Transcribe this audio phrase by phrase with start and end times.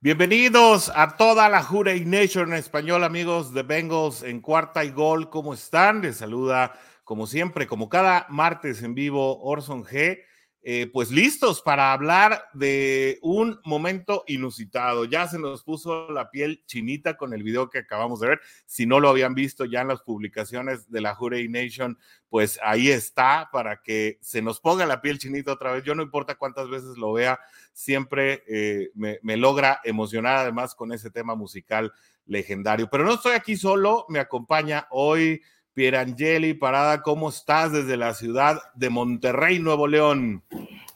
[0.00, 5.30] Bienvenidos a toda la Jurey Nation en español, amigos de Bengals en cuarta y gol.
[5.30, 6.02] ¿Cómo están?
[6.02, 10.20] Les saluda, como siempre, como cada martes en vivo, Orson G.
[10.68, 15.04] Eh, pues listos para hablar de un momento inusitado.
[15.04, 18.40] Ya se nos puso la piel chinita con el video que acabamos de ver.
[18.64, 21.96] Si no lo habían visto ya en las publicaciones de la Jurey Nation,
[22.28, 25.84] pues ahí está para que se nos ponga la piel chinita otra vez.
[25.84, 27.38] Yo no importa cuántas veces lo vea,
[27.72, 31.92] siempre eh, me logra emocionar además con ese tema musical
[32.24, 32.88] legendario.
[32.90, 35.40] Pero no estoy aquí solo, me acompaña hoy
[35.76, 40.42] Pierangeli Parada, ¿cómo estás desde la ciudad de Monterrey, Nuevo León?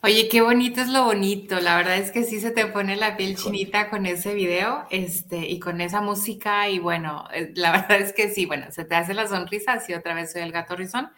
[0.03, 1.61] Oye, qué bonito es lo bonito.
[1.61, 5.47] La verdad es que sí se te pone la piel chinita con ese video, este,
[5.51, 6.70] y con esa música.
[6.70, 9.75] Y bueno, eh, la verdad es que sí, bueno, se te hace la sonrisa.
[9.75, 11.11] Así otra vez soy el gato rizón.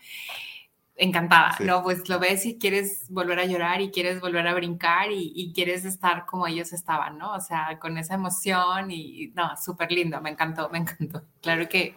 [0.96, 1.84] Encantada, ¿no?
[1.84, 5.84] Pues lo ves y quieres volver a llorar y quieres volver a brincar y, quieres
[5.84, 7.32] estar como ellos estaban, ¿no?
[7.32, 10.20] O sea, con esa emoción y, no, súper lindo.
[10.20, 11.22] Me encantó, me encantó.
[11.40, 11.94] Claro que.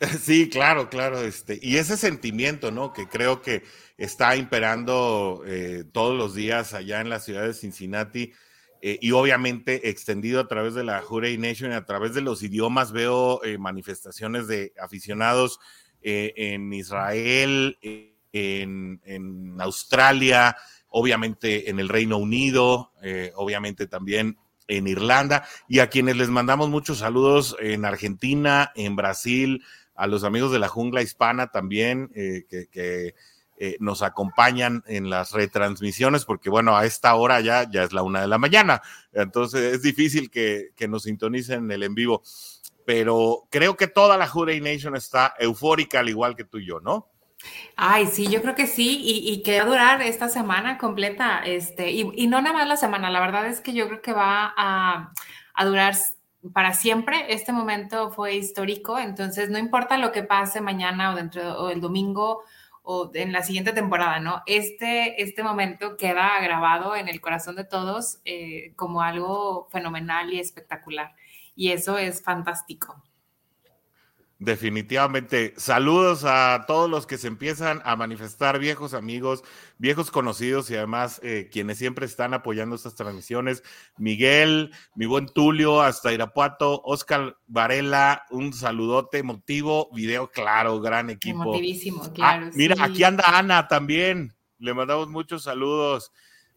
[0.20, 1.20] Sí, claro, claro.
[1.22, 2.92] Este, y ese sentimiento, ¿no?
[2.92, 3.62] Que creo que
[3.96, 8.32] está imperando eh, todos los días allá en la ciudad de Cincinnati
[8.82, 12.92] eh, y obviamente extendido a través de la Jurey Nation a través de los idiomas.
[12.92, 15.60] Veo eh, manifestaciones de aficionados
[16.06, 20.54] en Israel, en, Australia,
[20.88, 22.92] obviamente en el Reino Unido,
[23.36, 24.36] obviamente también
[24.68, 29.62] en Irlanda y a quienes les mandamos muchos saludos en Argentina, en Brasil,
[29.94, 33.14] a los amigos de la jungla hispana también, eh, que,
[33.56, 38.02] eh, nos acompañan en las retransmisiones, porque bueno, a esta hora ya, ya es la
[38.02, 42.22] una de la mañana, entonces es difícil que, nos sintonicen el en vivo,
[42.84, 46.80] pero creo que toda la Juday Nation está eufórica, al igual que tú y yo,
[46.80, 47.08] ¿no?
[47.76, 51.92] Ay, sí, yo creo que sí, y, que va a durar esta semana completa, este,
[51.92, 55.12] y, no nada más la semana, la verdad es que yo creo que va a,
[55.54, 55.94] a durar
[56.52, 57.32] para siempre.
[57.32, 61.80] Este momento fue histórico, entonces no importa lo que pase mañana o dentro o el
[61.80, 62.42] domingo
[62.82, 64.42] o en la siguiente temporada, ¿no?
[64.46, 70.40] Este, este momento queda grabado en el corazón de todos eh, como algo fenomenal y
[70.40, 71.14] espectacular.
[71.56, 73.02] Y eso es fantástico.
[74.44, 75.54] Definitivamente.
[75.56, 79.42] Saludos a todos los que se empiezan a manifestar, viejos amigos,
[79.78, 83.62] viejos conocidos y además eh, quienes siempre están apoyando estas transmisiones.
[83.96, 91.42] Miguel, mi buen Tulio, hasta Irapuato, Oscar Varela, un saludote emotivo, video claro, gran equipo.
[91.44, 92.50] Emotivísimo, ah, claro.
[92.52, 94.34] mira, aquí anda Ana también.
[94.58, 96.12] Le mandamos muchos saludos.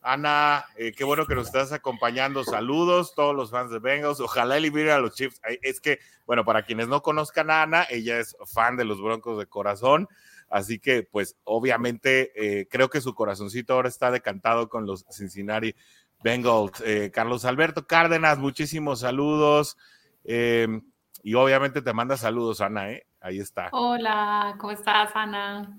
[0.08, 2.46] Ana, eh, qué bueno que nos estás acompañando.
[2.46, 4.22] Saludos, todos los fans de Bengals.
[4.22, 5.42] Ojalá eliminen a los Chiefs.
[5.62, 9.38] Es que, bueno, para quienes no conozcan a Ana, ella es fan de los Broncos
[9.38, 10.08] de corazón.
[10.50, 15.76] Así que, pues, obviamente, eh, creo que su corazoncito ahora está decantado con los Cincinnati
[16.24, 16.82] Bengals.
[16.86, 19.78] Eh, Carlos Alberto Cárdenas, muchísimos saludos.
[20.24, 20.82] Em,
[21.22, 22.88] y obviamente te manda saludos, Ana.
[23.20, 23.70] Ahí está.
[23.74, 25.78] Hola, ¿cómo estás, Ana?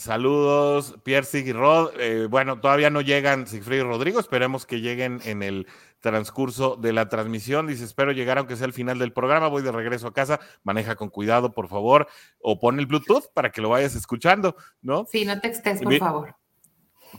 [0.00, 1.92] Saludos, Pierre Sigirod.
[2.00, 5.66] Eh, bueno, todavía no llegan Sigfrido y Rodrigo, esperemos que lleguen en el
[6.00, 7.66] transcurso de la transmisión.
[7.66, 10.96] Dice, espero llegar aunque sea el final del programa, voy de regreso a casa, maneja
[10.96, 12.08] con cuidado, por favor,
[12.40, 15.04] o pon el Bluetooth para que lo vayas escuchando, ¿no?
[15.04, 16.34] Sí, no te extes, por favor.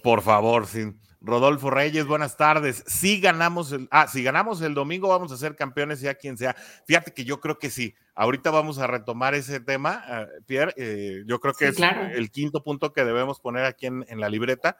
[0.04, 0.94] Por favor, sí.
[1.24, 2.84] Rodolfo Reyes, buenas tardes.
[2.88, 6.56] Si ganamos el, ah, si ganamos el domingo, vamos a ser campeones, sea quien sea.
[6.88, 7.94] Fíjate que yo creo que sí.
[8.16, 10.74] Ahorita vamos a retomar ese tema, ah, Pierre.
[10.78, 14.78] Eh, yo creo que es el quinto punto que debemos poner aquí en, la libreta.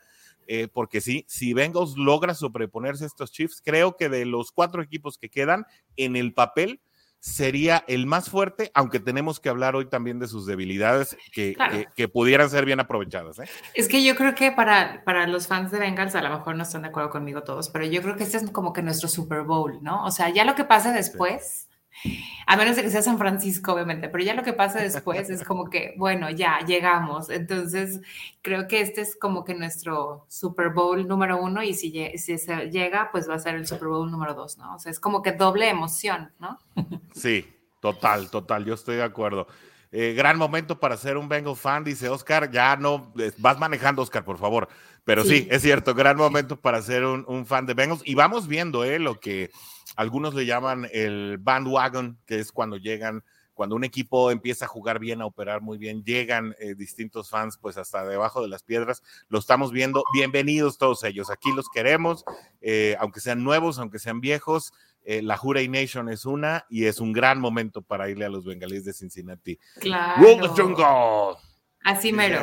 [0.48, 4.82] Eh, porque sí, si Bengals logra sobreponerse a estos Chiefs, creo que de los cuatro
[4.82, 6.82] equipos que quedan en el papel,
[7.22, 11.56] sería el más fuerte, aunque tenemos que hablar hoy también de sus debilidades que,
[11.96, 13.38] que, pudieran ser bien aprovechadas.
[13.38, 13.46] ¿eh?
[13.76, 16.64] Es que yo creo que para, para los fans de Bengals, a lo mejor no
[16.64, 19.44] están de acuerdo conmigo todos, pero yo creo que este es como que nuestro Super
[19.44, 20.04] Bowl, ¿no?
[20.04, 21.68] O sea, ya lo que pase después,
[22.48, 25.44] a menos de que sea San Francisco, obviamente, pero ya lo que pasa después es
[25.44, 27.30] como que, bueno, ya llegamos.
[27.30, 28.02] Entonces,
[28.42, 32.70] creo que este es como que nuestro Super Bowl número uno y si, si se
[32.70, 34.76] llega, pues va a ser el Super Bowl número dos, ¿no?
[34.76, 36.60] O sea, es como que doble emoción, ¿no?
[37.14, 37.46] Sí,
[37.80, 39.48] total, total, yo estoy de acuerdo.
[39.94, 42.50] Eh, gran momento para ser un Bengal fan, dice Oscar.
[42.50, 44.70] Ya no, vas manejando, Oscar, por favor.
[45.04, 48.02] Pero sí, es cierto, gran momento para ser un, un, fan de Bengals.
[48.06, 49.52] Y vamos viendo eh, lo que
[49.96, 53.24] algunos le llaman el bandwagon, que es cuando llegan,
[53.54, 57.58] cuando un equipo empieza a jugar bien, a operar muy bien, llegan eh, distintos fans
[57.58, 62.24] pues hasta debajo de las piedras, lo estamos viendo, bienvenidos todos ellos, aquí los queremos,
[62.62, 64.74] eh, aunque sean nuevos, aunque sean viejos,
[65.04, 68.46] eh, la Juray Nation es una y es un gran momento para irle a los
[68.46, 69.58] bengalíes de Cincinnati.
[69.80, 70.48] Claro.
[70.56, 71.51] jungle.
[71.84, 72.40] Así mero.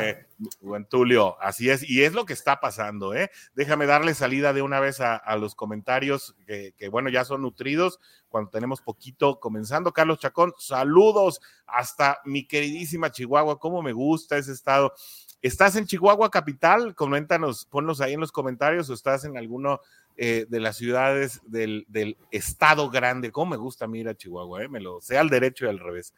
[0.61, 3.31] buen Tulio, así es, y es lo que está pasando, ¿eh?
[3.55, 8.49] Déjame darle salida de una vez a, los comentarios que, bueno, ya son nutridos cuando
[8.49, 9.93] tenemos poquito comenzando.
[9.93, 14.93] Carlos Chacón, saludos hasta mi queridísima Chihuahua, cómo me gusta ese estado.
[15.41, 16.95] ¿Estás en Chihuahua capital?
[16.95, 19.79] Coméntanos, ponlos ahí en los comentarios o estás en alguno
[20.17, 21.85] eh, de las ciudades del,
[22.29, 23.31] estado grande.
[23.31, 24.63] ¿Cómo me gusta mira Chihuahua?
[24.63, 24.67] Eh?
[24.67, 26.13] Me lo sea al derecho y al revés.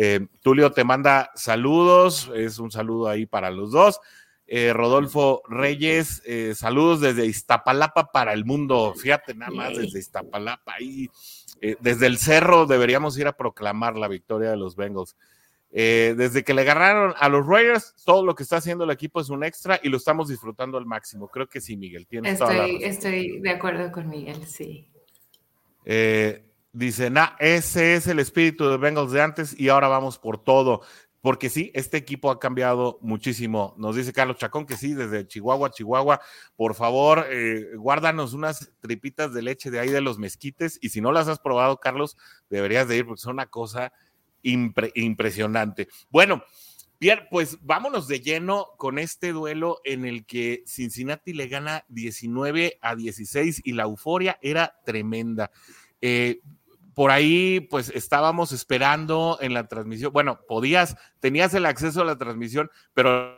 [0.00, 3.98] Eh, Tulio te manda saludos, es un saludo ahí para los dos.
[4.46, 8.94] Eh, Rodolfo Reyes, eh, saludos desde Iztapalapa para el mundo.
[8.96, 10.74] Fíjate nada más desde Iztapalapa.
[10.74, 11.10] Ahí,
[11.80, 15.16] desde el cerro deberíamos ir a proclamar la victoria de los Bengals.
[15.68, 19.30] desde que le agarraron a los Raiders, todo lo que está haciendo el equipo es
[19.30, 21.26] un extra y lo estamos disfrutando al máximo.
[21.26, 22.06] Creo que sí, Miguel.
[22.06, 24.88] Tienes estoy, toda Estoy de acuerdo con Miguel, sí.
[26.72, 30.82] Dice, nah, ese es el espíritu de Bengals de antes y ahora vamos por todo.
[31.20, 33.74] Porque sí, este equipo ha cambiado muchísimo.
[33.76, 36.20] Nos dice Carlos Chacón que sí, desde Chihuahua, Chihuahua.
[36.56, 40.78] Por favor, eh, guárdanos unas tripitas de leche de ahí de los mezquites.
[40.80, 42.16] Y si no las has probado, Carlos,
[42.48, 43.92] deberías de ir porque son una cosa
[44.42, 45.88] impresionante.
[46.10, 46.44] Bueno,
[46.98, 52.78] Pierre, pues vámonos de lleno con este duelo en el que Cincinnati le gana 19
[52.80, 55.50] a 16 y la euforia era tremenda.
[56.00, 56.40] Eh,
[56.94, 62.18] por ahí pues estábamos esperando en la transmisión, bueno, podías, tenías el acceso a la
[62.18, 63.36] transmisión, pero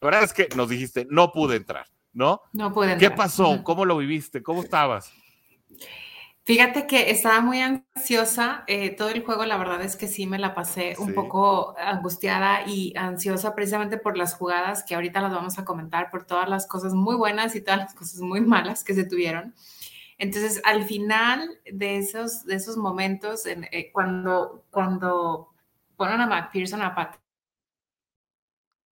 [0.00, 2.42] la verdad es que nos dijiste, no pude entrar, ¿no?
[2.52, 3.10] No pude entrar.
[3.10, 3.62] ¿Qué pasó?
[3.64, 4.42] ¿Cómo lo viviste?
[4.42, 5.10] ¿Cómo estabas?
[6.46, 10.38] Fíjate que estaba muy ansiosa, eh, todo el juego la verdad es que sí me
[10.38, 15.58] la pasé un poco angustiada y ansiosa precisamente por las jugadas que ahorita las vamos
[15.58, 18.92] a comentar, por todas las cosas muy buenas y todas las cosas muy malas que
[18.92, 19.54] se tuvieron.
[20.18, 25.52] Entonces, al final de esos, de esos momentos, eh, cuando, cuando
[25.96, 26.94] ponen a McPherson a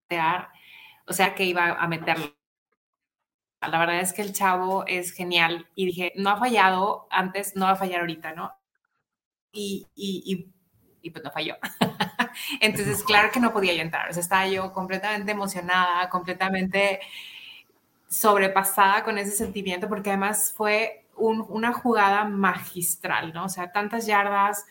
[0.09, 0.49] patear,
[1.07, 2.35] o sea que iba a meterlo.
[3.61, 7.67] La verdad es que el chavo es genial y dije, no ha fallado antes, no
[7.67, 8.53] va a fallar ahorita, ¿no?
[9.53, 10.51] Y, y,
[11.03, 11.57] y, pues no falló.
[12.61, 14.11] Entonces, claro que no podía yo entrar.
[14.11, 17.01] O sea, estaba yo completamente emocionada, completamente
[18.09, 23.45] sobrepasada con ese sentimiento, porque además fue una jugada magistral, ¿no?
[23.45, 24.65] O sea, tantas yardas.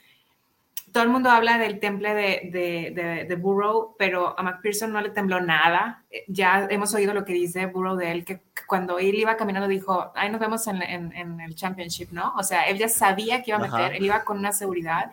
[0.92, 5.40] Todo el mundo habla del temple de, de, Burrow, pero a McPherson no le tembló
[5.40, 6.04] nada.
[6.28, 10.12] Ya hemos oído lo que dice Burrow de él, que cuando él iba caminando dijo,
[10.16, 12.34] ahí nos vemos en, el championship, ¿no?
[12.36, 15.12] O sea, él ya sabía que iba a meter, él iba con una seguridad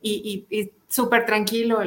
[0.00, 1.80] y, y, súper tranquilo.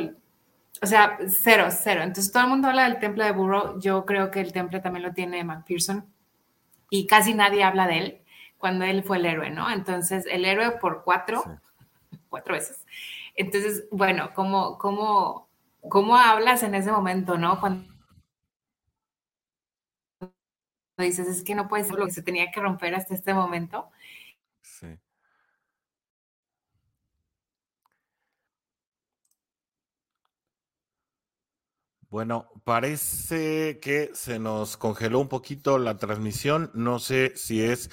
[0.84, 2.02] O sea, cero, cero.
[2.04, 3.80] Entonces todo el mundo habla del temple de Burrow.
[3.80, 6.06] Yo creo que el temple también lo tiene McPherson
[6.92, 8.21] y casi nadie habla de él
[8.62, 9.70] cuando él fue el héroe, ¿no?
[9.70, 11.44] Entonces, el héroe por cuatro,
[12.30, 12.86] cuatro veces.
[13.36, 15.50] Entonces, bueno, ¿cómo, cómo,
[15.90, 17.60] cómo hablas en ese momento, no?
[17.60, 17.86] Cuando
[20.98, 23.90] dices, es que no puede ser lo que se tenía que romper hasta este momento.
[24.62, 24.98] Sí.
[32.12, 36.70] Bueno, parece que se nos congeló un poquito la transmisión.
[36.74, 37.90] No sé si es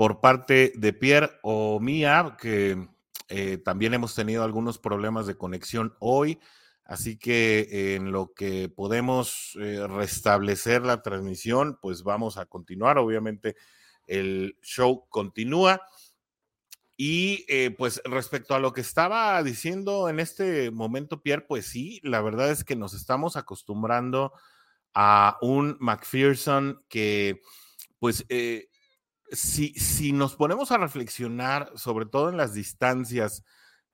[0.00, 2.88] por parte de Pierre o mía, que
[3.28, 6.40] eh, también hemos tenido algunos problemas de conexión hoy.
[6.86, 12.96] Así que en lo que podemos eh, restablecer la transmisión, pues vamos a continuar.
[12.96, 13.56] Obviamente
[14.06, 15.82] el show continúa.
[16.96, 22.00] Y eh, pues respecto a lo que estaba diciendo en este momento, Pierre, pues sí,
[22.02, 24.32] la verdad es que nos estamos acostumbrando
[24.94, 27.42] a un McPherson que
[27.98, 28.24] pues
[29.32, 33.44] si, nos ponemos a reflexionar, sobre todo en las distancias,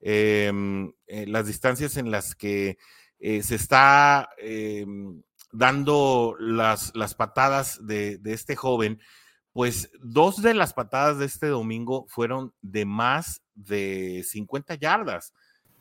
[0.01, 2.79] em, eh, las distancias en las que
[3.19, 9.01] eh, se está em, dando las, las patadas de, este joven,
[9.53, 15.33] pues dos de las patadas de este domingo fueron de más de 50 yardas.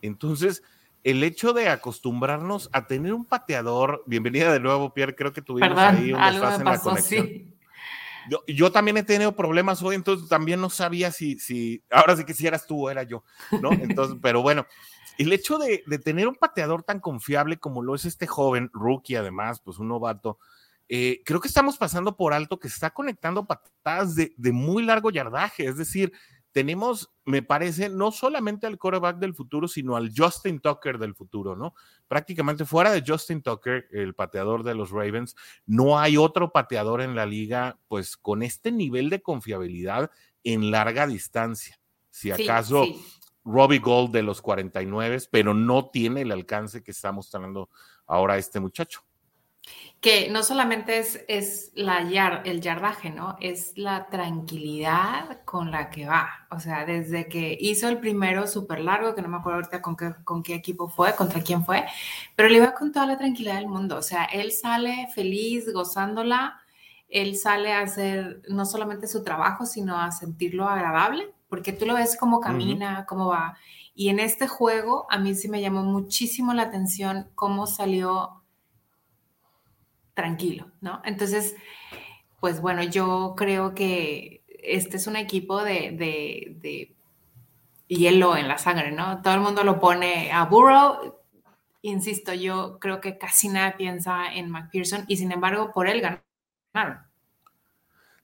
[0.01, 0.63] Entonces,
[1.03, 5.77] el hecho de acostumbrarnos a tener un pateador, bienvenida de nuevo, Pierre, creo que tuvimos
[5.77, 7.54] ahí un desfase en la conexión.
[8.47, 12.33] Yo, también he tenido problemas hoy, entonces también no sabía si, si ahora sí que
[12.33, 13.23] si eras tú o era yo,
[13.61, 13.71] ¿no?
[13.71, 14.65] Entonces, pero bueno,
[15.17, 19.61] el hecho de, tener un pateador tan confiable como lo es este joven, rookie además,
[19.61, 20.39] pues un novato,
[20.87, 25.09] eh, creo que estamos pasando por alto que está conectando patadas de, de muy largo
[25.09, 26.11] yardaje, es decir,
[26.55, 31.53] tenemos, me parece, no solamente al quarterback del futuro, sino al Justin Tucker del futuro,
[31.53, 31.73] ¿no?
[32.07, 35.35] Prácticamente fuera de Justin Tucker, el pateador de los Ravens,
[35.65, 40.09] no hay otro pateador en la liga, pues con este nivel de confiabilidad
[40.45, 41.77] en larga distancia.
[42.09, 42.85] Si acaso
[43.43, 47.69] Robbie Gold de los 49, pero no tiene el alcance que está mostrando
[48.07, 49.01] ahora este muchacho
[50.05, 51.97] que no solamente es, es la
[52.43, 53.37] el yardaje, ¿no?
[53.39, 56.29] Es la tranquilidad con la que va.
[56.51, 59.95] O sea, desde que hizo el primero súper largo, que no me acuerdo ahorita con
[59.95, 61.85] qué, con qué equipo fue, contra quién fue,
[62.35, 63.97] pero le iba con toda la tranquilidad del mundo.
[63.97, 66.61] O sea, él sale feliz, gozándola.
[67.09, 71.95] Él sale a hacer no solamente su trabajo, sino a sentirlo agradable, porque tú lo
[71.95, 73.57] ves cómo camina, cómo va.
[73.95, 78.44] Y en este juego, a mí sí me llamó muchísimo la atención cómo salió
[80.15, 81.01] tranquilo, ¿no?
[81.05, 81.55] Entonces,
[82.39, 86.91] pues bueno, yo creo que este es un equipo de,
[87.87, 89.21] hielo en la sangre, ¿no?
[89.21, 91.19] Todo el mundo lo pone a Burrow.
[91.83, 97.05] Insisto, yo creo que casi nadie piensa en McPherson y sin embargo por él ganaron.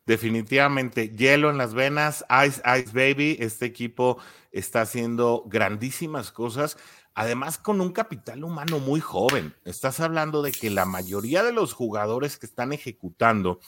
[0.08, 4.18] Definitivamente, hielo en las venas, Ice Ice Baby, este equipo
[4.52, 6.78] está haciendo grandísimas cosas
[7.22, 9.54] además con un capital humano muy joven.
[9.64, 13.60] Estás hablando de que la mayoría de los jugadores que están ejecutando,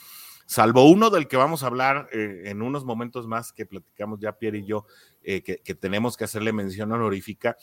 [0.44, 4.36] salvo uno del que vamos a hablar eh, en unos momentos más que platicamos ya
[4.38, 4.86] Pierre y yo,
[5.22, 7.56] eh, que, tenemos que hacerle mención honorífica,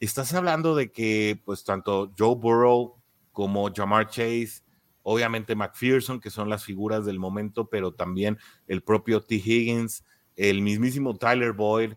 [0.00, 2.96] estás hablando de que pues tanto Joe Burrow
[3.30, 4.64] como Jamar Chase,
[5.04, 8.36] obviamente McPherson, que son las figuras del momento, pero también
[8.66, 9.36] el propio T.
[9.36, 10.02] Higgins,
[10.34, 11.92] el mismísimo Tyler Boyd,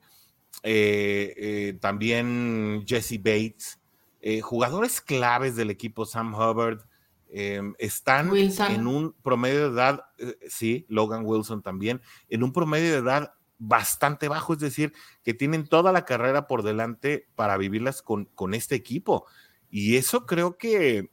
[1.79, 3.79] también Jesse Bates,
[4.21, 6.81] eh, jugadores claves del equipo Sam Hubbard,
[7.29, 10.01] em, están en un promedio de edad,
[10.47, 15.67] sí, Logan Wilson también, en un promedio de edad bastante bajo, es decir, que tienen
[15.67, 19.25] toda la carrera por delante para vivirlas con, con este equipo.
[19.69, 21.09] Y eso creo que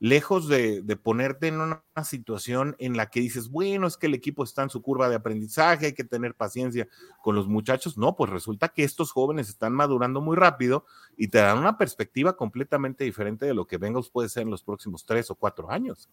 [0.00, 4.44] lejos de, ponerte en una situación en la que dices, bueno, es que el equipo
[4.44, 6.88] está en su curva de aprendizaje, hay que tener paciencia
[7.22, 7.96] con los muchachos.
[7.96, 10.84] No, pues resulta que estos jóvenes están madurando muy rápido
[11.16, 14.62] y te dan una perspectiva completamente diferente de lo que Bengals puede ser en los
[14.62, 16.08] próximos tres o cuatro años.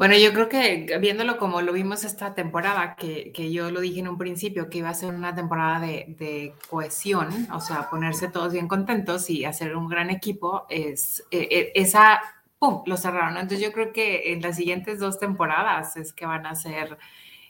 [0.00, 4.08] Bueno, yo creo que viéndolo como lo vimos esta temporada, que, yo lo dije en
[4.08, 8.66] un principio, que iba a ser una temporada de, cohesión, o sea, ponerse todos bien
[8.66, 12.18] contentos y hacer un gran equipo, es eh, eh, esa
[12.60, 13.36] ¡pum!, lo cerraron.
[13.38, 16.98] Entonces yo creo que en las siguientes dos temporadas es que van a ser,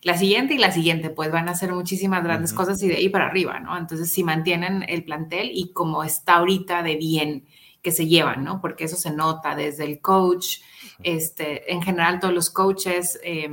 [0.03, 3.09] la siguiente y la siguiente, pues van a ser muchísimas grandes cosas y de ahí
[3.11, 3.77] para arriba, ¿no?
[3.77, 7.45] Entonces si mantienen el plantel y como está ahorita de bien
[7.83, 8.61] que se llevan, ¿no?
[8.61, 10.61] Porque eso se nota desde el coach,
[11.03, 13.19] este, en general todos los coaches.
[13.25, 13.51] Eh,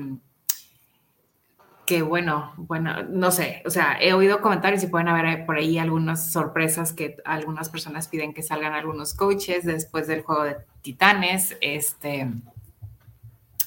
[1.88, 5.78] que bueno, bueno, no sé, o sea, he oído comentarios y pueden haber por ahí
[5.78, 11.56] algunas sorpresas que algunas personas piden que salgan algunos coaches después del juego de titanes,
[11.62, 12.30] este,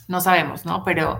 [0.06, 0.84] no sabemos, ¿no?
[0.84, 1.18] Pero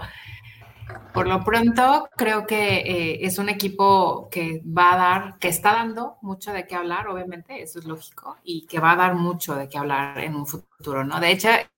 [1.15, 5.73] por lo pronto creo que eh, es un equipo que va a dar, que está
[5.73, 9.55] dando mucho de qué hablar, obviamente, eso es lógico, y que va a dar mucho
[9.55, 11.19] de qué hablar en un futuro, ¿no?
[11.19, 11.69] De hecho, eh,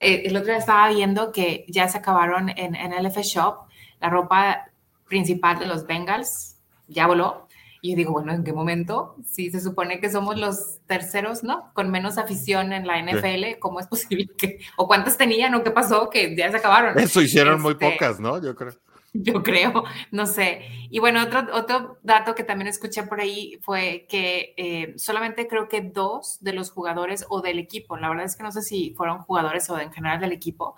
[0.00, 3.68] el otro día estaba viendo que ya se acabaron en, en LF Shop
[4.04, 4.68] la ropa
[5.08, 6.58] principal de los Bengals
[6.88, 7.48] ya voló.
[7.80, 9.16] Y yo digo, bueno, ¿en qué momento?
[9.24, 11.70] Si se supone que somos los terceros, ¿no?
[11.72, 15.70] Con menos afición en la NFL, ¿cómo es posible que, o cuántas tenían o qué
[15.70, 16.98] pasó que ya se acabaron?
[16.98, 18.42] Eso hicieron muy este, pocas, ¿no?
[18.42, 18.72] Yo creo.
[19.14, 20.62] Yo creo, no sé.
[20.90, 25.68] Y bueno, otro, otro dato que también escuché por ahí fue que eh, solamente creo
[25.68, 28.92] que dos de los jugadores o del equipo, la verdad es que no sé si
[28.96, 30.74] fueron jugadores o en general del equipo,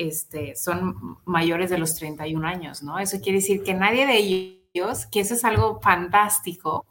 [0.00, 2.98] este, son mayores de los 31 años, ¿no?
[2.98, 6.86] Eso quiere decir que nadie de ellos, que eso es algo fantástico,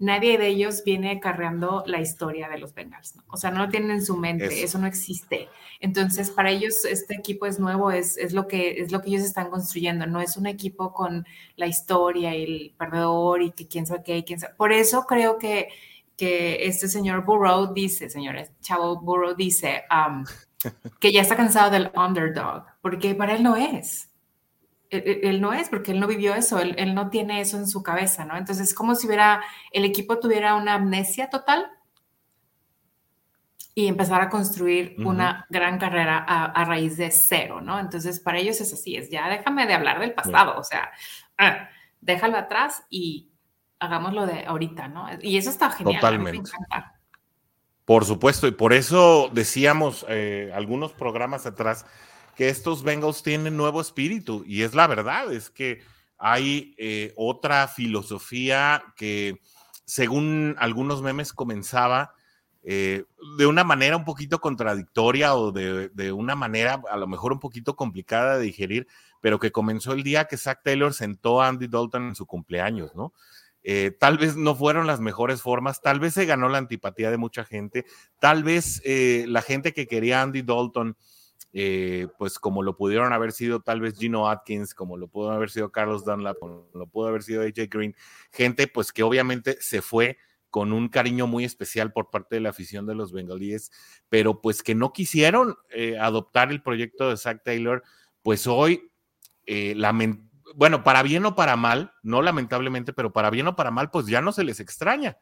[0.00, 3.22] nadie de ellos viene acarreando la historia de los Bengals, ¿no?
[3.28, 5.48] O sea, no lo tienen en su mente, eso, no existe.
[5.78, 9.22] Entonces, para ellos este equipo es nuevo, es, es, lo que, es lo que ellos
[9.22, 13.86] están construyendo, no es un equipo con la historia y el perdedor y que quién
[13.86, 14.54] sabe qué, quién sabe.
[14.56, 15.68] Por eso creo que,
[16.16, 20.24] que este señor Burrow dice, señores, Chavo Burrow dice, um,
[20.98, 24.08] que ya está cansado del underdog, porque para él no es.
[24.90, 28.24] Él, no es, porque él no vivió eso, él, no tiene eso en su cabeza,
[28.24, 28.36] ¿no?
[28.36, 29.40] Entonces, es como si hubiera,
[29.70, 31.70] el equipo tuviera una amnesia total
[33.72, 37.78] y empezar a construir una gran carrera a, raíz de cero, ¿no?
[37.78, 40.90] Entonces, para ellos es así, es ya déjame de hablar del pasado, o sea,
[41.38, 41.68] ah,
[42.00, 43.30] déjalo atrás y
[43.78, 45.06] hagámoslo de ahorita, ¿no?
[45.22, 46.00] Y eso está genial.
[46.00, 46.50] Totalmente.
[47.90, 51.86] Por supuesto, y por eso decíamos eh, algunos programas atrás
[52.36, 55.82] que estos Bengals tienen nuevo espíritu, y es la verdad, es que
[56.16, 59.40] hay eh, otra filosofía que,
[59.86, 62.14] según algunos memes, comenzaba
[62.62, 63.06] eh,
[63.36, 67.40] de una manera un poquito contradictoria o de, de, una manera a lo mejor un
[67.40, 68.86] poquito complicada de digerir,
[69.20, 72.94] pero que comenzó el día que Zach Taylor sentó a Andy Dalton en su cumpleaños,
[72.94, 73.12] ¿no?
[73.62, 77.18] Eh, tal vez no fueron las mejores formas, tal vez se ganó la antipatía de
[77.18, 77.84] mucha gente,
[78.18, 80.96] tal vez eh, la gente que quería Andy Dalton,
[81.52, 85.50] eh, pues como lo pudieron haber sido tal vez Gino Atkins, como lo pudo haber
[85.50, 87.94] sido Carlos Dunlap, como lo pudo haber sido AJ Green,
[88.32, 90.16] gente pues que obviamente se fue
[90.48, 93.70] con un cariño muy especial por parte de la afición de los bengalíes,
[94.08, 95.56] pero pues que no quisieron
[96.00, 97.84] adoptar el proyecto de Zach Taylor,
[98.22, 98.90] pues hoy
[99.46, 103.90] lamentablemente bueno, para bien o para mal, no lamentablemente, pero para bien o para mal,
[103.90, 105.16] pues ya no se les extraña.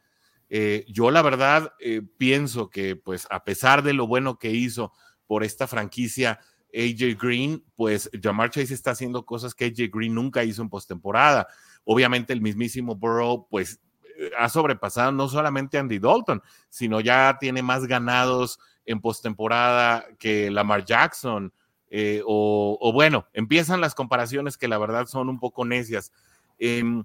[0.49, 4.93] Eh, yo la verdad eh, pienso que pues a pesar de lo bueno que hizo
[5.27, 6.41] por esta franquicia
[6.75, 11.49] AJ Green, pues Jamar Chase está haciendo cosas que AJ Green nunca hizo en postemporada.
[11.85, 13.81] Obviamente el mismísimo Burrow pues
[14.19, 20.07] eh, ha sobrepasado no solamente a Andy Dalton, sino ya tiene más ganados en postemporada
[20.19, 21.53] que Lamar Jackson,
[21.91, 26.13] eh, o, bueno, empiezan las comparaciones que la verdad son un poco necias.
[26.59, 27.05] Em,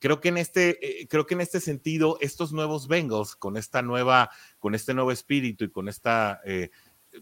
[0.00, 3.82] creo que en este, eh, creo que en este sentido, estos nuevos Bengals, con esta
[3.82, 6.70] nueva, con este nuevo espíritu y con esta eh,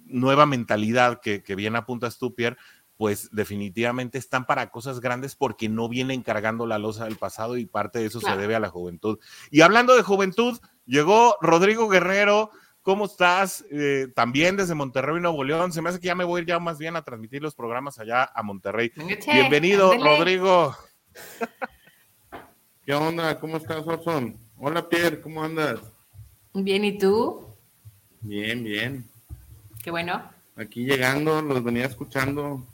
[0.05, 2.57] nueva mentalidad que, que viene a punta Stupier,
[2.99, 7.65] pues definitivamente están para cosas grandes porque no vienen cargando la losa del pasado y
[7.65, 9.21] parte de eso se debe a la juventud.
[9.53, 12.51] Y hablando de juventud, llegó Rodrigo Guerrero,
[12.89, 13.67] ¿Cómo estás?
[13.71, 15.75] Eh, también desde Monterrey, Nuevo León.
[15.75, 17.55] Se me hace que ya me voy a ir ya más bien a transmitir los
[17.55, 18.91] programas allá a Monterrey.
[19.31, 20.75] Bienvenido, Rodrigo.
[22.87, 23.39] ¿Qué onda?
[23.41, 24.39] ¿Cómo estás, Orson?
[24.57, 25.81] Hola, Pierre, ¿cómo andas?
[26.55, 27.55] Bien, ¿y tú?
[28.23, 29.05] Bien, bien.
[29.85, 30.23] Qué bueno.
[30.57, 32.67] Aquí llegando, los venía escuchando.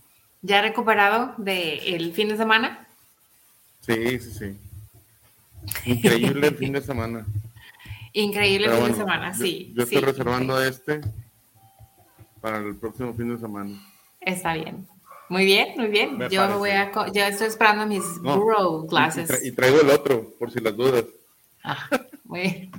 [0.42, 2.86] ¿Ya recuperado del fin de semana?
[3.80, 5.90] Sí, sí, sí.
[5.90, 7.26] Increíble el fin de semana.
[8.16, 9.72] Increíble fin de semana, sí.
[9.74, 11.00] Yo estoy reservando este
[12.40, 13.76] para el próximo fin de semana.
[14.20, 14.86] Está bien.
[15.28, 16.18] Muy bien, muy bien.
[16.30, 19.44] yo voy a, ya estoy esperando mis no, classes.
[19.44, 21.04] Y, traigo el otro, por si las dudas.
[21.64, 21.88] Ah,
[22.24, 22.70] muy bien.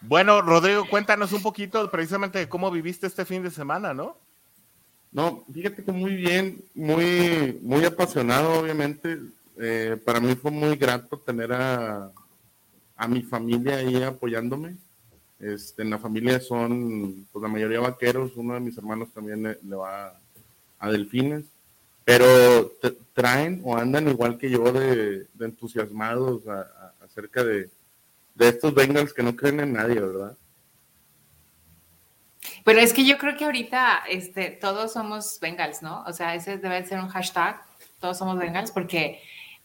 [0.00, 4.16] Bueno, Rodrigo, cuéntanos un poquito precisamente de cómo viviste este fin de semana, ¿no?
[5.12, 9.20] No, fíjate que muy bien, muy, muy apasionado, obviamente.
[9.60, 12.10] Eh, para mí fue muy grato tener a,
[12.96, 14.76] a mi familia ahí apoyándome.
[15.38, 19.76] Este, en la familia son, pues la mayoría vaqueros, uno de mis hermanos también le,
[19.76, 20.18] va
[20.78, 21.44] a, delfines,
[22.04, 22.72] pero
[23.12, 26.42] traen o andan igual que yo de, entusiasmados
[27.04, 27.68] acerca de,
[28.34, 30.36] de estos Bengals que no creen en nadie, ¿verdad?
[32.64, 36.02] Pero es que yo creo que ahorita este, todos somos Bengals, ¿no?
[36.06, 37.60] O sea, ese debe ser un hashtag,
[38.00, 39.20] todos somos Bengals, porque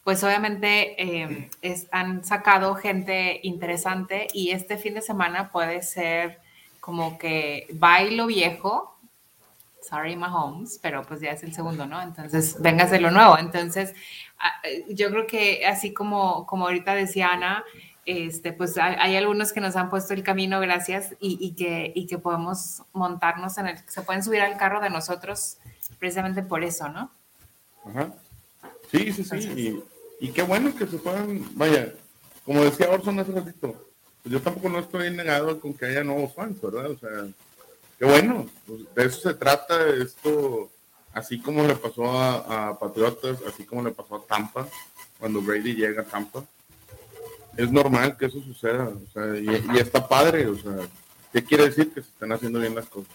[0.09, 1.51] pues obviamente eh,
[1.91, 6.39] han sacado gente interesante y este fin de semana puede ser
[6.79, 8.97] como que bailo viejo,
[9.87, 12.01] sorry Mahomes, pero pues ya es el segundo, ¿no?
[12.01, 13.37] Entonces, vengas de lo nuevo.
[13.37, 13.93] Entonces,
[14.89, 17.63] yo creo que así como, como ahorita decía Ana,
[18.07, 22.17] este, pues hay, algunos que nos han puesto el camino, gracias, y, que, y que
[22.17, 25.59] podemos montarnos en el, se pueden subir al carro de nosotros
[25.99, 27.11] precisamente por eso, ¿no?
[27.85, 28.11] Ajá.
[28.91, 29.37] Sí, sí, sí.
[29.55, 31.93] y, qué bueno que se puedan, vaya,
[32.45, 33.73] como decía Orson hace ratito,
[34.21, 36.91] pues yo tampoco no estoy negado con que haya nuevos fans, ¿verdad?
[36.91, 37.09] O sea,
[37.97, 40.69] qué bueno, pues de eso se trata esto,
[41.13, 44.67] así como le pasó a, Patriotas, así como le pasó a Tampa,
[45.17, 46.43] cuando Brady llega a Tampa.
[47.55, 50.75] Es normal que eso suceda, o sea, y, y está padre, o sea,
[51.33, 51.93] ¿qué quiere decir?
[51.93, 53.11] Que se están haciendo bien las cosas.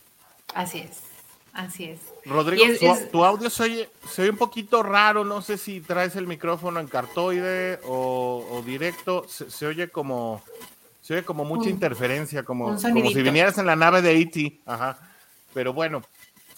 [0.54, 1.13] Así es.
[1.54, 2.00] Así es.
[2.24, 2.64] Rodrigo,
[3.12, 3.88] tu, audio se oye,
[4.28, 9.88] un poquito raro, no sé si traes el micrófono en cartoide o, directo, se, oye
[9.88, 10.42] como
[11.00, 14.62] se oye como mucha interferencia, como, como si vinieras en la nave de E.T.
[14.66, 14.98] Ajá.
[15.52, 16.02] Pero bueno,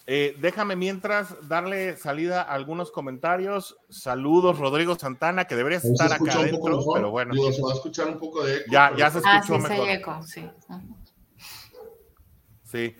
[0.07, 3.77] eh, déjame mientras darle salida a algunos comentarios.
[3.91, 7.35] Saludos, Rodrigo Santana, que deberías estar acá adentro, pero bueno.
[7.53, 8.65] se va a escuchar un poco de eco.
[8.71, 9.89] Ya, ya se ah, escuchó mejor.
[9.91, 10.49] eco, sí.
[12.67, 12.97] Sí,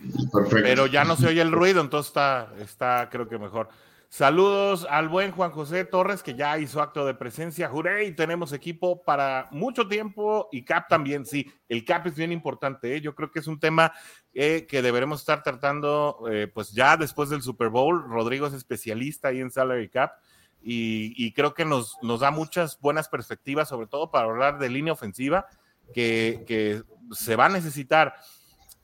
[0.49, 3.69] pero ya no se oye el ruido, entonces está, está creo que mejor.
[4.09, 7.67] Saludos al buen Juan José Torres, que ya hizo acto de presencia.
[7.67, 11.51] Juré, y tenemos equipo para mucho tiempo y CAP también, sí.
[11.67, 12.95] El CAP es bien importante.
[12.95, 13.01] ¿eh?
[13.01, 13.91] Yo creo que es un tema
[14.33, 18.05] eh, que deberemos estar tratando, eh, pues ya después del Super Bowl.
[18.07, 20.13] Rodrigo es especialista ahí en Salary Cap
[20.61, 24.69] y, y creo que nos, nos, da muchas buenas perspectivas, sobre todo para hablar de
[24.69, 25.47] línea ofensiva,
[25.93, 28.15] que, que se va a necesitar.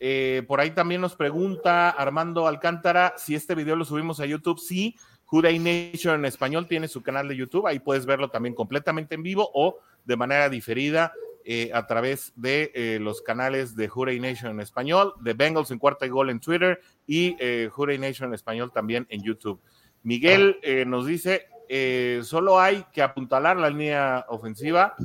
[0.06, 4.60] Eh, por ahí también nos pregunta Armando Alcántara si este video lo subimos a YouTube.
[4.60, 7.68] Sí, Juday Nation en español tiene su canal de YouTube.
[7.68, 11.14] Ahí puedes verlo también completamente en vivo o de manera diferida
[11.46, 15.80] eh, a través de eh, los canales de Juday Nation en español, de Bengals en
[15.80, 19.62] cuarta y gol en Twitter y eh, Nation en español también en YouTube.
[20.04, 24.96] Miguel nos dice, eh, solo hay que apuntalar la línea ofensiva,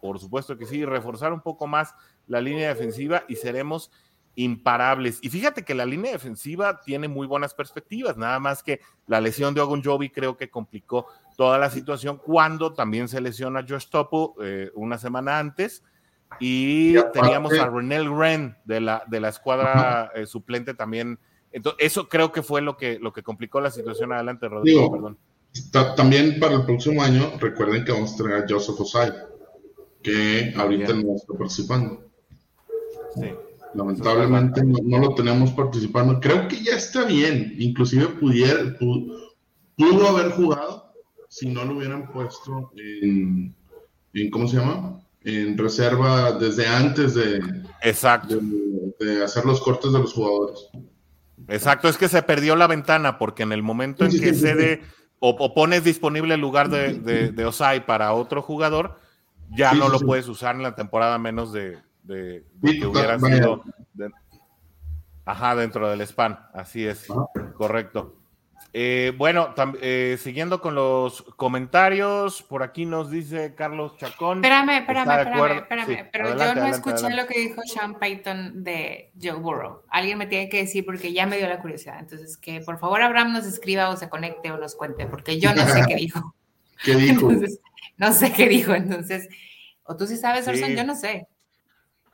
[0.00, 1.94] por supuesto que sí, reforzar un poco más
[2.26, 3.90] la línea defensiva y seremos
[4.38, 5.18] imparables.
[5.20, 9.52] Y fíjate que la línea defensiva tiene muy buenas perspectivas, nada más que la lesión
[9.52, 14.36] de Ogun Jovi creo que complicó toda la situación cuando también se lesiona Josh Topo
[14.40, 15.82] eh, una semana antes
[16.38, 21.18] y, teníamos a Renel Ren de la, de la escuadra eh, suplente también.
[21.50, 24.92] Entonces, eso creo que fue lo que, lo que complicó la situación adelante, Rodrigo.
[24.92, 25.18] perdón.
[25.96, 29.12] También para el próximo año, recuerden que vamos a tener a Joseph Osai,
[30.00, 32.04] que ahorita no está participando.
[33.16, 33.34] Sí.
[33.74, 36.20] Lamentablemente no, lo tenemos participando.
[36.20, 37.54] Creo que ya está bien.
[37.58, 40.92] Inclusive pudiera, pudo, haber jugado
[41.28, 43.54] si no lo hubieran puesto en,
[44.30, 45.00] ¿cómo se llama?
[45.22, 47.40] En reserva desde antes de,
[47.82, 48.38] Exacto.
[48.98, 50.68] de, hacer los cortes de los jugadores.
[51.48, 54.82] Exacto, es que se perdió la ventana porque en el momento en que cede
[55.20, 58.98] o, pones disponible el lugar de, de, Osai para otro jugador,
[59.50, 61.78] ya no lo puedes usar en la temporada menos de,
[62.08, 63.62] de, que hubiera sido.
[65.24, 67.06] ajá, dentro del spam, así es,
[67.54, 68.14] correcto.
[68.74, 74.38] Eh, bueno, eh, siguiendo con los comentarios, por aquí nos dice Carlos Chacón.
[74.38, 79.32] Espérame, espérame, espérame, espérame, pero yo no escuché lo que dijo Sean Payton de Joe
[79.32, 79.82] Burrow.
[79.88, 81.98] Alguien me tiene que decir porque ya me dio la curiosidad.
[81.98, 85.54] Entonces, que por favor Abraham nos escriba o se conecte o nos cuente, porque yo
[85.54, 86.34] no sé qué dijo.
[86.84, 87.30] ¿Qué dijo?
[87.96, 89.28] no sé qué dijo, entonces,
[89.82, 91.26] o tú sí sabes, Orson, yo no sé.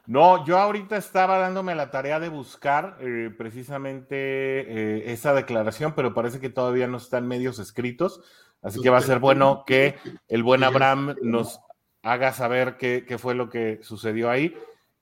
[0.07, 6.13] No, yo ahorita estaba dándome la tarea de buscar eh, precisamente eh, esa declaración, pero
[6.13, 8.21] parece que todavía no están medios escritos,
[8.63, 9.97] así que va a ser bueno que
[10.29, 11.59] el buen Abraham nos
[12.03, 14.55] haga saber qué, fue lo que sucedió ahí.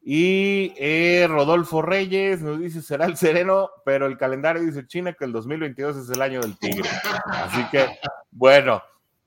[0.04, 5.24] Y eh, Rodolfo Reyes nos dice, será el sereno, pero el calendario dice China que
[5.24, 6.88] el 2022 es el año del tigre.
[7.26, 7.86] Así que,
[8.30, 8.82] bueno,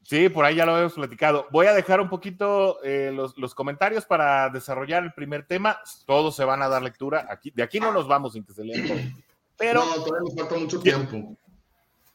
[0.06, 1.48] Sí, por ahí ya lo hemos platicado.
[1.52, 5.80] Voy a dejar un poquito eh, los, comentarios para desarrollar el primer tema.
[6.06, 7.26] Todos se van a dar lectura.
[7.28, 9.16] Aquí, de aquí no nos vamos sin que se lean
[9.58, 11.36] Pero, no, todavía nos falta mucho tiempo.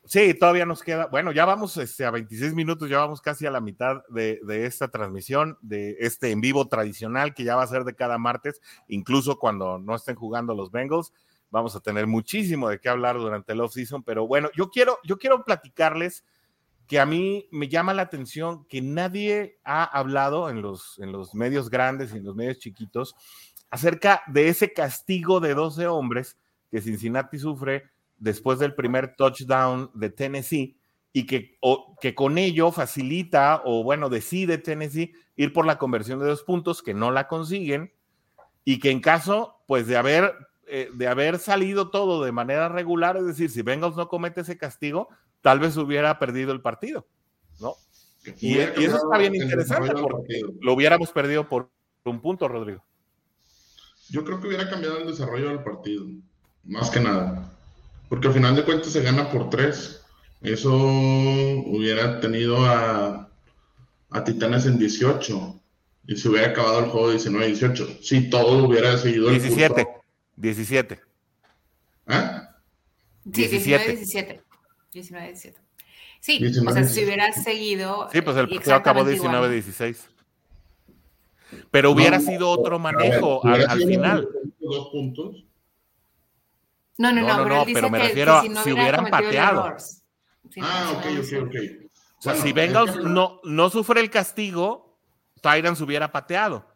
[0.05, 1.07] Sí, todavía nos queda.
[1.07, 4.67] Bueno, ya vamos este, a 26 minutos, ya vamos casi a la mitad de, de,
[4.67, 8.61] esta transmisión, de este en vivo tradicional que ya va a ser de cada martes,
[8.87, 11.13] incluso cuando no estén jugando los Bengals.
[11.51, 15.19] Vamos a tener muchísimo de qué hablar durante el off-season, pero bueno, yo quiero, yo
[15.19, 16.23] quiero platicarles
[16.91, 21.37] que a mí me llama la atención que nadie ha hablado en los, en los
[21.37, 23.15] medios grandes y en los medios chiquitos
[23.71, 26.37] acerca de ese castigo de 12 hombres
[26.69, 27.85] que Cincinnati sufre
[28.19, 30.77] después del primer touchdown de Tennessee
[31.13, 31.61] y que,
[32.01, 36.83] que con ello facilita o bueno, decide Tennessee ir por la conversión de dos puntos
[36.83, 37.93] que no la consiguen
[38.65, 40.35] y que en caso pues de haber,
[40.67, 44.59] eh, de haber salido todo de manera regular, es decir, si Bengals no comete ese
[44.59, 45.09] castigo,
[45.41, 47.07] tal vez hubiera perdido el partido,
[47.59, 47.75] ¿no?
[48.41, 51.71] Y, eso está bien interesante porque lo hubiéramos perdido por
[52.05, 52.85] un punto, Rodrigo.
[54.11, 56.07] Yo creo que hubiera cambiado el desarrollo del partido,
[56.65, 57.51] más que nada.
[58.09, 60.03] Porque al final de cuentas se gana por tres.
[60.43, 63.31] Eso hubiera tenido a,
[64.11, 65.61] a Titanes en 18
[66.07, 68.01] y se hubiera acabado el juego 19-18.
[68.03, 69.87] Si todo hubiera seguido el 17.
[70.37, 71.01] 17.
[72.07, 72.57] ¿Ah?
[73.25, 74.43] 17.
[74.93, 75.55] 17.
[75.55, 75.55] 19-17.
[76.21, 78.09] Sí, o sea, si hubiera seguido.
[78.13, 79.97] Sí, pues el partido acabó 19-16.
[81.71, 84.29] Pero hubiera sido otro manejo al, final.
[84.59, 85.45] Dos puntos.
[86.99, 89.75] No, no, no, no, pero, me refiero a si, hubieran pateado.
[90.61, 91.55] ah, ok, ok, ok.
[92.19, 94.99] O sea, si Bengals no, no sufre el castigo,
[95.41, 96.71] Tyrants hubiera pateado.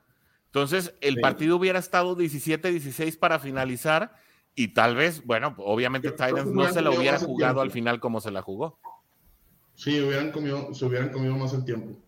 [0.47, 4.17] Entonces, el partido hubiera estado 17-16 para finalizar
[4.57, 8.31] y tal vez, bueno, obviamente Titans no se la hubiera jugado al final como se
[8.31, 8.79] la jugó.
[9.75, 11.99] Sí, hubieran comido, se hubieran comido más el tiempo.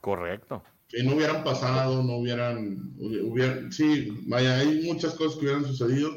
[0.00, 0.62] Correcto.
[0.88, 6.10] Que no hubieran pasado, no hubieran, hubieran, sí, vaya, hay muchas cosas que hubieran sucedido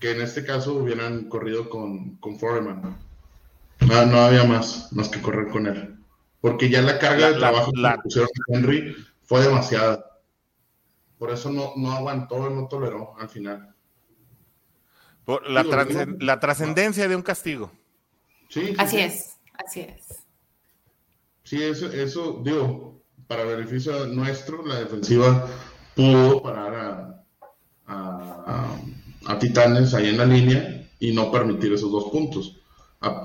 [0.00, 2.96] que en este caso hubieran corrido con, con Foreman.
[3.80, 5.96] No, no había más, más que correr con él.
[6.40, 10.04] Porque ya la carga de trabajo que pusieron Henry fue demasiada.
[11.18, 13.74] Por eso no, no aguantó, no toleró al final
[15.46, 17.70] la, trascendencia de un castigo.
[18.48, 20.24] Sí, así es, así es.
[21.44, 25.46] Sí, eso, eso, digo, para beneficio nuestro, la defensiva
[25.94, 27.24] pudo parar
[27.86, 28.80] a,
[29.26, 32.60] a, Titanes ahí en la línea y no permitir esos dos puntos.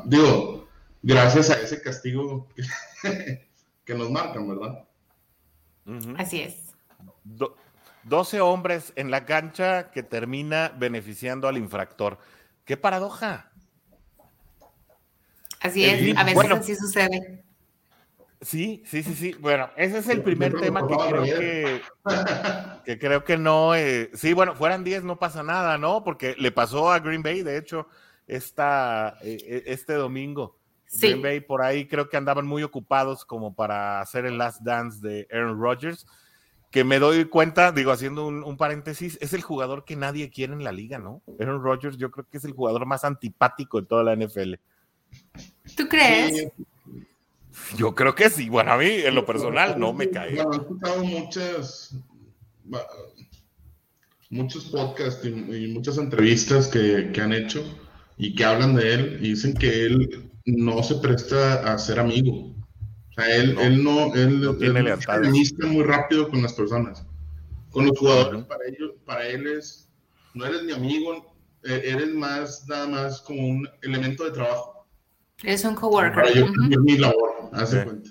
[0.06, 0.68] digo,
[1.02, 2.50] gracias a ese castigo
[3.86, 4.86] que, nos marcan, ¿verdad?
[6.18, 6.74] Así es.
[8.04, 12.18] 12 hombres en la cancha que termina beneficiando al infractor.
[12.66, 13.52] ¡Qué paradoja!
[15.60, 17.44] Así es, a veces así sucede.
[18.44, 19.36] Sí, sí, sí, sí.
[19.40, 21.82] Bueno, ese es el primer tema que creo que,
[22.86, 23.74] que creo que no.
[23.74, 26.04] Eh, sí, bueno, fueran 10 no pasa nada, ¿no?
[26.04, 27.88] Porque le pasó a Green Bay, de hecho,
[28.28, 30.58] esta, eh, eh, este domingo.
[31.00, 35.00] Green Bay por ahí creo que andaban muy ocupados como para hacer el last dance
[35.02, 36.06] de Aaron Rodgers,
[36.74, 40.64] que me doy cuenta, digo, haciendo un, paréntesis, es el jugador que nadie quiere en
[40.64, 41.22] la liga, ¿no?
[41.40, 44.56] Aaron Rodgers yo creo que es el jugador más antipático de toda la NFL.
[45.78, 46.48] ¿Tú crees?
[47.78, 48.50] Yo creo que sí.
[48.50, 50.34] Bueno, a mí en lo personal no me cae.
[50.34, 51.96] Bueno, he escuchado muchas,
[54.32, 57.64] muchos podcasts y, muchas entrevistas que, han hecho
[58.18, 62.52] y que hablan de él y dicen que él no se presta a ser amigo.
[63.16, 64.96] O sea, él no, él no, él, no tiene
[65.68, 67.06] muy rápido con las personas.
[67.70, 69.88] Con los jugadores, para, ellos, para él es,
[70.34, 74.88] no eres mi amigo, e, eres más, nada más como un elemento de trabajo.
[75.44, 76.24] Es un coworker.
[76.24, 78.10] Para mi labor hace cuenta.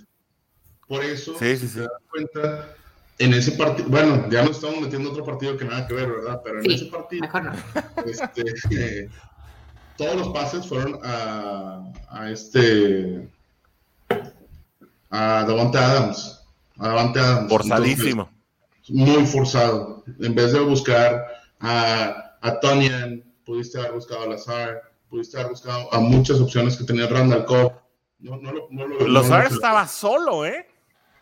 [0.87, 2.77] Por eso, sí, sí, se da cuenta,
[3.19, 6.41] en ese partido, bueno, ya nos estamos metiendo otro partido que nada que ver, ¿verdad?
[6.45, 7.27] Pero en ese partido,
[8.07, 9.09] este, eh,
[9.97, 13.29] todos los pases fueron a, a este,
[15.13, 16.45] a Davante Adams.
[16.79, 17.49] A Davante Adams.
[17.49, 18.29] Forzadísimo.
[18.89, 20.03] muy forzado.
[20.19, 21.25] En vez de buscar
[21.61, 26.85] a, a Tonian, pudiste haber buscado a Lazar, pudiste haber buscado a muchas opciones que
[26.85, 27.83] tenía Randall Cobb
[28.23, 30.69] no, no lo, no lo, estaba solo, ¿eh?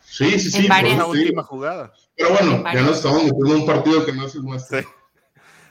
[0.00, 0.66] Sí, sí, sí.
[0.66, 1.92] Fue la última jugada.
[2.14, 4.84] Pero bueno, ya nos estamos metiendo en un partido que no se muestra.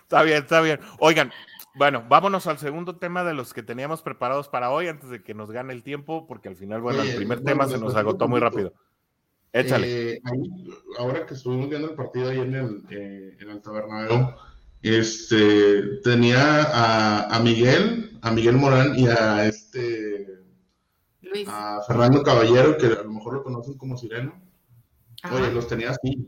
[0.01, 0.79] Está bien, está bien.
[0.97, 1.32] Oigan,
[1.79, 5.33] bueno, vámonos al segundo tema de los que teníamos preparados para hoy antes de que
[5.33, 8.41] nos gane el tiempo, porque al final, bueno, el primer tema se nos agotó muy
[8.41, 8.73] rápido.
[9.53, 10.15] Échale.
[10.15, 10.21] Eh,
[10.97, 14.35] ahora que estuvimos viendo el partido ahí en el, eh, en el Tabernadero,
[14.81, 20.27] este, tenía a, a, Miguel, a Miguel Morán y a este
[21.47, 24.48] a Fernando Caballero, que a lo mejor lo conocen como Sireno.
[25.32, 26.27] Oye, los tenía así,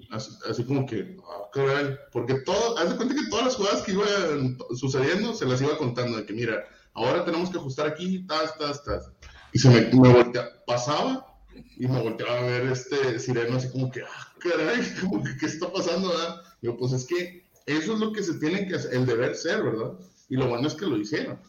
[0.50, 4.58] así, como que, ah, porque todo, haz de cuenta que todas las jugadas que iban
[4.76, 8.84] sucediendo se las iba contando, de que mira, ahora tenemos que ajustar aquí, tas, tas,
[8.84, 9.10] tas.
[9.54, 11.26] Y se me, me voltea, pasaba
[11.78, 15.46] y me volteaba a ver este sireno así como que, ah, caray, como que, ¿qué
[15.46, 16.10] está pasando?
[16.10, 16.42] ¿verdad?
[16.62, 19.64] Digo, pues es que eso es lo que se tiene que hacer, el deber ser,
[19.64, 19.94] ¿verdad?
[20.28, 21.40] Y lo bueno es que lo hicieron.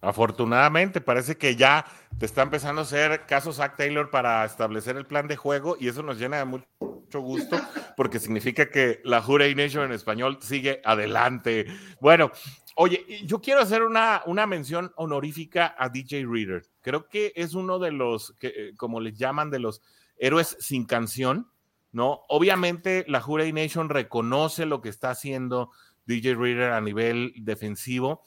[0.00, 1.86] Afortunadamente, parece que ya
[2.18, 5.88] te está empezando a hacer caso Zach Taylor para establecer el plan de juego y
[5.88, 7.58] eso nos llena de mucho gusto
[7.96, 11.66] porque significa que la Jurey Nation en español sigue adelante.
[12.00, 12.30] Bueno,
[12.76, 16.62] oye, yo quiero hacer una, una mención honorífica a DJ Reader.
[16.82, 19.82] Creo que es uno de los, que, eh, como les llaman, de los
[20.18, 21.50] héroes sin canción,
[21.90, 22.20] ¿no?
[22.28, 25.70] Obviamente la Jurey Nation reconoce lo que está haciendo
[26.04, 28.22] DJ Reader a nivel defensivo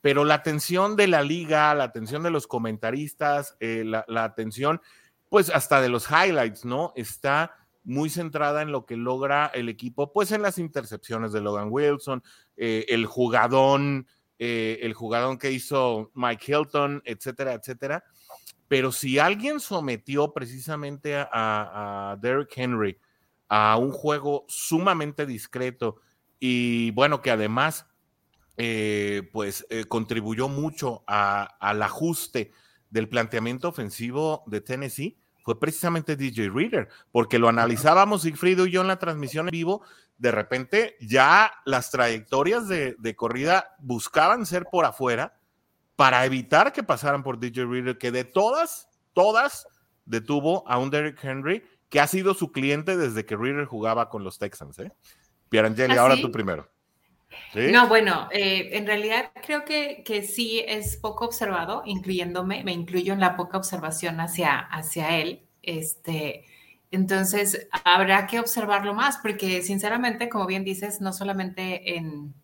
[0.00, 4.80] pero la atención de la liga, la atención de los comentaristas, eh, la, atención,
[5.28, 6.92] pues hasta de los highlights, ¿no?
[6.96, 11.68] Está muy centrada en lo que logra el equipo, pues en las intercepciones de Logan
[11.70, 12.22] Wilson,
[12.56, 14.06] eh, el jugadón,
[14.38, 18.04] eh, el jugadón que hizo Mike Hilton, etcétera, etcétera.
[18.68, 22.98] Pero si alguien sometió precisamente a, a Derrick Henry
[23.48, 25.96] a un juego sumamente discreto
[26.38, 27.87] y bueno, que además
[28.58, 32.52] eh, pues eh, contribuyó mucho al ajuste
[32.90, 35.16] del planteamiento ofensivo de Tennessee
[35.48, 39.80] fue precisamente DJ Reader, porque lo analizábamos Sigfrido y yo en la transmisión en vivo,
[40.18, 45.40] de repente ya las trayectorias de, corrida buscaban ser por afuera
[45.96, 49.66] para evitar que pasaran por DJ Reader, que de todas, todas
[50.04, 54.24] detuvo a un Derrick Henry que ha sido su cliente desde que Reader jugaba con
[54.24, 54.78] los Texans.
[54.80, 54.92] ¿eh?
[55.48, 56.68] Pierangeli, ¿Ah, ahora tú primero.
[57.54, 63.12] No, bueno, eh, en realidad creo que, que, sí es poco observado, incluyéndome, me incluyo
[63.12, 65.46] en la poca observación hacia, hacia él.
[65.62, 66.44] Este,
[66.90, 72.34] entonces, habrá que observarlo más, porque sinceramente, como bien dices, no solamente en,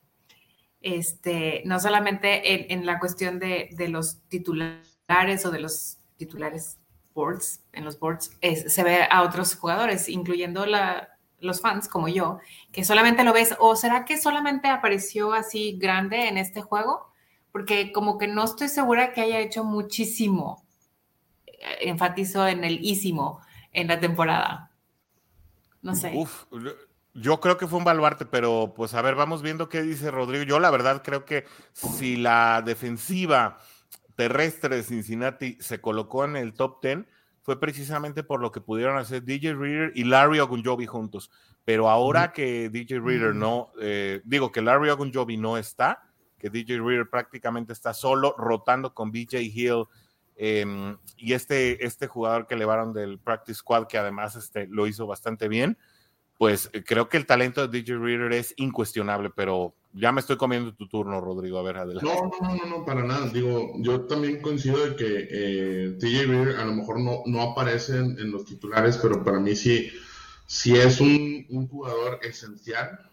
[0.81, 6.79] este, no solamente en, la cuestión de, de, los titulares o de los titulares
[7.15, 11.14] boards, en los boards, se ve a otros jugadores, incluyendo la,
[11.45, 12.39] los fans como yo,
[12.73, 17.13] que solamente lo ves, o será que solamente apareció así grande en este juego,
[17.53, 20.65] porque como que no estoy segura que haya hecho muchísimo,
[21.47, 23.41] eh, enfatizo en el ísimo
[23.73, 24.71] en la temporada.
[25.83, 26.13] No sé.
[26.15, 26.45] Uf,
[27.13, 30.45] yo creo que fue un baluarte, pero pues a ver, vamos viendo qué dice Rodrigo.
[30.45, 33.59] Yo la verdad creo que si la defensiva
[34.17, 37.07] terrestre de Cincinnati se colocó en el top 10,
[37.45, 41.31] fue precisamente por lo que pudieron hacer DJ Reader y Larry Ogunjobi juntos.
[41.65, 46.03] Pero ahora que DJ Reader no, eh, digo que Larry Ogunjobi no está,
[46.39, 49.87] que DJ Reader prácticamente está solo, rotando con BJ Hill
[50.37, 55.07] Em, y este, este jugador que elevaron del Practice Squad, que además este, lo hizo
[55.07, 55.79] bastante bien,
[56.39, 60.37] pues eh, creo que el talento de DJ Reader es incuestionable, pero ya me estoy
[60.37, 61.59] comiendo tu turno, Rodrigo.
[61.59, 62.11] A ver, adelante.
[62.11, 63.29] No, no, no, no, para nada.
[63.29, 67.99] Digo, yo también coincido de que eh, DJ Reader a lo mejor no, no aparece
[67.99, 69.91] en, los titulares, pero para mí sí,
[70.47, 73.09] sí es un, un jugador esencial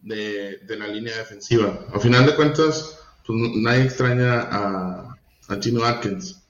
[0.00, 1.86] de, de, la línea defensiva.
[1.92, 6.42] A final de cuentas, pues nadie extraña a, a Chino Atkins.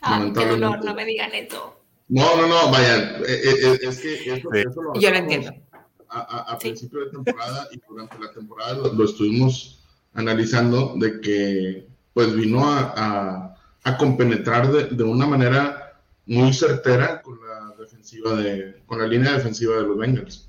[0.00, 1.73] Ah, qué dolor, no me digan eso.
[2.08, 5.52] No, no, no, vaya, eh, eh, eh, es que eso, lo Yo lo entiendo.
[6.08, 12.64] A, principio de temporada y durante la temporada lo, estuvimos analizando de que pues vino
[12.64, 19.08] a, a compenetrar de, de, una manera muy certera con la defensiva de, con la
[19.08, 20.48] línea defensiva de los Bengals.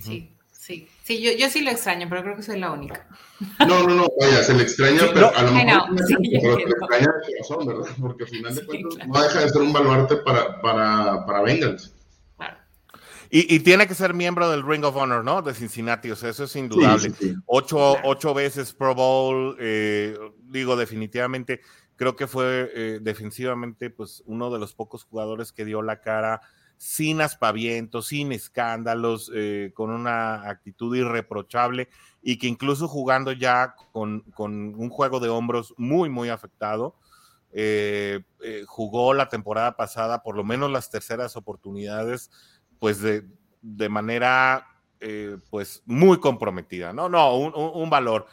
[0.00, 0.32] Sí.
[0.66, 3.06] Sí, sí, yo, yo sí lo extraño, pero creo que soy la única.
[3.60, 7.06] No, no, no, vaya, se le extraña, pero a lo mejor no, se le extraña
[7.06, 7.94] de corazón, ¿verdad?
[8.00, 11.94] Porque al final de cuentas no deja de ser un baluarte para, para, para Bengals.
[12.36, 12.56] Claro.
[13.30, 15.42] Y, y, tiene que ser miembro del Ring of Honor, ¿no?
[15.42, 17.12] De Cincinnati, o sea, eso es indudable.
[17.46, 21.60] Ocho, ocho, veces Pro Bowl, eh, digo, definitivamente,
[21.94, 26.40] creo que fue eh, defensivamente, pues, uno de los pocos jugadores que dio la cara
[26.76, 31.88] sin aspavientos, sin escándalos, eh, con una actitud irreprochable
[32.22, 36.94] y que incluso jugando ya con, un juego de hombros muy, muy afectado,
[37.52, 42.30] eh, eh, jugó la temporada pasada por lo menos las terceras oportunidades,
[42.78, 43.24] pues de,
[43.88, 44.66] manera
[45.50, 47.08] pues muy comprometida, ¿no?
[47.08, 48.26] No, un valor.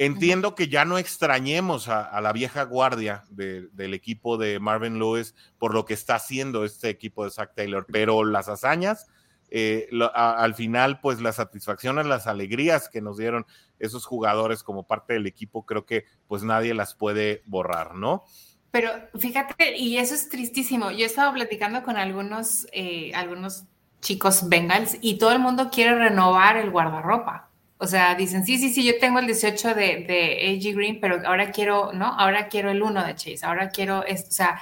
[0.00, 5.74] Entiendo que ya no extrañemos a, la vieja guardia del equipo de Marvin Lewis por
[5.74, 9.08] lo que está haciendo este equipo de Zach Taylor, pero las hazañas,
[9.50, 13.44] eh, al final, pues las satisfacciones, las alegrías que nos dieron
[13.80, 18.22] esos jugadores como parte del equipo, creo que pues nadie las puede borrar, ¿no?
[18.70, 20.92] Pero fíjate, y eso es tristísimo.
[20.92, 23.64] Yo he estado platicando con algunos, eh, algunos
[24.00, 27.47] chicos Bengals y todo el mundo quiere renovar el guardarropa.
[27.78, 31.20] O sea, dicen, sí, sí, sí, yo tengo el 18 de, de AG Green, pero
[31.26, 32.06] ahora quiero, ¿no?
[32.06, 34.28] Ahora quiero el 1 de Chase, ahora quiero esto.
[34.30, 34.60] O sea,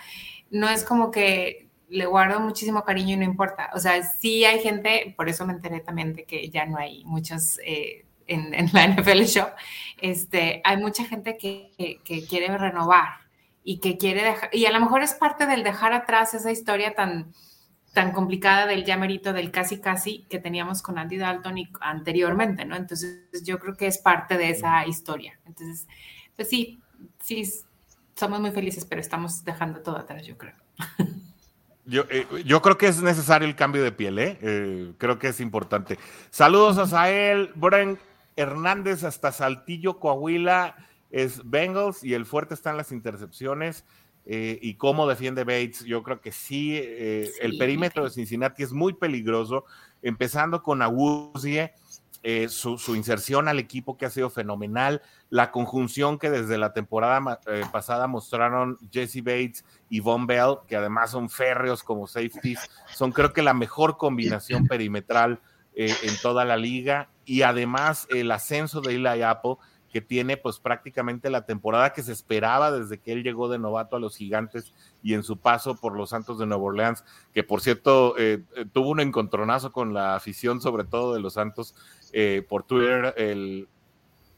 [0.51, 3.71] no es como que le guardo muchísimo cariño y no importa.
[3.75, 7.05] O sea, sí hay gente, por eso me enteré también de que ya no hay
[7.05, 9.49] muchos eh, en, en, la NFL Show,
[10.01, 11.71] este, hay mucha gente que,
[12.05, 13.09] que, quiere renovar
[13.65, 16.95] y que quiere dejar, y a lo mejor es parte del dejar atrás esa historia
[16.95, 17.33] tan
[17.97, 22.77] tan complicada del llamerito del casi casi que teníamos con Andy Dalton y anteriormente, ¿no?
[22.77, 25.41] Entonces yo creo que es parte de esa historia.
[25.47, 25.89] Entonces,
[26.37, 26.79] pues sí,
[27.23, 27.51] sí,
[28.15, 30.53] somos muy felices, pero estamos dejando todo atrás, yo creo.
[31.89, 34.37] Yo, eh, yo creo que es necesario el cambio de piel, ¿eh?
[34.43, 34.93] ¿eh?
[34.99, 36.01] creo que es importante.
[36.31, 37.97] Saludos a Sael, Bren
[38.35, 40.75] Hernández hasta Saltillo, Coahuila,
[41.13, 43.85] es Bengals y el fuerte está en las intercepciones.
[44.29, 46.77] Eh, y cómo defiende Bates, yo creo que eh, sí,
[47.41, 49.65] el perímetro de Cincinnati es muy peligroso,
[50.03, 51.73] empezando con Awuzie,
[52.25, 57.41] eh, su, inserción al equipo que ha sido fenomenal, la conjunción que desde la temporada
[57.71, 63.33] pasada mostraron Jesse Bates y Von Bell, que además son férreos como safeties, son creo
[63.33, 65.41] que la mejor combinación perimetral
[65.77, 69.57] en toda la liga, y además el ascenso de Eli Apple,
[69.97, 73.97] que tiene pues prácticamente la temporada que se esperaba desde que él llegó de novato
[73.97, 77.63] a los gigantes y en su paso por los Santos de Nueva Orleans, que por
[77.63, 81.75] cierto eh, eh, tuvo un encontronazo con la afición sobre todo de los Santos
[82.13, 83.69] eh, por Twitter el,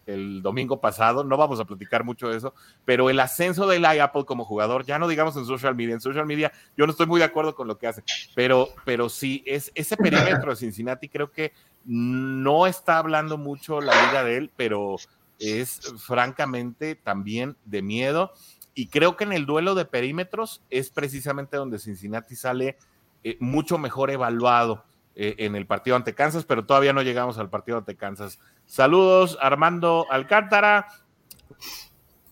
[0.07, 3.99] el domingo pasado, no vamos a platicar mucho de eso, pero el ascenso de Eli
[3.99, 7.07] Apple como jugador, ya no digamos en social media, en social media yo no estoy
[7.09, 8.05] muy de acuerdo con lo que hace,
[8.37, 11.53] pero, pero sí, es, ese perímetro de Cincinnati creo que
[11.85, 14.99] no está hablando mucho la liga de él, pero
[15.39, 18.33] es francamente también de miedo.
[18.75, 22.79] Y creo que en el duelo de perímetros es precisamente donde Cincinnati sale
[23.25, 24.85] eh, mucho mejor evaluado
[25.17, 28.39] eh, en el partido ante Kansas, pero todavía no llegamos al partido ante Kansas.
[28.67, 30.87] Saludos, Armando Alcántara.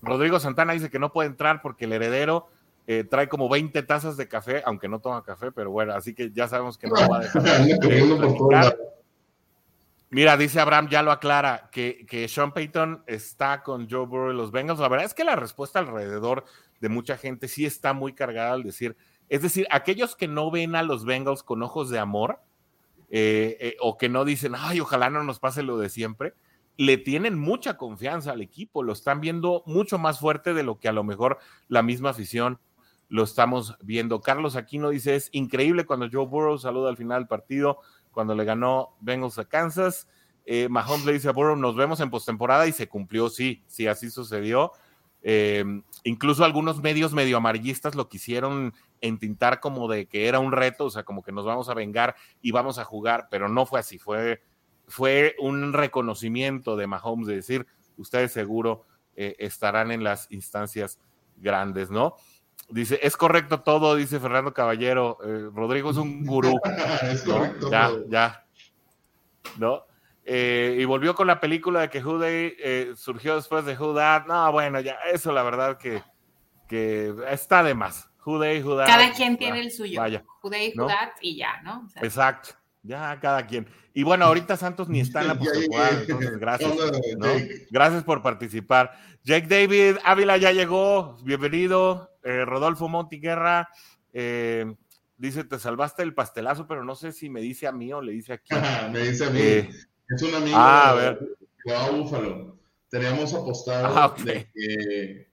[0.03, 2.49] Rodrigo Santana dice que no puede entrar porque el heredero
[2.87, 6.31] eh, trae como 20 tazas de café, aunque no toma café, pero bueno, así que
[6.31, 8.79] ya sabemos que no va a dejar.
[10.11, 14.37] Mira, dice Abraham, ya lo aclara, que, que, Sean Payton está con Joe Burrow y
[14.37, 14.79] los Bengals.
[14.79, 16.45] La verdad es que la respuesta alrededor
[16.81, 18.97] de mucha gente sí está muy cargada al decir,
[19.29, 22.41] es decir, aquellos que no ven a los Bengals con ojos de amor
[23.11, 26.35] eh, eh, o que no dicen, ay, ojalá no nos pase lo de siempre,
[26.77, 30.89] le tienen mucha confianza al equipo, lo están viendo mucho más fuerte de lo que
[30.89, 31.39] a lo mejor
[31.69, 32.61] la misma afición
[33.09, 34.21] lo estamos viendo.
[34.21, 37.79] Carlos Aquino dice, es increíble cuando Joe Burrow saluda al final del partido
[38.17, 40.09] cuando le ganó Bengals a Kansas.
[40.47, 43.87] Eh, Mahomes le dice a Burrow, nos vemos en postemporada y se cumplió, sí, sí,
[43.87, 44.73] así sucedió.
[45.21, 50.87] Em, incluso algunos medios medio amarillistas lo quisieron entintar como de que era un reto,
[50.87, 53.81] o sea, como que nos vamos a vengar y vamos a jugar, pero no fue
[53.81, 54.43] así, fue,
[54.87, 57.67] fue un reconocimiento de Mahomes de decir,
[57.99, 60.99] ustedes seguro eh, estarán en las instancias
[61.37, 62.17] grandes, ¿no?
[62.69, 65.19] Dice, es correcto todo, dice Fernando Caballero.
[65.25, 66.59] Eh, Rodrigo es un gurú.
[67.03, 67.71] es correcto.
[67.71, 68.45] Ya, ya.
[69.59, 69.85] ¿No?
[70.25, 73.95] Eh, y volvió con la película de que Who eh, surgió después de Who
[74.27, 76.03] No, bueno, ya, eso la verdad que,
[76.69, 78.11] que está de más.
[78.25, 80.01] Who Day, Cada quien tiene el suyo.
[80.01, 80.25] Vaya.
[80.43, 80.51] Who
[81.21, 81.89] y ya, ¿no?
[82.03, 82.51] Exacto.
[82.83, 83.69] Ya, cada quien.
[83.95, 86.75] Y bueno, ahorita Santos ni está en la postemporada, entonces gracias.
[87.19, 87.29] ¿no?
[87.71, 88.93] Gracias por participar.
[89.23, 92.16] Jake David, Ávila ya llegó, bienvenido.
[92.27, 93.69] Eh, Rodolfo Montiguerra,
[94.13, 94.75] eh,
[95.17, 98.11] dice, te salvaste el pastelazo, pero no sé si me dice a mí o le
[98.11, 98.53] dice aquí.
[98.93, 99.41] me dice a mí.
[99.41, 99.71] Eh,
[100.09, 101.21] es un amigo ah, a ver.
[101.65, 102.57] de Búfalo.
[102.89, 105.29] Teníamos apostado ah, de, que,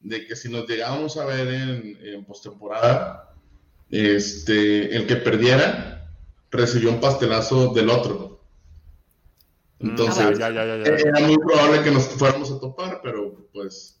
[0.00, 3.34] de, que, si nos llegábamos a ver en, en postemporada,
[3.90, 6.10] este, el que perdiera
[6.50, 8.40] recibió un pastelazo del otro.
[9.80, 13.98] Mm, Entonces, era muy probable que nos fuéramos a topar, pero pues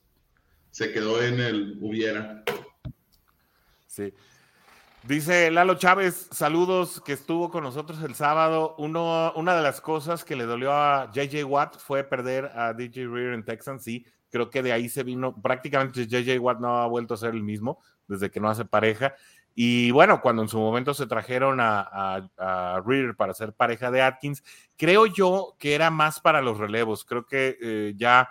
[0.78, 2.44] se quedó en el hubiera.
[3.88, 4.14] Sí.
[5.02, 8.76] Dice Lalo Chávez, saludos, que estuvo con nosotros el sábado.
[8.78, 13.08] Uno, una de las cosas que le dolió a JJ Watt fue perder a DJ
[13.08, 13.82] Rear en Texans.
[13.82, 15.34] Sí, creo que de ahí se vino.
[15.42, 19.16] Prácticamente JJ Watt no ha vuelto a ser el mismo desde que no hace pareja.
[19.56, 22.30] Y bueno, cuando en su momento se trajeron a,
[22.86, 24.44] Rear para ser pareja de Atkins,
[24.76, 27.04] creo yo que era más para los relevos.
[27.04, 28.30] Creo que eh, ya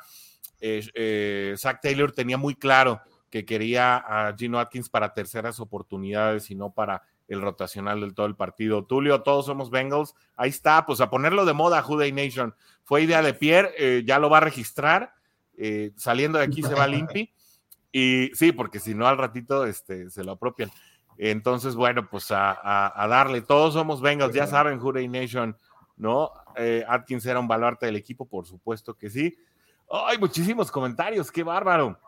[0.60, 6.56] eh, Zach Taylor tenía muy claro que quería a Gino Atkins para terceras oportunidades y
[6.56, 8.86] no para el rotacional del todo el partido.
[8.86, 10.16] Tulio, todos somos Bengals.
[10.36, 12.56] Ahí está, pues a ponerlo de moda, Juday Nation.
[12.84, 15.14] Fue idea de Pierre, eh, ya lo va a registrar.
[15.58, 17.34] Eh, saliendo de aquí se va limpi.
[17.90, 20.70] Y sí, porque si no al ratito este, se lo apropian.
[21.18, 23.42] Entonces, bueno, pues a, darle.
[23.42, 25.58] Todos somos Bengals, ya saben, Juday Nation,
[25.96, 26.30] ¿no?
[26.88, 29.36] Atkins era un baluarte del equipo, por supuesto que sí.
[29.90, 32.00] Hay muchísimos comentarios, qué bárbaro.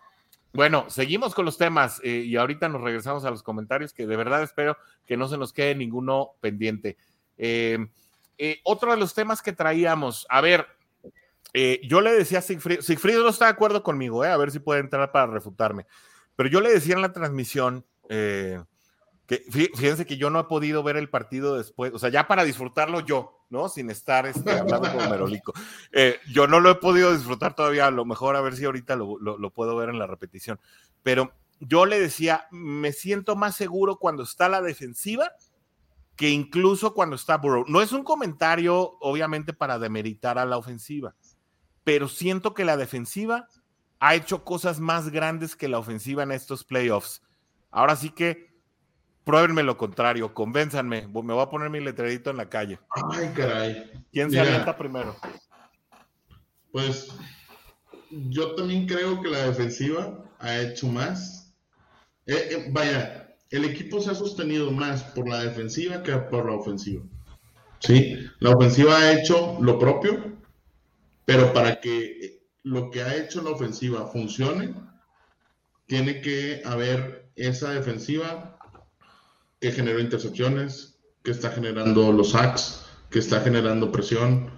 [0.51, 4.17] Bueno, seguimos con los temas eh, y ahorita nos regresamos a los comentarios que de
[4.17, 6.97] verdad espero que no se nos quede ninguno pendiente.
[7.37, 7.77] Eh,
[8.37, 10.65] eh, otro de los temas que traíamos, a ver,
[11.83, 14.81] yo le decía a Sigfrido, Sigfrido no está de acuerdo conmigo, a ver si puede
[14.81, 15.87] entrar para refutarme,
[16.35, 17.85] pero yo le decía en la transmisión,
[19.27, 22.99] fíjense que yo no he podido ver el partido después, o sea, ya para disfrutarlo
[22.99, 23.69] yo, ¿no?
[23.69, 25.53] Sin estar este, hablando como Merolico.
[25.91, 28.95] Eh, yo no lo he podido disfrutar todavía, a lo mejor a ver si ahorita
[28.95, 30.59] lo, puedo ver en la repetición,
[31.03, 35.31] pero yo le decía, me siento más seguro cuando está la defensiva
[36.15, 37.65] que incluso cuando está Burrow.
[37.67, 41.15] No es un comentario, obviamente, para demeritar a la ofensiva,
[41.83, 43.47] pero siento que la defensiva
[43.99, 47.21] ha hecho cosas más grandes que la ofensiva en estos playoffs.
[47.71, 48.48] Ahora sí que
[49.29, 51.03] pruébenme lo contrario, convénzanme.
[51.07, 52.79] Me voy a poner mi letrerito en la calle.
[53.11, 53.91] Ay, caray.
[54.11, 55.15] ¿Quién se alienta primero?
[56.71, 57.09] Pues
[58.09, 61.53] yo también creo que la defensiva ha hecho más.
[62.25, 66.53] Eh, eh, vaya, el equipo se ha sostenido más por la defensiva que por la
[66.53, 67.03] ofensiva.
[67.81, 70.39] Sí, la ofensiva ha hecho lo propio,
[71.25, 74.73] pero para que lo que ha hecho la ofensiva funcione,
[75.85, 78.55] tiene que haber esa defensiva
[79.59, 84.49] que generó intercepciones, que está generando los sacks, que está generando presión.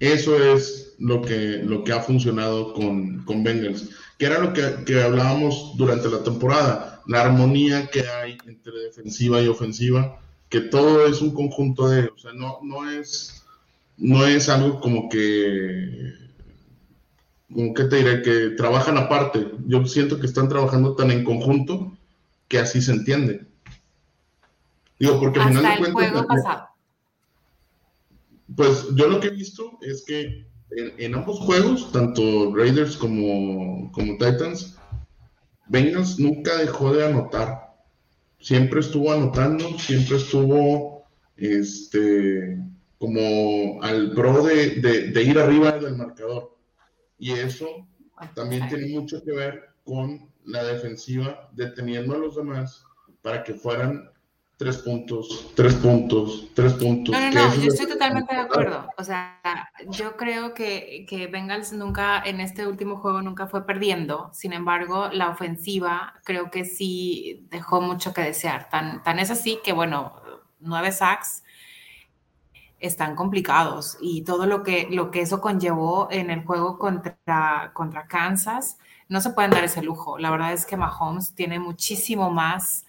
[0.00, 4.84] Eso es lo que, lo que ha funcionado con, con Bengals, que era lo que,
[4.84, 11.06] que hablábamos durante la temporada, la armonía que hay entre defensiva y ofensiva, que todo
[11.06, 13.44] es un conjunto de, o sea, no, no es,
[13.96, 16.12] no es algo como que,
[17.52, 19.46] como que te diré, que trabajan aparte.
[19.66, 21.96] Yo siento que están trabajando tan en conjunto
[22.48, 23.49] que así se entiende.
[25.00, 26.44] Digo, porque al final de cuentas.
[28.54, 34.12] Pues yo lo que he visto es que en, ambos juegos, tanto Raiders como, como
[34.18, 34.76] Titans,
[35.68, 37.74] Bengals nunca dejó de anotar.
[38.40, 41.04] Siempre estuvo anotando, siempre estuvo
[41.36, 42.58] este
[42.98, 46.54] como al pro de, de ir arriba del marcador.
[47.18, 47.86] Y eso
[48.34, 52.84] también tiene mucho que ver con la defensiva deteniendo a los demás
[53.22, 54.10] para que fueran
[54.60, 57.14] tres puntos, tres puntos, tres puntos.
[57.14, 58.90] No, no, no, yo estoy totalmente de acuerdo.
[58.98, 59.40] O sea,
[59.88, 64.28] yo creo que, que Bengals nunca, en este último juego, nunca fue perdiendo.
[64.34, 68.68] Sin embargo, la ofensiva creo que sí dejó mucho que desear.
[68.68, 70.12] Tan, tan es así que, bueno,
[70.58, 71.42] nueve sacks
[72.80, 78.06] están complicados y todo lo que, lo que eso conllevó en el juego contra, contra
[78.06, 78.76] Kansas
[79.08, 80.18] no se pueden dar ese lujo.
[80.18, 82.84] La verdad es que Mahomes tiene muchísimo más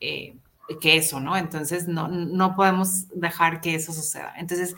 [0.00, 0.34] eh,
[0.78, 1.36] que eso, ¿no?
[1.36, 4.34] Entonces no, no podemos dejar que eso suceda.
[4.36, 4.76] Entonces,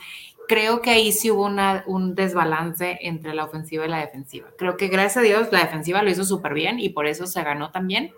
[0.48, 4.48] creo que ahí sí hubo una, un desbalance entre la ofensiva y la defensiva.
[4.58, 7.42] Creo que gracias a Dios la defensiva lo hizo súper bien y por eso se
[7.42, 8.12] ganó también.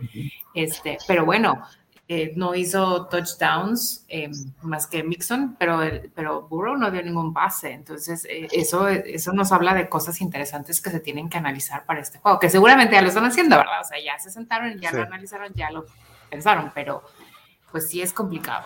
[0.54, 1.62] Este, pero bueno,
[2.06, 5.80] eh, no hizo touchdowns eh, más que Mixon, pero,
[6.14, 7.72] pero Burrow no dio ningún pase.
[7.72, 12.00] Entonces, eh, eso, eso nos habla de cosas interesantes que se tienen que analizar para
[12.00, 13.80] este juego, que seguramente ya lo están haciendo, ¿verdad?
[13.80, 15.86] O sea, ya se sentaron, ya lo analizaron, ya lo
[16.28, 17.04] pensaron, pero
[17.74, 18.64] pues sí es complicado.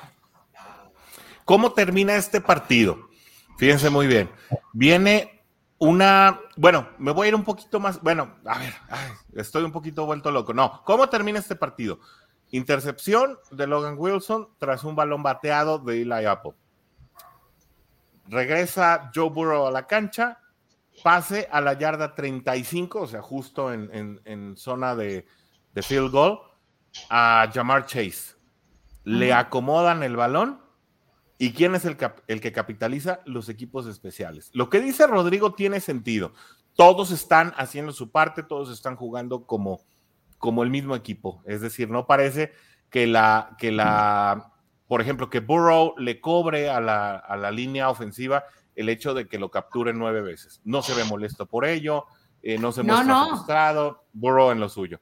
[1.46, 3.08] ¿Cómo termina este partido?
[3.56, 4.30] Fíjense muy bien.
[4.74, 5.46] Viene
[5.78, 8.74] una, bueno, me voy a ir un poquito más, bueno, a ver,
[9.34, 10.52] estoy un poquito vuelto loco.
[10.52, 12.00] No, ¿cómo termina este partido?
[12.50, 16.52] Intercepción de Logan Wilson tras un balón bateado de Eli Apple.
[18.26, 20.38] Regresa Joe Burrow a la cancha,
[21.02, 25.24] pase a la yarda 35, o sea, justo en, zona de,
[25.72, 26.40] de, field goal,
[27.08, 28.36] a Jamar Chase.
[29.08, 30.60] Le acomodan el balón.
[31.38, 31.96] ¿Y quién es el,
[32.26, 33.20] el que capitaliza?
[33.24, 34.50] Los equipos especiales.
[34.52, 36.32] Lo que dice Rodrigo tiene sentido.
[36.74, 39.80] Todos están haciendo su parte, todos están jugando como,
[40.38, 41.42] como el mismo equipo.
[41.46, 42.52] Es decir, no parece
[42.90, 44.52] que la, que la,
[44.86, 48.44] por ejemplo, que Burrow le cobre a la, a la línea ofensiva
[48.74, 50.60] el hecho de que lo capture nueve veces.
[50.64, 52.06] No se ve molesto por ello,
[52.42, 55.00] eh, no se muestra frustrado, Burrow en lo suyo.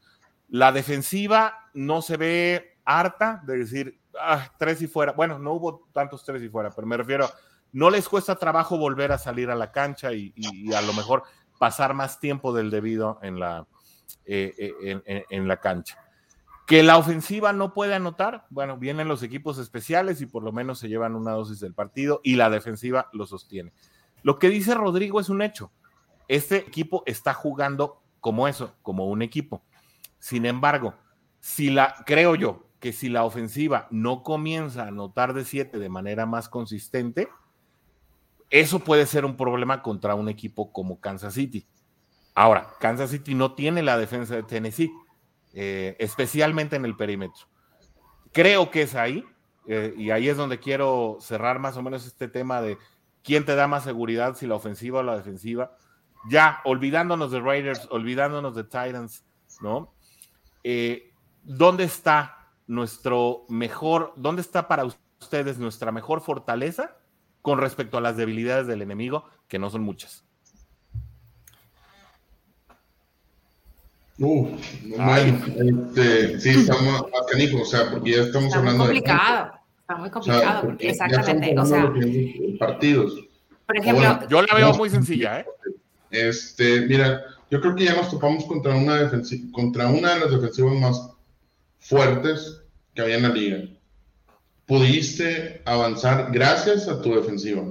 [0.49, 5.13] La defensiva no se ve harta de decir, ah, tres y fuera.
[5.13, 7.29] Bueno, no hubo tantos tres y fuera, pero me refiero,
[7.73, 10.33] no les cuesta trabajo volver a salir a la cancha y
[10.73, 11.25] a lo mejor
[11.59, 13.67] pasar más tiempo del debido en la,
[14.25, 15.99] eh, eh, en, la cancha.
[16.67, 20.81] Que la ofensiva no puede anotar, bueno, vienen los equipos especiales y por lo menos
[20.81, 23.73] se llevan una dosis del partido y la defensiva lo sostiene.
[24.23, 25.71] Lo que dice Rodrigo es un hecho.
[26.27, 29.63] Este equipo está jugando como eso, como un equipo.
[30.19, 30.95] Sin embargo,
[31.39, 35.89] si la, creo yo que si la ofensiva no comienza a anotar de siete de
[35.89, 37.29] manera más consistente,
[38.51, 41.67] eso puede ser un problema contra un equipo como Kansas City.
[42.35, 44.93] Ahora, Kansas City no tiene la defensa de Tennessee,
[45.55, 47.47] eh, especialmente en el perímetro.
[48.33, 49.25] Creo que es ahí,
[49.67, 52.77] eh, y ahí es donde quiero cerrar más o menos este tema de
[53.25, 55.77] quién te da más seguridad, si la ofensiva o la defensiva.
[56.29, 59.25] Ya, olvidándonos de Raiders, olvidándonos de Titans,
[59.61, 59.95] ¿no?
[60.63, 61.13] Eh,
[61.43, 62.36] ¿Dónde está
[62.67, 66.97] nuestro mejor, dónde está para ustedes nuestra mejor fortaleza
[67.43, 70.25] con respecto a las debilidades del enemigo, que no son muchas?
[74.19, 74.49] Uh,
[74.87, 80.11] este, sí, estamos canijo, o sea, porque ya estamos está hablando muy complicado, Está muy
[80.11, 81.93] complicado, porque, exactamente, o sea,
[82.59, 83.15] partidos.
[83.67, 85.47] Por ejemplo, yo la veo muy sencilla, ¿eh?
[86.11, 89.11] Este, mira, yo creo que ya nos topamos contra una
[89.53, 91.11] contra una de las defensivas más
[91.87, 92.63] fuertes
[92.95, 93.59] que había en la liga.
[94.67, 97.63] Pudiste avanzar gracias a tu defensiva.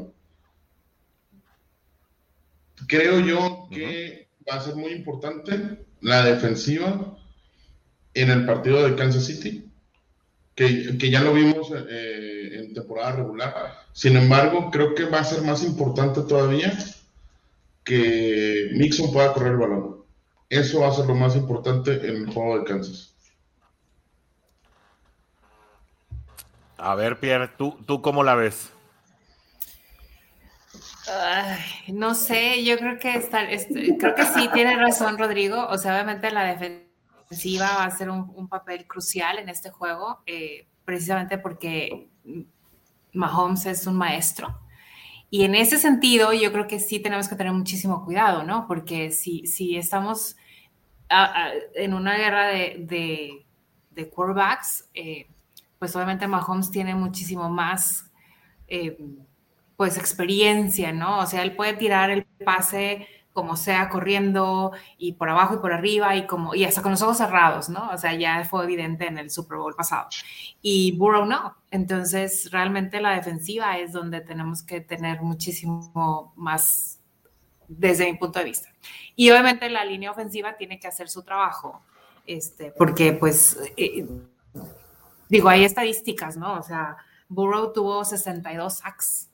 [2.87, 7.17] Creo yo que va a ser muy importante la defensiva
[8.13, 9.69] en el partido de Kansas City,
[10.53, 13.53] que, que ya lo vimos eh, en temporada regular.
[13.91, 16.77] Sin embargo, creo que va a ser más importante todavía
[17.83, 19.97] que Mixon pueda correr el balón.
[20.49, 23.14] Eso va a ser lo más importante en el juego de Kansas.
[26.77, 28.71] A ver, Pierre, ¿tú, tú cómo la ves?
[31.89, 33.27] no sé, yo creo que
[33.99, 35.67] creo que sí tiene razón Rodrigo.
[35.67, 40.67] O sea, obviamente la defensiva va a ser un, papel crucial en este juego, eh,
[40.83, 42.09] precisamente porque
[43.13, 44.59] Mahomes es un maestro.
[45.29, 48.67] Y en ese sentido, yo creo que sí tenemos que tener muchísimo cuidado, ¿no?
[48.67, 50.37] Porque si, si estamos
[51.75, 53.45] en una guerra de,
[53.91, 55.27] de, quarterbacks, eh,
[55.85, 58.11] pues obviamente Mahomes tiene muchísimo más.
[58.67, 58.97] Eh,
[59.77, 61.19] pues experiencia, ¿no?
[61.19, 65.73] O sea, él puede tirar el pase como sea, corriendo y por abajo y por
[65.73, 67.89] arriba y como y hasta con los ojos cerrados, ¿no?
[67.91, 70.07] O sea, ya fue evidente en el Super Bowl pasado.
[70.61, 71.55] Y Burrow no.
[71.69, 77.01] Entonces, realmente la defensiva es donde tenemos que tener muchísimo más
[77.67, 78.69] desde mi punto de vista.
[79.15, 81.81] Y obviamente la línea ofensiva tiene que hacer su trabajo,
[82.25, 84.07] este, porque pues, eh,
[85.29, 86.55] digo, hay estadísticas, ¿no?
[86.55, 86.97] O sea,
[87.29, 89.29] Burrow tuvo 62 sacks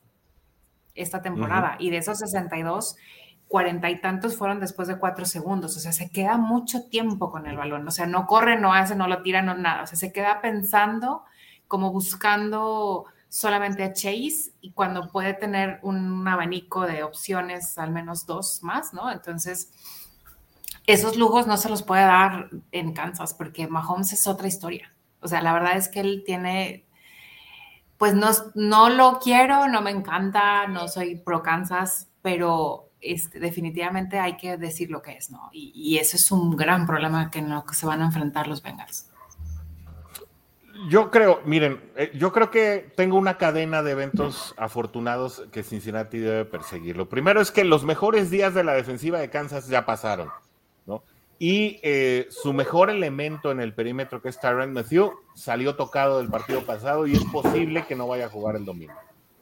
[0.94, 1.76] esta temporada.
[1.78, 2.96] Y de esos 62,
[3.48, 5.76] cuarenta y tantos fueron después de cuatro segundos.
[5.76, 7.86] O sea, se queda mucho tiempo con el balón.
[7.86, 9.82] O sea, no corre, no hace, no lo tira, no nada.
[9.82, 11.24] O sea, se queda pensando,
[11.68, 18.26] como buscando solamente a Chase y cuando puede tener un abanico de opciones, al menos
[18.26, 19.10] dos más, ¿no?
[19.10, 19.70] Entonces,
[20.86, 24.91] esos lujos no se los puede dar en Kansas porque Mahomes es otra historia.
[25.22, 26.84] O sea, la verdad es que él tiene,
[27.98, 34.18] pues no, no lo quiero, no me encanta, no soy pro Kansas, pero este, definitivamente
[34.18, 35.50] hay que decir lo que es, ¿no?
[35.52, 39.08] Y, ese es un gran problema que no que se van a enfrentar los Bengals.
[40.88, 46.18] Yo creo, miren, eh, yo creo que tengo una cadena de eventos afortunados que Cincinnati
[46.18, 46.96] debe perseguir.
[46.96, 50.30] Lo primero es que los mejores días de la defensiva de Kansas ya pasaron.
[51.44, 56.28] Y eh, su mejor elemento en el perímetro, que es Tyron Matthew, salió tocado del
[56.28, 58.94] partido pasado y es posible que no vaya a jugar el domingo.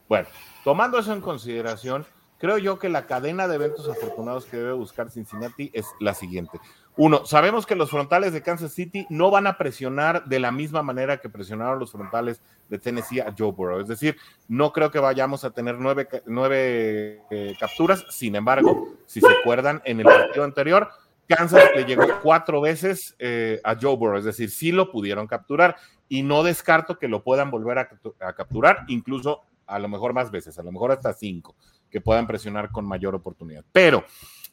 [0.08, 0.26] Bueno,
[0.64, 2.06] tomando eso en consideración,
[2.38, 6.58] creo yo que la cadena de eventos afortunados que debe buscar Cincinnati es la siguiente.
[6.96, 10.82] Uno, sabemos que los frontales de Kansas City no van a presionar de la misma
[10.82, 12.40] manera que presionaron los frontales
[12.70, 13.78] de Tennessee a Joe Burrow.
[13.78, 14.16] Es decir,
[14.48, 18.06] no creo que vayamos a tener nueve, nueve eh, capturas.
[18.08, 20.88] Sin embargo, si se acuerdan, en el partido anterior,
[21.30, 24.18] Kansas le llegó cuatro veces eh, a Joe Burrow.
[24.18, 25.76] Es decir, sí lo pudieron capturar
[26.08, 27.88] y no descarto que lo puedan volver a,
[28.20, 31.54] a capturar, incluso a lo mejor más veces, a lo mejor hasta cinco,
[31.88, 33.64] que puedan presionar con mayor oportunidad.
[33.72, 34.04] Pero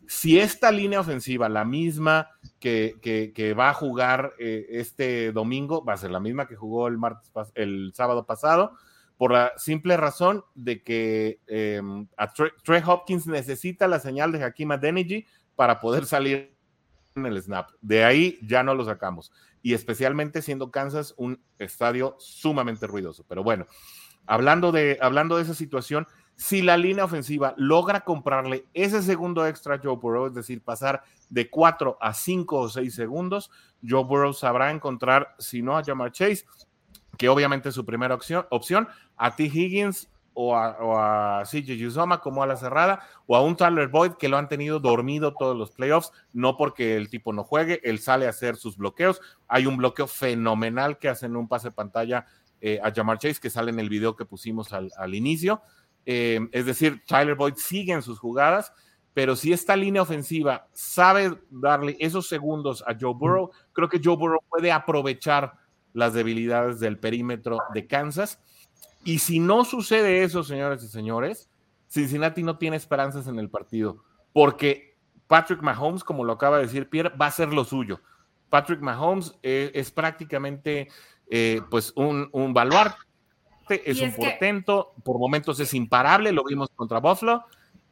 [0.08, 5.98] si esta línea ofensiva, la misma que, va a jugar eh, este domingo, va a
[5.98, 8.74] ser la misma que jugó el, martes, el sábado pasado,
[9.18, 12.08] por la simple razón de que em,
[12.64, 15.26] Trey Hopkins necesita la señal de Hakim Adeniji
[15.56, 16.56] para poder salir
[17.18, 17.72] en el snap.
[17.82, 19.32] De ahí ya no lo sacamos.
[19.62, 23.26] Y especialmente siendo Kansas un estadio sumamente ruidoso.
[23.28, 23.66] Pero bueno,
[24.26, 29.76] hablando de, hablando de esa situación, si la línea ofensiva logra comprarle ese segundo extra
[29.76, 33.50] a Joe Burrow, es decir, pasar de 4 a 5 o 6 segundos,
[33.88, 36.46] Joe Burrow sabrá encontrar, si no a Jamar Chase,
[37.18, 39.46] que obviamente es su primera opción, opción a T.
[39.46, 40.10] Higgins
[40.40, 44.38] o a, CJ Uzoma como a la cerrada, o a un Tyler Boyd que lo
[44.38, 48.30] han tenido dormido todos los playoffs, no porque el tipo no juegue, él sale a
[48.30, 49.20] hacer sus bloqueos.
[49.48, 52.28] Hay un bloqueo fenomenal que hacen un pase pantalla
[52.62, 55.62] eh, a Jamar Chase, que sale en el video que pusimos al, al inicio.
[56.06, 58.72] Eh, es decir, Tyler Boyd sigue en sus jugadas,
[59.16, 64.16] pero si esta línea ofensiva sabe darle esos segundos a Joe Burrow, creo que Joe
[64.16, 65.54] Burrow puede aprovechar
[65.94, 68.40] las debilidades del perímetro de Kansas.
[69.08, 71.50] Y si no sucede eso, señores y señores,
[71.88, 74.04] Cincinnati no tiene esperanzas en el partido,
[74.34, 74.98] porque
[75.28, 78.02] Patrick Mahomes, como lo acaba de decir Pierre, va a ser lo suyo.
[78.50, 80.90] Patrick Mahomes eh, es prácticamente
[81.30, 83.00] eh, pues un, un baluarte
[83.86, 87.46] es un portento, por momentos es imparable, lo vimos contra Buffalo,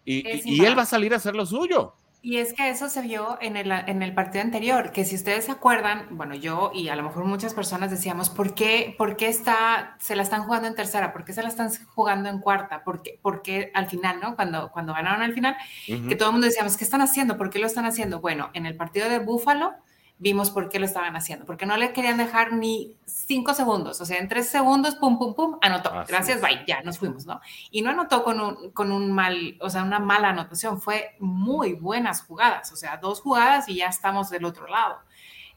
[0.04, 1.96] y, él va a salir a hacer lo suyo.
[2.28, 5.46] Y es que eso se vio en el, en el partido anterior, que si ustedes
[5.46, 9.28] se acuerdan, bueno, yo y a lo mejor muchas personas decíamos, ¿por qué, por qué
[9.28, 11.14] está, se la están jugando en tercera?
[11.14, 12.84] ¿Por qué se la están jugando en cuarta?
[12.84, 14.36] ¿Por qué, porque al final, ¿no?
[14.36, 15.56] Cuando, cuando ganaron al final,
[15.86, 17.38] que todo el mundo decíamos, ¿qué están haciendo?
[17.38, 18.22] ¿Por qué lo están haciendo?
[18.22, 19.76] Bueno, en el partido de Buffalo,
[20.18, 24.06] vimos por qué lo estaban haciendo, porque no le querían dejar ni cinco segundos, o
[24.06, 25.92] sea, en tres segundos, pum, pum, pum, anotó.
[26.08, 27.42] Gracias, bye, ya nos fuimos, ¿no?
[27.70, 31.74] Y no anotó con un, con un mal, o sea, una mala anotación, fue muy
[31.74, 35.00] buenas jugadas, o sea, dos jugadas y ya estamos del otro lado.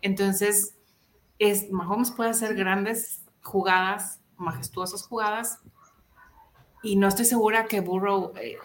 [0.03, 0.77] Entonces,
[1.39, 5.61] es, Mahomes puede hacer grandes jugadas, majestuosas jugadas,
[6.83, 8.33] y no estoy segura que Burrow...
[8.37, 8.57] Eh,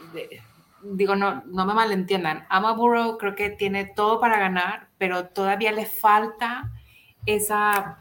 [0.83, 5.73] digo, no, no me malentiendan, Ama Burrow creo que tiene todo para ganar, pero todavía
[5.73, 6.71] le falta
[7.25, 7.99] esa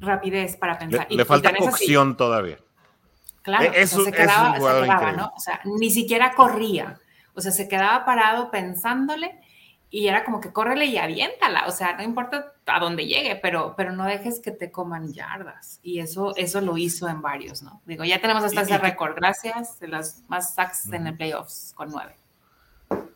[0.00, 1.06] rapidez para pensar.
[1.10, 2.56] Le, falta cocción todavía.
[3.42, 5.32] Claro, e, se quedaba, se quedaba ¿no?
[5.36, 6.98] O sea, ni siquiera corría.
[7.34, 9.38] O sea, se quedaba parado pensándole
[9.90, 11.66] y era como que córrele y aviéntala.
[11.66, 15.78] O sea, no importa a dónde llegue, pero, pero no dejes que te coman yardas.
[15.82, 17.82] Y eso, eso lo hizo en varios, ¿no?
[17.84, 19.14] Digo, ya tenemos hasta ese récord.
[19.14, 22.16] Gracias de las más sacks en el playoffs con nueve.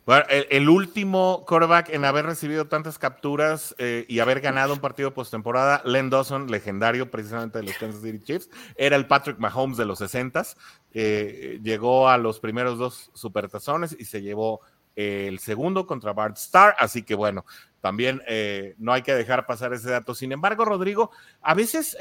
[0.05, 5.15] Bueno, el, último quarterback en haber recibido tantas capturas eh, y haber ganado un partido
[5.15, 9.85] postemporada, Len Dawson, legendario precisamente de los Kansas City Chiefs, era el Patrick Mahomes de
[9.85, 10.57] los 60s.
[10.93, 14.61] Eh, llegó a los primeros dos supertazones y se llevó
[14.95, 17.43] el segundo contra Bart Starr, así que bueno,
[17.81, 20.13] también eh, no hay que dejar pasar ese dato.
[20.13, 21.09] Sin embargo, Rodrigo,
[21.41, 21.97] a veces,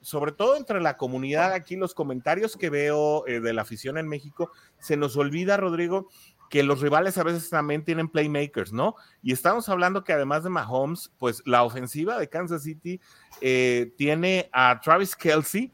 [0.00, 4.50] sobre todo entre la comunidad aquí, los comentarios que veo de la afición en México,
[4.78, 6.08] se nos olvida, Rodrigo,
[6.54, 8.94] que los rivales a veces también tienen playmakers, ¿no?
[9.24, 13.00] Y estamos hablando que además de Mahomes, pues la ofensiva de Kansas City
[13.40, 15.72] eh, tiene a Travis Kelsey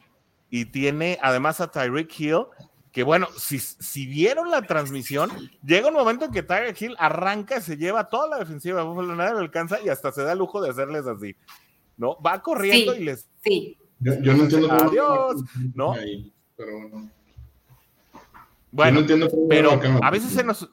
[0.49, 2.47] y tiene además a Tyreek Hill,
[2.93, 5.31] que bueno, si, si vieron la transmisión,
[5.63, 9.15] llega un momento en que Tyreek Hill arranca, se lleva toda la defensiva de Buffalo,
[9.15, 11.37] nadie le alcanza y hasta se da el lujo de hacerles así,
[11.99, 12.19] ¿no?
[12.23, 13.29] Va corriendo y les...
[13.45, 13.77] Sí.
[13.99, 14.73] Yo, no entiendo.
[14.73, 15.43] Adiós,
[15.75, 15.95] ¿no?
[16.57, 17.11] pero bueno.
[18.73, 19.01] Bueno,
[19.49, 20.69] pero a veces se nos.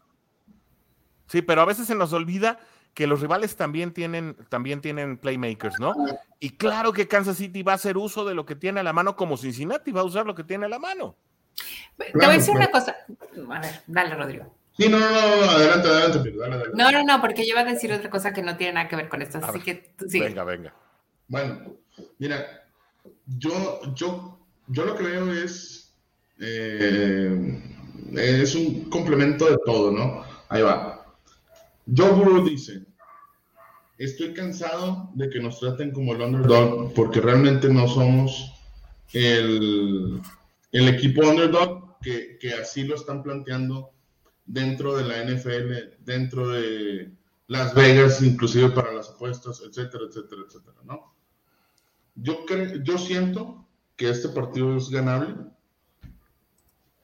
[1.28, 2.60] Sí, pero a veces se nos olvida
[2.94, 5.94] que los rivales también tienen, también tienen playmakers, ¿no?
[6.40, 8.94] Y claro que Kansas City va a hacer uso de lo que tiene a la
[8.94, 11.16] mano como Cincinnati va a usar lo que tiene a la mano.
[11.98, 12.96] Te voy a decir una cosa.
[13.52, 14.52] A ver, dale, Rodrigo.
[14.78, 15.16] Sí, no, no, no,
[15.50, 18.58] adelante, adelante, dale, No, no, no, porque yo iba a decir otra cosa que no
[18.58, 20.26] tiene nada que ver con esto, así que tú sigue.
[20.26, 20.74] Venga, venga.
[21.28, 21.78] Bueno,
[22.20, 22.64] mira,
[23.26, 25.96] yo, yo, yo lo que veo es,
[26.40, 27.77] eh,
[28.14, 30.24] es un complemento de todo, ¿no?
[30.50, 31.06] Ahí va.
[31.96, 32.86] Joe Burrow dice,
[33.98, 38.54] estoy cansado de que nos traten como el underdog porque realmente no somos
[39.14, 40.22] el,
[40.72, 43.92] el equipo underdog que, que así lo están planteando
[44.46, 47.12] dentro de la NFL, dentro de
[47.48, 51.14] Las Vegas, inclusive para las apuestas, etcétera, etcétera, etcétera, ¿no?
[52.16, 52.46] Yo,
[52.84, 55.36] yo siento que este partido es ganable.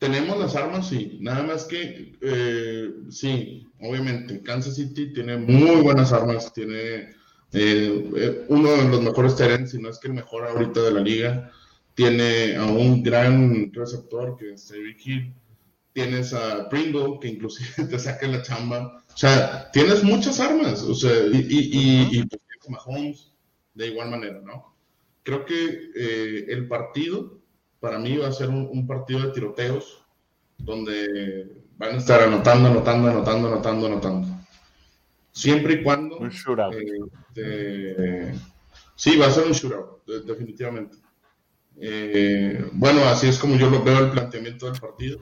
[0.04, 1.18] Tenemos las armas, sí.
[1.22, 6.52] Nada más que, eh, sí, obviamente, Kansas City tiene muy buenas armas.
[6.54, 7.10] Tiene
[7.54, 11.00] eh, uno de los mejores terrenos, si no es que el mejor ahorita de la
[11.00, 11.52] liga.
[11.94, 15.34] Tiene a un gran receptor que es David Hill
[15.94, 19.04] tienes a Pringle, que inclusive te saca la chamba.
[19.14, 23.32] O sea, tienes muchas armas, o sea, y, y, y, pues tienes a Mahomes
[23.76, 24.76] de igual manera, ¿no?
[25.22, 27.40] Creo que eh, el partido,
[27.84, 30.06] para mí, va a ser un, partido de tiroteos,
[30.58, 34.28] donde van a estar anotando, anotando, anotando, anotando, anotando.
[35.34, 36.18] Siempre y cuando...
[36.18, 36.74] Un shootout.
[37.36, 38.34] Eh,
[38.96, 40.98] sí, va a ser un shootout, definitivamente.
[41.76, 45.20] Eh, bueno, así es como yo lo veo el planteamiento del partido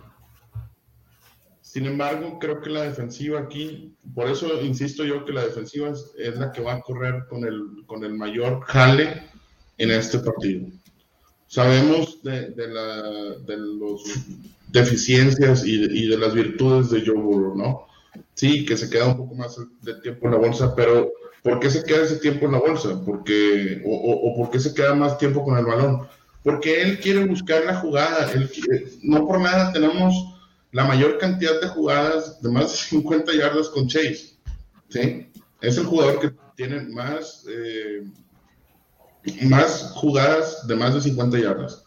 [1.71, 6.37] sin embargo, creo que la defensiva aquí, por eso insisto yo que la defensiva es,
[6.37, 9.29] la que va a correr con el, con el mayor jale
[9.77, 10.67] en este partido.
[11.47, 13.01] Sabemos de, de, la,
[13.45, 14.01] de las
[14.67, 17.87] deficiencias y de, las virtudes de Joe Burrow, ¿no?
[18.33, 21.11] Sí, que se queda un poco más de tiempo en la bolsa, pero
[21.43, 23.01] ¿por qué se queda ese tiempo en la bolsa?
[23.05, 26.07] Porque, o, o, por qué se queda más tiempo con el balón?
[26.43, 28.31] Porque él quiere buscar la jugada.
[29.03, 30.13] No por nada tenemos
[30.71, 34.35] la mayor cantidad de jugadas de más de 50 yardas con Chase.
[34.89, 35.31] ¿sí?
[35.61, 38.03] Es el jugador que tiene más, eh,
[39.43, 41.83] más jugadas de más de 50 yardas.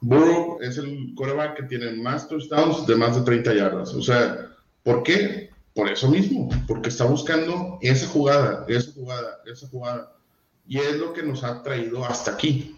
[0.00, 3.94] Burrow es el coreback que tiene más touchdowns de más de 30 yardas.
[3.94, 4.48] O sea,
[4.82, 5.50] ¿por qué?
[5.74, 10.12] Por eso mismo, porque está buscando esa jugada, esa jugada, esa jugada.
[10.66, 12.76] Y es lo que nos ha traído hasta aquí,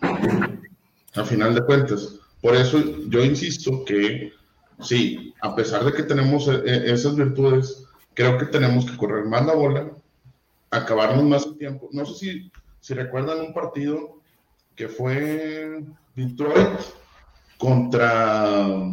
[1.14, 2.16] a final de cuentas.
[2.40, 4.32] Por eso yo insisto que
[4.80, 9.24] sí, a pesar de que tenemos eh, eh, esas virtudes, creo que tenemos que correr
[9.24, 9.90] más la bola,
[10.70, 11.88] acabarnos más el tiempo.
[11.92, 14.20] No sé si, si recuerdan un partido
[14.76, 15.82] que fue
[16.14, 16.80] Detroit
[17.60, 18.90] contra,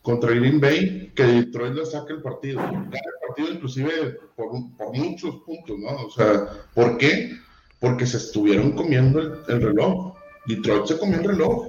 [0.00, 2.58] contra Green Bay, que Detroit le saca el partido.
[2.60, 4.48] el partido inclusive por,
[4.78, 6.06] por, muchos puntos, ¿no?
[6.06, 7.36] O sea, ¿por qué?
[7.80, 10.14] Porque se estuvieron comiendo el, el reloj.
[10.46, 11.68] Detroit se comió el reloj.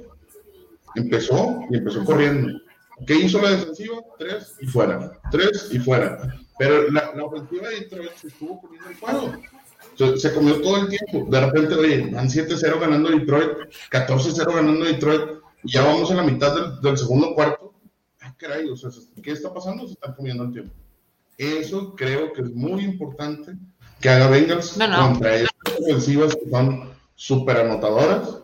[0.96, 2.58] Empezó y empezó corriendo.
[3.06, 3.98] ¿Qué hizo la defensiva?
[4.18, 5.12] Tres y fuera.
[5.30, 6.40] Tres y fuera.
[6.58, 9.32] Pero la, la ofensiva de Detroit se estuvo poniendo el juego.
[10.16, 11.30] Se, comió todo el tiempo.
[11.30, 13.50] De repente, oye, van 7-0 ganando Detroit,
[13.90, 17.74] 14-0 ganando Detroit, y ya vamos a la mitad del, del segundo cuarto.
[18.20, 18.90] Ah, caray, o sea,
[19.22, 19.86] ¿qué está pasando?
[19.86, 20.74] Se están comiendo el tiempo.
[21.38, 23.54] Eso creo que es muy importante
[24.00, 25.08] que haga Bengals no, no.
[25.08, 28.38] contra estas ofensivas que son súper anotadoras,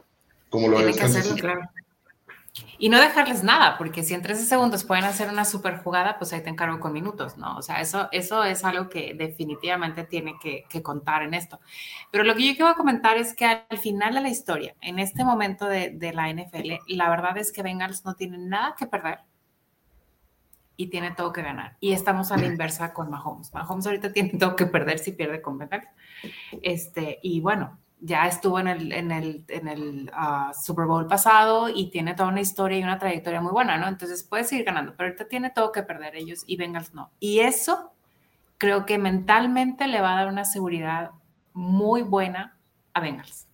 [0.51, 1.61] como lo Tiene es que hacerlo, claro.
[2.79, 6.33] Y no dejarles nada, porque si en 13 segundos pueden hacer una super jugada, pues
[6.33, 7.57] ahí te encargo con minutos, ¿no?
[7.57, 11.61] O sea, eso, eso es algo que definitivamente tiene que, que contar en esto.
[12.11, 15.25] Pero lo que yo quiero comentar es que al final de la historia, en este
[15.25, 19.21] momento de, de la NFL, la verdad es que Bengals no tiene nada que perder
[20.77, 21.77] y tiene todo que ganar.
[21.81, 23.53] Y estamos a la inversa con Mahomes.
[23.53, 25.89] Mahomes ahorita tiene todo que perder si pierde con Bengals.
[26.63, 31.69] Este, y bueno, ya estuvo en el, en el, en el uh, Super Bowl pasado
[31.69, 33.89] y tiene toda una historia y una trayectoria muy buena, ¿no?
[33.89, 37.11] Entonces puede seguir ganando, pero ahorita tiene todo que perder ellos y Bengals no.
[37.21, 37.93] Y eso
[38.59, 41.13] creo que mentalmente le va a dar una seguridad
[41.53, 42.57] muy buena
[42.93, 43.47] a Bengals.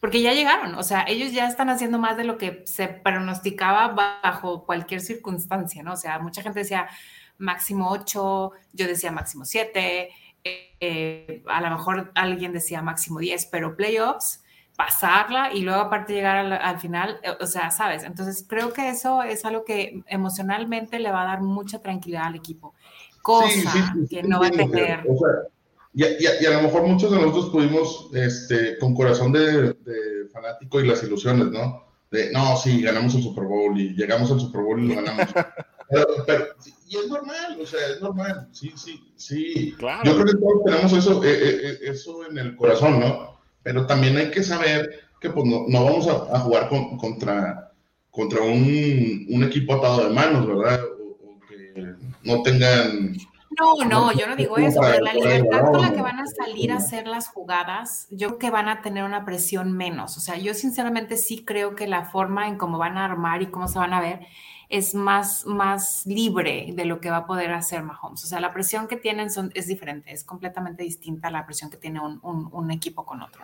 [0.00, 3.88] Porque ya llegaron, o sea, ellos ya están haciendo más de lo que se pronosticaba
[4.22, 5.94] bajo cualquier circunstancia, ¿no?
[5.94, 6.88] O sea, mucha gente decía
[7.36, 10.10] máximo 8, yo decía máximo 7,
[10.44, 14.42] eh, a lo mejor alguien decía máximo 10, pero playoffs,
[14.76, 19.22] pasarla y luego aparte llegar al, al, final, o sea, sabes, entonces creo que eso
[19.24, 22.74] es algo que emocionalmente le va a dar mucha tranquilidad al equipo,
[23.20, 25.04] cosa sí, sí, sí, que no va a tener.
[25.08, 25.48] O sea,
[25.94, 30.28] y, y, y, a lo mejor muchos de nosotros pudimos, este, con corazón de, de
[30.32, 31.82] fanático y las ilusiones, ¿no?
[32.10, 35.26] De, no, sí, ganamos el Super Bowl y llegamos al Super Bowl y lo ganamos.
[35.90, 39.74] y es normal, o sea, es normal, sí, sí, sí.
[39.78, 40.02] Claro.
[40.04, 43.38] Yo creo que todos tenemos eso, eh, eh, eh, eso en el corazón, ¿no?
[43.62, 47.72] Pero también hay que saber que pues, no, no vamos a, jugar contra,
[48.10, 50.80] contra un, un, equipo atado de manos, ¿verdad?
[51.24, 53.16] o que no tengan
[53.58, 56.70] no, no, yo no digo eso, pero la libertad con la que van a salir
[56.70, 60.16] a hacer las jugadas, yo creo que van a tener una presión menos.
[60.16, 63.46] O sea, yo sinceramente sí creo que la forma en cómo van a armar y
[63.46, 64.20] cómo se van a ver
[64.68, 68.24] es más, más libre de lo que va a poder hacer Mahomes.
[68.24, 71.70] O sea, la presión que tienen son, es diferente, es completamente distinta a la presión
[71.70, 73.42] que tiene un, un, equipo con otro.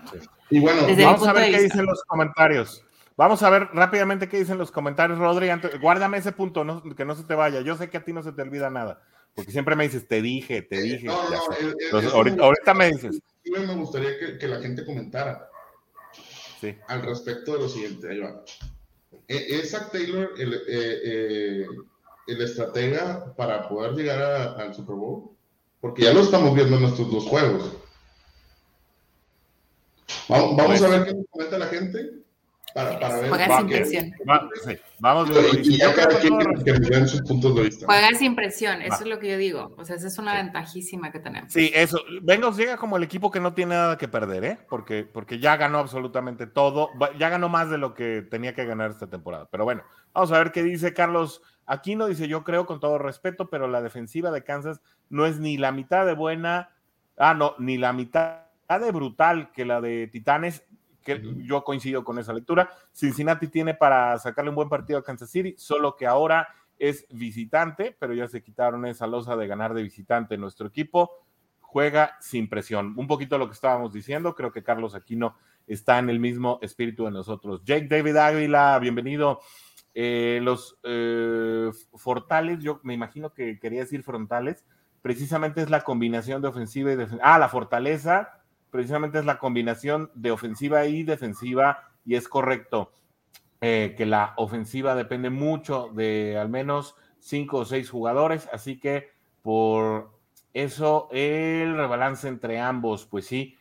[0.51, 2.85] Y bueno, vamos a ver qué dicen los comentarios.
[3.17, 5.49] Vamos a ver rápidamente qué dicen los comentarios, Rodri.
[5.81, 6.65] guárdame ese punto,
[6.97, 7.61] que no se te vaya.
[7.61, 9.01] Yo sé que a ti no se te olvida nada.
[9.35, 11.07] Porque siempre me dices, te dije, te dije.
[11.07, 13.21] No, no, ahorita, me dices.
[13.45, 15.49] Me gustaría que, la gente comentara
[16.61, 16.77] sí.
[16.89, 18.11] al respecto de lo siguiente.
[18.11, 18.43] Ahí va.
[19.29, 21.67] E, ¿Es Zach Taylor el, eh, eh,
[22.27, 25.31] el, estratega para poder llegar al Super Bowl?
[25.81, 27.73] Porque ya lo estamos viendo en estos dos juegos.
[30.29, 32.24] Vamos, vamos pues a ver qué comenta la gente.
[32.75, 33.29] Para, para ver.
[33.29, 34.13] Juega sin presión.
[34.99, 35.29] vamos,
[37.09, 37.87] sus puntos de vista.
[37.87, 39.73] Juega sin presión, eso es lo que yo digo.
[39.79, 41.53] O sea, esa es una ventajísima que tenemos.
[41.53, 42.01] Sí, eso.
[42.23, 44.59] Bengals llega como el equipo que no tiene nada que perder, ¿eh?
[44.69, 46.91] Porque, porque ya ganó absolutamente todo.
[47.17, 49.47] Ya ganó más de lo que tenía que ganar esta temporada.
[49.53, 52.09] Pero bueno, vamos a ver qué dice Carlos Aquino.
[52.09, 55.71] Dice: Yo creo, con todo respeto, pero la defensiva de Kansas no es ni la
[55.71, 56.71] mitad de buena.
[57.17, 60.65] Ah, no, ni la mitad de brutal que la de Titanes
[61.05, 62.71] que yo coincido con esa lectura.
[62.93, 66.49] Cincinnati tiene para sacarle un buen partido a Kansas City, solo que ahora
[66.79, 70.37] es visitante, pero ya se quitaron esa losa de ganar de visitante.
[70.37, 71.11] Nuestro equipo
[71.61, 72.95] juega sin presión.
[72.97, 75.37] Un poquito lo que estábamos diciendo, creo que Carlos Aquino
[75.67, 77.63] está en el mismo espíritu de nosotros.
[77.65, 79.41] Jake David Águila, bienvenido.
[79.95, 84.65] Eh, los eh, fortales, yo me imagino que quería decir frontales,
[85.03, 87.35] precisamente es la combinación de ofensiva y defensiva.
[87.35, 88.44] Ah, la fortaleza
[88.75, 92.91] precisamente es la combinación de ofensiva y defensiva, y es correcto
[93.61, 99.13] eh, que la ofensiva depende mucho de al menos cinco o seis jugadores, así que
[99.43, 100.11] por
[100.53, 103.57] eso el rebalance entre ambos, pues sí,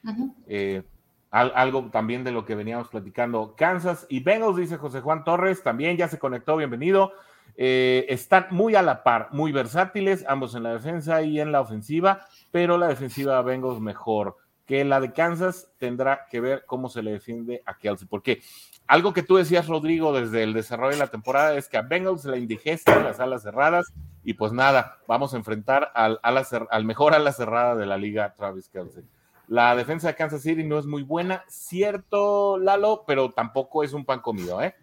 [0.48, 0.82] eh,
[1.30, 3.54] algo también de lo que veníamos platicando.
[3.56, 7.12] Kansas y Bengals, dice José Juan Torres, también ya se conectó, bienvenido.
[7.56, 11.62] Eh, están muy a la par, muy versátiles, ambos en la defensa y en la
[11.62, 16.90] ofensiva, pero la defensiva de Bengals mejor que la de Kansas tendrá que ver cómo
[16.90, 18.08] se le defiende a Kelsey.
[18.08, 18.42] Porque
[18.88, 22.26] algo que tú decías, Rodrigo, desde el desarrollo de la temporada es que a Bengals
[22.26, 23.94] la indigesta las alas cerradas
[24.24, 28.70] y pues nada, vamos a enfrentar al, al mejor ala cerrada de la liga, Travis
[28.70, 29.04] Kelsey.
[29.48, 34.06] La defensa de Kansas City no es muy buena, cierto, Lalo, pero tampoco es un
[34.06, 34.74] pan comido, ¿eh?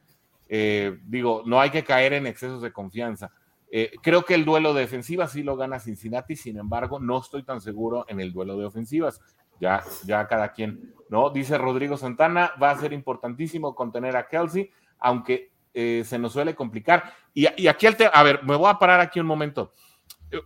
[0.49, 3.33] eh digo, no hay que caer en excesos de confianza.
[3.73, 7.43] Eh, creo que el duelo de defensivas sí lo gana Cincinnati, sin embargo, no estoy
[7.45, 9.21] tan seguro en el duelo de ofensivas
[9.61, 11.31] ya, ya cada quien, ¿no?
[11.31, 16.55] Dice Rodrigo Santana, va a ser importantísimo contener a Kelsey, aunque eh, se nos suele
[16.55, 17.13] complicar.
[17.35, 19.75] Y, aquí el tema, a ver, me voy a parar aquí un momento,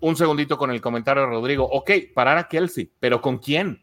[0.00, 1.64] un segundito con el comentario de Rodrigo.
[1.64, 3.80] Ok, parar a Kelsey, pero ¿con quién?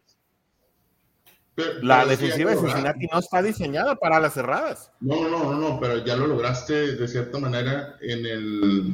[1.82, 4.92] la defensiva de Cincinnati no está diseñada para las cerradas.
[5.00, 8.94] No, no, no, no, pero ya lo lograste de cierta manera en el,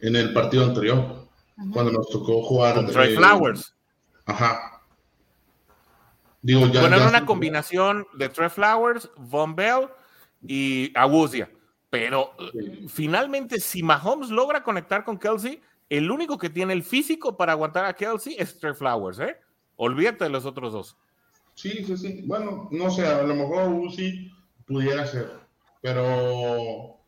[0.00, 1.26] en el partido anterior,
[1.72, 2.76] cuando nos tocó jugar.
[2.76, 3.74] Con Trey Flowers.
[4.24, 4.77] Ajá,
[6.42, 9.88] bueno, era una combinación de Trey Flowers, Von Bell
[10.46, 11.48] y Awuzie.
[11.90, 12.32] Pero
[12.88, 17.86] finalmente, si Mahomes logra conectar con Kelsey, el único que tiene el físico para aguantar
[17.86, 19.36] a Kelsey es Trey Flowers, ¿eh?
[19.76, 20.96] Olvídate de los otros dos.
[21.54, 22.22] Sí, sí, sí.
[22.26, 24.30] Bueno, no sé, a lo mejor Uzi
[24.66, 25.30] pudiera ser,
[25.80, 26.98] pero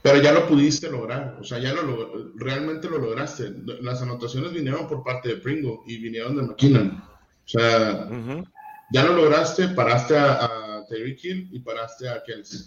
[0.00, 3.52] pero ya lo pudiste lograr, o sea, ya lo realmente lo lograste.
[3.82, 7.02] Las anotaciones vinieron por parte de Pringo y vinieron de McKinnon.
[7.48, 8.08] O sea,
[8.92, 12.60] ya lo lograste, paraste a, a Terry Kill y paraste a Kelsey.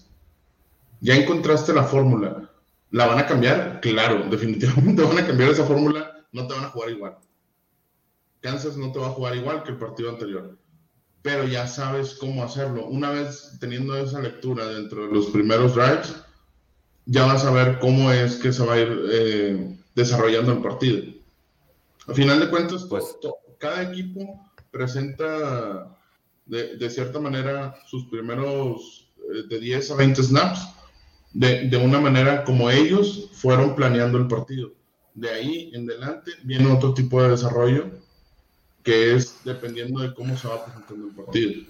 [1.02, 2.50] Ya encontraste la fórmula.
[2.90, 3.80] ¿La van a cambiar?
[3.82, 6.26] Claro, definitivamente van a cambiar esa fórmula.
[6.32, 7.18] No te van a jugar igual.
[8.40, 10.58] Kansas no te va a jugar igual que el partido anterior.
[11.22, 12.88] Pero ya sabes cómo hacerlo.
[12.88, 16.16] Una vez teniendo esa lectura dentro de los primeros drives,
[17.06, 21.04] ya vas a ver cómo es que se va a ir eh, desarrollando el partido.
[22.08, 23.16] Al final de cuentas, pues,
[23.60, 25.97] cada equipo presenta
[26.45, 30.67] de, cierta manera sus primeros eh, de 10 a 20 snaps
[31.34, 34.72] de, de, una manera como ellos fueron planeando el partido.
[35.13, 37.91] De ahí en adelante viene otro tipo de desarrollo
[38.84, 41.61] que es dependiendo de cómo se va presentando el partido.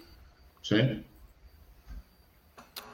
[0.62, 1.06] ¿Sí?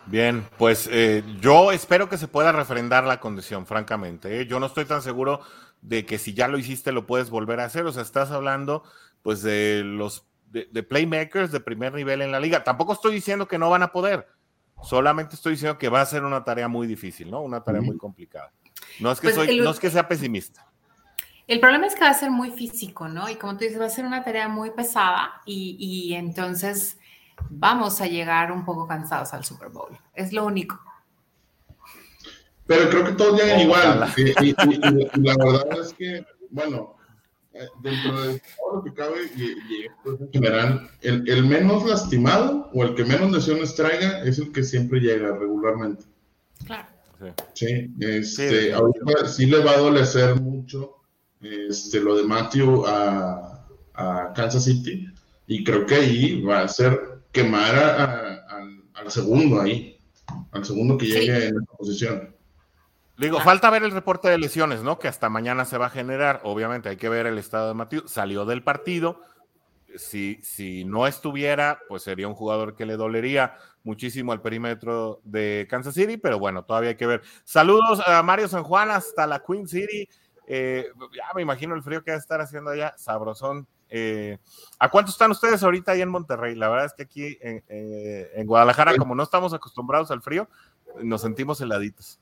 [0.05, 4.39] Bien, pues eh, yo espero que se pueda refrendar la condición, francamente.
[4.39, 4.47] ¿eh?
[4.47, 5.41] Yo no estoy tan seguro
[5.81, 7.85] de que si ya lo hiciste lo puedes volver a hacer.
[7.85, 8.83] O sea, estás hablando
[9.27, 12.63] pues de los de, playmakers de primer nivel en la liga.
[12.63, 14.25] Tampoco estoy diciendo que no van a poder.
[14.81, 17.41] Solamente estoy diciendo que va a ser una tarea muy difícil, ¿no?
[17.41, 18.53] Una tarea muy complicada.
[19.01, 20.65] No es que, pues soy, no es que sea pesimista.
[21.45, 23.27] El problema es que va a ser muy físico, ¿no?
[23.27, 26.97] Y como tú dices, va a ser una tarea muy pesada y, y entonces
[27.49, 29.99] vamos a llegar un poco cansados al Super Bowl.
[30.13, 30.79] Es lo único.
[32.65, 34.09] Pero creo que todos llegan igual.
[34.15, 34.53] Y,
[35.21, 36.96] la verdad es que, bueno,
[37.81, 42.95] dentro de todo lo que cabe, y, en general, el, el, menos lastimado o el
[42.95, 46.05] que menos lesiones traiga es el que siempre llega regularmente.
[46.65, 46.87] Claro.
[47.53, 50.97] Sí, este, ahorita sí le va a dolecer mucho
[51.41, 55.07] este, lo de Matthew a, a Kansas City
[55.47, 56.99] y creo que ahí va a ser
[57.31, 57.75] quemar
[58.93, 59.97] al segundo ahí,
[60.51, 62.35] al segundo que llegue en esa posición.
[63.17, 64.99] Digo, falta ver el reporte de lesiones, ¿no?
[64.99, 66.41] Que hasta mañana se va a generar.
[66.43, 68.07] Obviamente hay que ver el estado de Matthew.
[68.07, 69.21] Salió del partido.
[69.95, 75.65] Si, si no estuviera, pues sería un jugador que le dolería muchísimo al perímetro de
[75.69, 77.23] Kansas City, pero bueno, todavía hay que ver.
[77.43, 80.07] Saludos a Mario San Juan hasta la Queen City.
[80.45, 83.65] Eh, ya me imagino el frío que va a estar haciendo allá, sabrosón.
[83.89, 84.37] Eh,
[84.77, 86.53] ¿A cuánto están ustedes ahorita ahí en Monterrey?
[86.53, 90.47] La verdad es que aquí en, eh, Guadalajara, como no estamos acostumbrados al frío,
[91.01, 92.19] nos sentimos heladitos.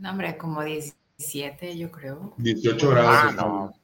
[0.00, 2.34] No, hombre, como 17, yo creo.
[2.38, 3.10] 18 grados.
[3.10, 3.74] Ah, no.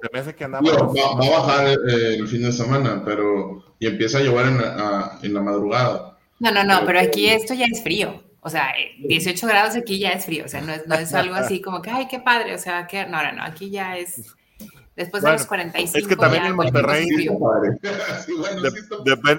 [0.00, 0.72] Se me hace que andamos.
[0.72, 3.64] va, a bajar eh, el fin de semana, pero.
[3.78, 6.18] Y empieza a llover en la, en la madrugada.
[6.38, 8.22] No, no, no, pero aquí esto ya es frío.
[8.40, 10.44] O sea, 18 grados aquí ya es frío.
[10.44, 12.54] O sea, no es, no es algo así como que, ay, qué padre.
[12.54, 13.06] O sea, que.
[13.06, 14.34] No, no, no, aquí ya es
[14.96, 15.98] Después de los 45.
[15.98, 17.08] Es que también en Monterrey.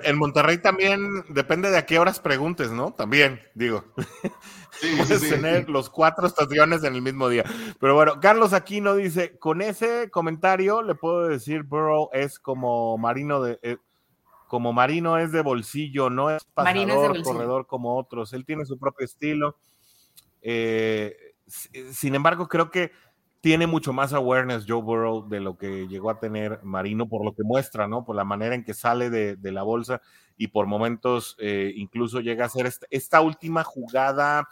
[0.03, 2.91] en Monterrey también depende de a qué horas preguntes, ¿no?
[2.91, 3.85] También, digo.
[4.97, 7.43] Puedes tener los cuatro estaciones en el mismo día.
[7.79, 13.41] Pero bueno, Carlos Aquino dice: con ese comentario le puedo decir, Burrow es como marino
[13.41, 13.59] de.
[13.61, 13.77] Eh,
[14.47, 18.31] como marino es de bolsillo, no es pasador, corredor como otros.
[18.33, 19.57] Él tiene su propio estilo.
[20.41, 21.15] Eh,
[21.91, 22.91] sin embargo, creo que
[23.45, 27.35] tiene mucho más awareness Joe Burrow de lo que llegó a tener Marino, por lo
[27.35, 28.03] que muestra, ¿no?
[28.03, 30.01] Por la manera en que sale de, la bolsa
[30.35, 34.47] y por momentos eh, incluso llega a ser esta, última jugada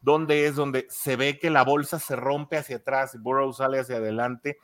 [0.00, 3.96] donde es donde se ve que la bolsa se rompe hacia atrás, Burrow sale hacia
[3.96, 4.56] adelante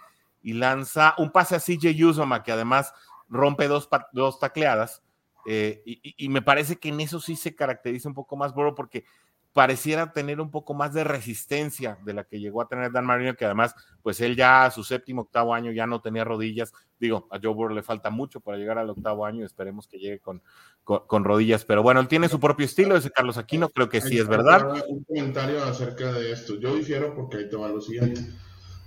[0.42, 2.94] y lanza un pase a CJ Usoma que además
[3.28, 5.02] rompe dos, dos tacleadas.
[5.44, 8.74] Eh, y, y, me parece que en eso sí se caracteriza un poco más Burrow
[8.74, 9.04] porque
[9.52, 13.34] pareciera tener un poco más de resistencia de la que llegó a tener Dan Marino,
[13.34, 16.72] que además, pues él ya a su séptimo, octavo año ya no tenía rodillas.
[17.00, 20.20] Digo, a Joe Burrow le falta mucho para llegar al octavo año, esperemos que llegue
[20.20, 20.42] con,
[20.84, 24.18] con, rodillas, pero bueno, él tiene su propio estilo, ese Carlos Aquino, creo que sí
[24.18, 24.84] es verdad.
[24.88, 28.20] Un comentario acerca de esto, yo difiero porque ahí te va lo siguiente.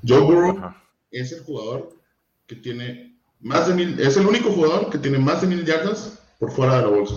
[0.07, 0.74] Joe Burrow
[1.11, 1.89] es el jugador
[2.45, 6.22] que tiene más de mil, es el único jugador que tiene más de mil yardas
[6.39, 7.16] por fuera de la bolsa.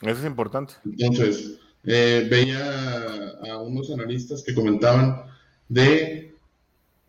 [0.00, 0.74] Eso es importante.
[0.84, 5.26] Entonces, eh, veía a unos analistas que comentaban
[5.68, 6.34] de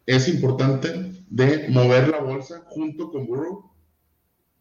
[0.05, 3.71] es importante de mover la bolsa junto con Burrow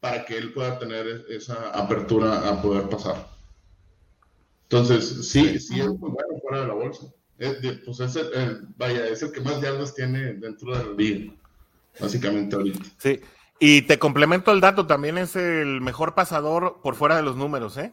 [0.01, 3.29] para que él pueda tener esa apertura a poder pasar.
[4.65, 7.07] Entonces, sí, sí es muy bueno fuera de la bolsa.
[7.39, 11.33] pues es el, vaya, es el que más yardas tiene dentro de la liga,
[12.01, 12.81] básicamente ahorita.
[12.99, 13.21] Sí,
[13.61, 17.77] y te complemento el dato, también es el mejor pasador por fuera de los números,
[17.77, 17.93] ¿eh?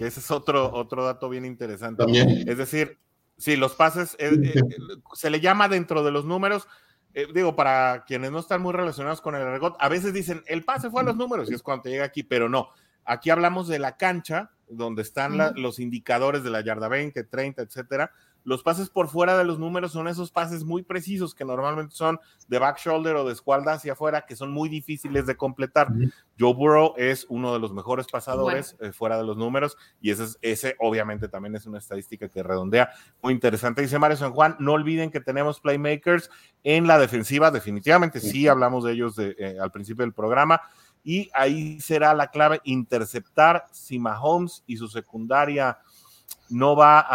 [0.00, 2.02] Que ese es otro, otro dato bien interesante.
[2.46, 2.98] Es decir,
[3.36, 4.62] si los pases eh, eh,
[5.12, 6.66] se le llama dentro de los números,
[7.12, 10.64] eh, digo, para quienes no están muy relacionados con el argot, a veces dicen, el
[10.64, 12.70] pase fue a los números y es cuando te llega aquí, pero no.
[13.04, 18.10] Aquí hablamos de la cancha, donde están los indicadores de la yarda 20, 30, etcétera,
[18.44, 22.18] los pases por fuera de los números son esos pases muy precisos que normalmente son
[22.48, 25.88] de back shoulder o de espalda hacia afuera, que son muy difíciles de completar.
[26.38, 30.24] Joe Burrow es uno de los mejores pasadores eh, fuera de los números y ese,
[30.40, 32.90] ese obviamente también es una estadística que redondea
[33.22, 33.82] muy interesante.
[33.82, 36.30] Dice Mario San Juan, no olviden que tenemos playmakers
[36.64, 40.60] en la defensiva, definitivamente sí hablamos de ellos eh, al principio del programa
[41.02, 45.78] y ahí será la clave interceptar si Mahomes y su secundaria
[46.48, 47.06] no va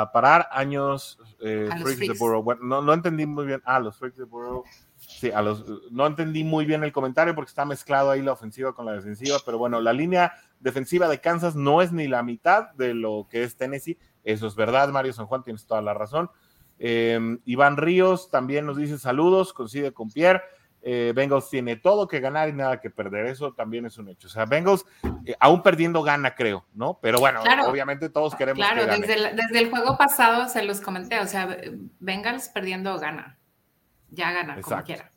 [0.00, 1.68] a parar años eh,
[2.62, 3.60] no, no, entendí muy bien.
[3.66, 4.64] Ah, los Freaks de Borough.
[4.96, 8.74] Sí, a los, no entendí muy bien el comentario porque está mezclado ahí la ofensiva
[8.74, 12.70] con la defensiva, pero bueno, la línea defensiva de Kansas no es ni la mitad
[12.72, 13.98] de lo que es Tennessee.
[14.24, 16.30] Eso es verdad, Mario San Juan, tienes toda la razón.
[16.78, 20.42] Em, Iván Ríos también nos dice saludos, coincide con Pierre.
[20.86, 23.24] Eh, Bengals tiene todo que ganar y nada que perder.
[23.24, 24.26] Eso también es un hecho.
[24.26, 24.84] O sea, Bengals,
[25.24, 26.98] eh, aún perdiendo, gana, creo, ¿no?
[27.00, 28.58] Pero bueno, obviamente todos queremos.
[28.58, 31.20] Claro, Desde, el, desde el juego pasado se los comenté.
[31.20, 31.56] O sea,
[32.00, 33.38] Bengals perdiendo, gana.
[34.10, 35.10] Ya gana, como quiera.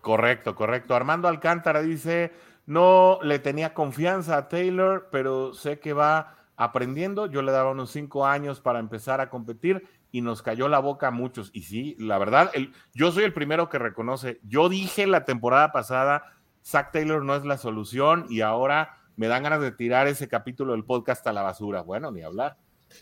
[0.00, 0.94] Correcto, correcto.
[0.94, 2.32] Armando Alcántara dice:
[2.64, 7.26] No le tenía confianza a Taylor, pero sé que va aprendiendo.
[7.26, 11.08] Yo le daba unos cinco años para empezar a competir y nos cayó la boca
[11.08, 11.50] a muchos.
[11.52, 14.38] Y sí, la verdad, el, yo soy el primero que reconoce.
[14.44, 16.34] Yo dije la temporada pasada,
[16.64, 20.72] Zach Taylor no es la solución y ahora me dan ganas de tirar ese capítulo
[20.72, 21.82] del podcast a la basura.
[21.82, 22.58] Bueno, ni hablar.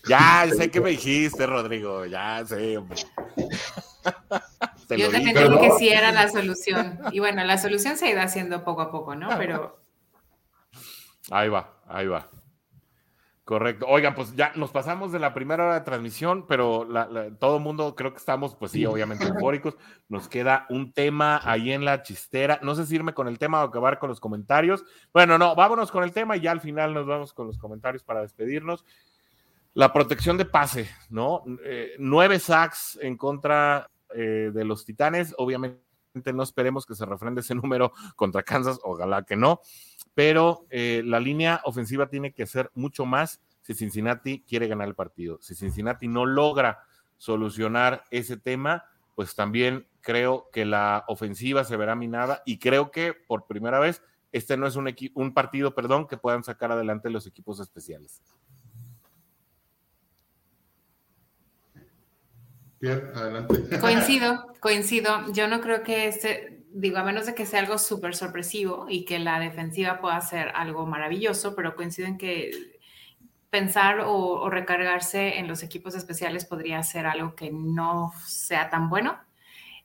[0.09, 2.75] Ya sé que me dijiste, Rodrigo, ya sé.
[4.97, 7.01] yo te que sí era la solución.
[7.13, 9.29] Y bueno, la solución se ha ido haciendo poco a poco, ¿no?
[9.39, 9.81] Pero...
[11.31, 12.29] Ahí va, ahí va.
[13.45, 13.87] Correcto.
[13.89, 16.87] Oigan, pues ya nos pasamos de la primera hora de transmisión, pero
[17.41, 19.77] todo el mundo creo que estamos, pues sí, obviamente eufóricos.
[20.09, 22.61] Nos queda un tema ahí en la chistera.
[22.63, 24.85] No sé si irme con el tema o acabar con los comentarios.
[25.13, 28.05] Bueno, no, vámonos con el tema y ya al final nos vamos con los comentarios
[28.05, 28.85] para despedirnos.
[29.75, 31.43] La protección de pase, ¿no?
[31.65, 35.35] Eh, nueve sacks en contra eh, de los Titanes.
[35.39, 35.81] Obviamente
[36.33, 39.61] no esperemos que se refrende ese número contra Kansas, ojalá que no
[40.15, 44.95] pero eh, la línea ofensiva tiene que ser mucho más si Cincinnati quiere ganar el
[44.95, 45.39] partido.
[45.41, 46.85] Si Cincinnati no logra
[47.17, 48.85] solucionar ese tema,
[49.15, 54.03] pues también creo que la ofensiva se verá minada y creo que por primera vez
[54.33, 58.23] este no es un, un partido, perdón, que puedan sacar adelante los equipos especiales.
[62.81, 63.79] Bien, adelante.
[63.79, 65.31] Coincido, coincido.
[65.33, 69.05] Yo no creo que este, digo, a menos de que sea algo súper sorpresivo y
[69.05, 72.51] que la defensiva pueda ser algo maravilloso, pero coinciden que
[73.51, 79.19] pensar o, recargarse en los equipos especiales podría ser algo que no sea tan bueno.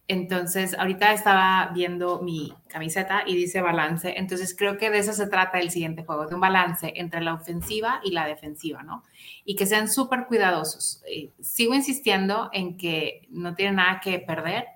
[0.08, 4.14] Entonces, ahorita estaba viendo mi camiseta y dice balance.
[4.18, 7.34] Entonces, creo que de eso se trata el siguiente juego, de un balance entre la
[7.34, 9.04] ofensiva y la defensiva, ¿no?
[9.46, 11.02] Y que sean súper cuidadosos.
[11.10, 14.75] Eh, sigo insistiendo en que no tienen nada que perder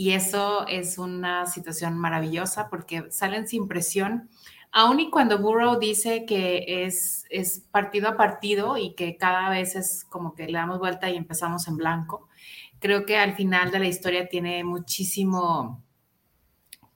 [0.00, 4.30] y eso es una situación maravillosa porque salen sin presión.
[4.72, 7.26] Aun y cuando Burrow dice que es,
[7.70, 11.68] partido a partido y que cada vez es como que le damos vuelta y empezamos
[11.68, 12.30] en blanco,
[12.78, 15.84] creo que al final de la historia tiene muchísimo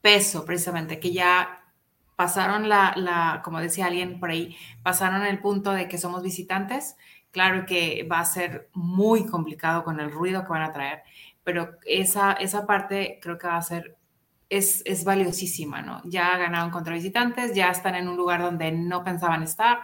[0.00, 1.62] peso, precisamente, que ya
[2.16, 6.96] pasaron la, la, como decía alguien por ahí, pasaron el punto de que somos visitantes.
[7.32, 11.02] Claro que va a ser muy complicado con el ruido que van a traer,
[11.45, 13.97] pero esa, esa parte creo que va a ser,
[14.49, 16.03] es, es valiosísima, ¿no?
[16.05, 19.80] Ya ganaron contra visitantes, ya están en un lugar donde no pensaban estar,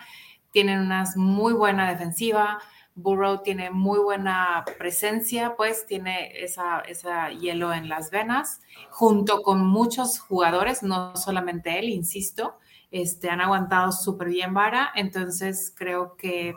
[0.51, 2.59] tienen una muy buena defensiva,
[2.95, 9.65] Burrow tiene muy buena presencia, pues tiene esa, esa hielo en las venas, junto con
[9.67, 12.57] muchos jugadores, no solamente él, insisto,
[12.91, 16.57] este, han aguantado súper bien vara, entonces creo que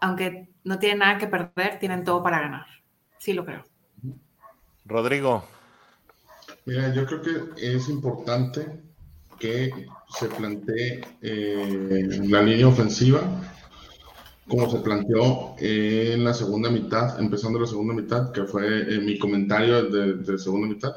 [0.00, 2.66] aunque no tienen nada que perder, tienen todo para ganar.
[3.24, 3.64] Sí, lo creo.
[4.84, 5.44] Rodrigo.
[6.66, 8.82] Mira, yo creo que es importante
[9.38, 9.70] que
[10.10, 13.22] se plantee eh, la línea ofensiva
[14.46, 19.84] como se planteó en la segunda mitad, empezando la segunda mitad, que fue mi comentario
[19.84, 20.92] de, de, segunda mitad.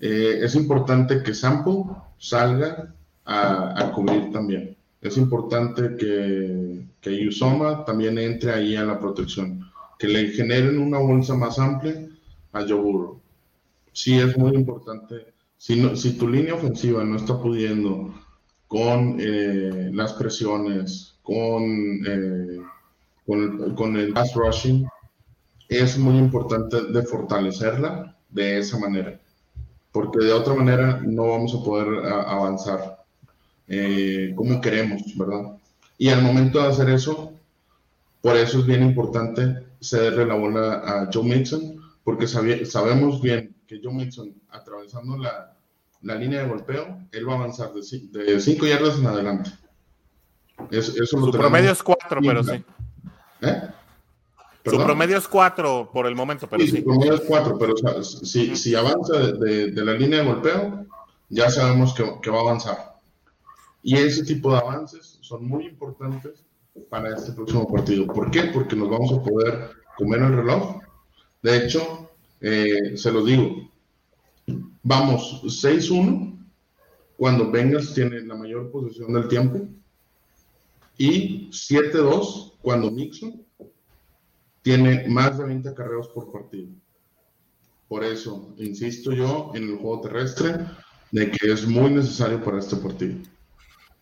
[0.00, 2.92] Eh, es importante que Sampo salga
[3.24, 4.76] a, a, cubrir también.
[5.00, 9.65] Es importante que, que Yusoma también entre ahí a la protección
[9.98, 12.08] que le generen una bolsa más amplia
[12.52, 13.16] a Joe.
[13.92, 15.32] Sí es muy importante.
[15.56, 18.14] Si, no, si tu línea ofensiva no está pudiendo
[18.68, 21.62] con eh, las presiones, con,
[22.06, 22.60] eh,
[23.26, 24.86] con, con, el pass rushing,
[25.68, 29.18] es muy importante de fortalecerla de esa manera,
[29.92, 33.04] porque de otra manera no vamos a poder avanzar
[33.68, 35.56] eh, como queremos, ¿verdad?
[35.98, 37.32] Y al momento de hacer eso,
[38.20, 43.80] por eso es bien importante cederle la bola a Joe Mixon, porque sabemos bien que
[43.82, 45.56] Joe Mixon, atravesando la,
[46.02, 47.82] la, línea de golpeo, él va a avanzar de
[48.40, 49.50] 5 yardas en adelante.
[50.80, 52.64] Su promedio es 4, pero sí.
[53.42, 53.62] ¿Eh?
[54.64, 56.78] Su promedio es 4 por el momento, pero sí.
[56.78, 60.86] Su promedio es 4, pero si, si, avanza de, de, la línea de golpeo,
[61.28, 62.96] ya sabemos que, que va a avanzar.
[63.82, 66.45] Y ese tipo de avances son muy importantes
[66.90, 68.06] para este próximo partido.
[68.06, 68.44] ¿Por qué?
[68.52, 70.80] Porque nos vamos a poder comer el reloj.
[71.42, 73.70] De hecho, eh, se lo digo,
[74.82, 76.36] vamos 6-1
[77.16, 79.66] cuando Bengals tiene la mayor posesión del tiempo
[80.98, 83.44] y 7-2 cuando Mixon
[84.62, 86.70] tiene más de 20 carreras por partido.
[87.88, 90.66] Por eso, insisto yo en el juego terrestre,
[91.12, 93.16] de que es muy necesario para este partido.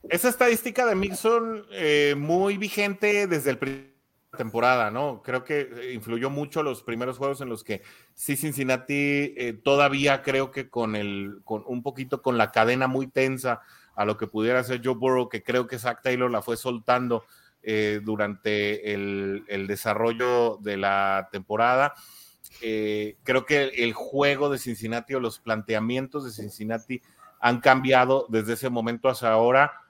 [0.09, 3.94] Esa estadística de Mixon eh, muy vigente desde el primer
[4.35, 5.22] temporada, ¿no?
[5.22, 7.82] Creo que eh, influyó mucho los primeros juegos en los que
[8.14, 13.06] sí Cincinnati eh, todavía creo que con el, con un poquito con la cadena muy
[13.06, 13.62] tensa
[13.94, 17.24] a lo que pudiera hacer Joe Burrow, que creo que Zach Taylor la fue soltando
[17.62, 21.94] eh, durante el, el, desarrollo de la temporada.
[22.60, 27.01] creo que el, juego de Cincinnati o los planteamientos de Cincinnati
[27.40, 29.84] han cambiado desde ese momento hasta ahora.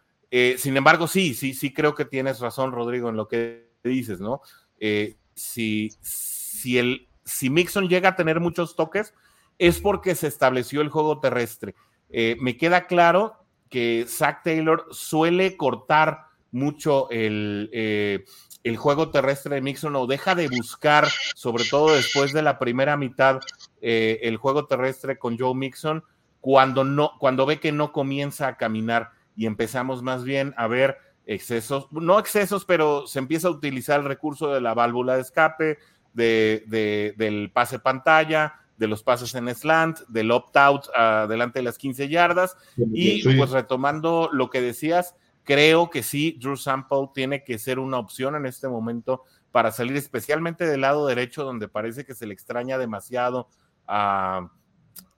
[0.59, 4.40] Sin embargo, sí, sí, sí creo que tienes razón, Rodrigo, en lo que dices, ¿no?
[4.78, 9.15] Eh, si, si, el, si Mixon llega a tener muchos toques,
[9.59, 11.74] es porque se estableció el juego terrestre.
[12.11, 13.36] Eh, me queda claro
[13.70, 18.24] que Zach Taylor suele cortar mucho el, eh,
[18.62, 22.97] el, juego terrestre de Mixon o deja de buscar, sobre todo después de la primera
[22.97, 23.40] mitad,
[23.81, 26.05] el juego terrestre con Joe Mixon,
[26.40, 30.98] cuando, no, cuando ve que no comienza a caminar y empezamos más bien a ver
[31.27, 35.78] excesos, no excesos, pero se empieza a utilizar el recurso de la válvula de escape,
[36.12, 40.86] de, del pase pantalla, de los pases en slant, del opt-out
[41.28, 42.56] delante de las 15 yardas.
[42.77, 47.98] Y pues retomando lo que decías, creo que sí, Drew Sample tiene que ser una
[47.98, 52.35] opción en este momento para salir especialmente del lado derecho, donde parece que se le
[52.35, 53.48] extraña demasiado
[53.86, 54.51] a,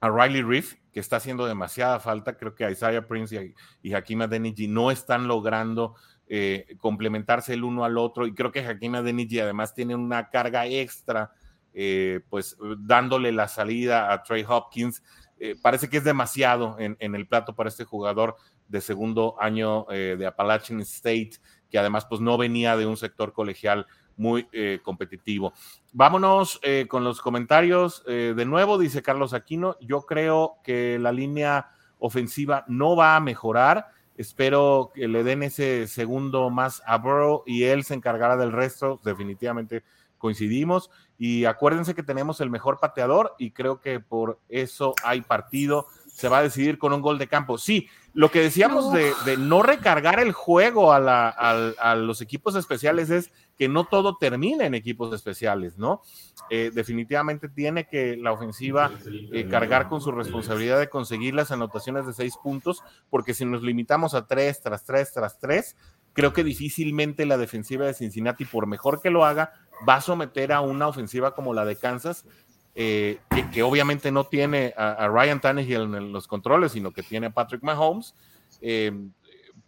[0.00, 2.36] a Riley Reef, que está haciendo demasiada falta.
[2.36, 5.94] Creo que Isaiah Prince y, y Hakim Adeniji no están logrando
[6.28, 8.26] eh, complementarse el uno al otro.
[8.26, 11.32] Y creo que Hakim Adeniji además tiene una carga extra,
[11.72, 15.04] eh, pues dándole la salida a Trey Hopkins.
[15.38, 18.36] Eh, parece que es demasiado en, en, el plato para este jugador
[18.66, 21.32] de segundo año de Appalachian State,
[21.70, 23.86] que además pues no venía de un sector colegial
[24.16, 25.52] muy eh, competitivo.
[25.92, 28.02] Vámonos eh, con los comentarios.
[28.06, 33.20] Eh, de nuevo, dice Carlos Aquino, yo creo que la línea ofensiva no va a
[33.20, 33.88] mejorar.
[34.16, 39.00] Espero que le den ese segundo más a Burrow y él se encargará del resto.
[39.04, 39.84] Definitivamente
[40.18, 40.90] coincidimos.
[41.18, 45.86] Y acuérdense que tenemos el mejor pateador y creo que por eso hay partido.
[46.06, 47.58] Se va a decidir con un gol de campo.
[47.58, 53.68] Sí, lo que decíamos De, no recargar el juego a los equipos especiales es que
[53.68, 56.02] no todo termina en equipos especiales, ¿no?
[56.50, 58.90] Eh, definitivamente tiene que la ofensiva
[59.32, 63.62] eh, cargar con su responsabilidad de conseguir las anotaciones de seis puntos, porque si nos
[63.62, 65.76] limitamos a tres, tras tres, tras tres,
[66.12, 69.52] creo que difícilmente la defensiva de Cincinnati, por mejor que lo haga,
[69.88, 72.26] va a someter a una ofensiva como la de Kansas,
[72.74, 73.20] eh,
[73.52, 77.62] que, obviamente no tiene a, Ryan Tannehill en los controles, sino que tiene a Patrick
[77.62, 78.14] Mahomes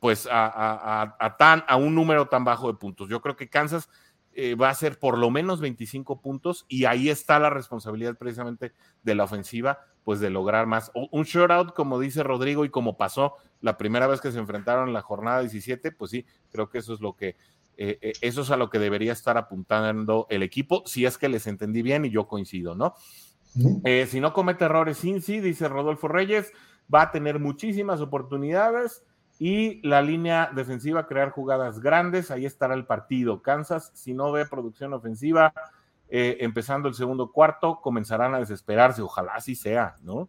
[0.00, 3.08] pues a, tan, a un número tan bajo de puntos.
[3.08, 3.88] Yo creo que Kansas
[4.32, 8.72] eh, va a ser por lo menos 25 puntos y ahí está la responsabilidad precisamente
[9.02, 10.92] de la ofensiva, pues de lograr más.
[10.94, 14.94] Un shootout, como dice Rodrigo, y como pasó la primera vez que se enfrentaron en
[14.94, 17.30] la jornada 17, pues sí, creo que eso es lo que,
[17.76, 21.28] eh, eh, eso es a lo que debería estar apuntando el equipo, si es que
[21.28, 22.94] les entendí bien y yo coincido, ¿no?
[24.06, 26.52] si no comete errores, sí, sí, dice Rodolfo Reyes,
[26.94, 29.02] va a tener muchísimas oportunidades
[29.38, 33.40] y la línea defensiva, crear jugadas grandes, ahí estará el partido.
[33.40, 35.52] Kansas, si no ve producción ofensiva,
[36.08, 40.28] eh, empezando el segundo cuarto, comenzarán a desesperarse, ojalá así sea, ¿no?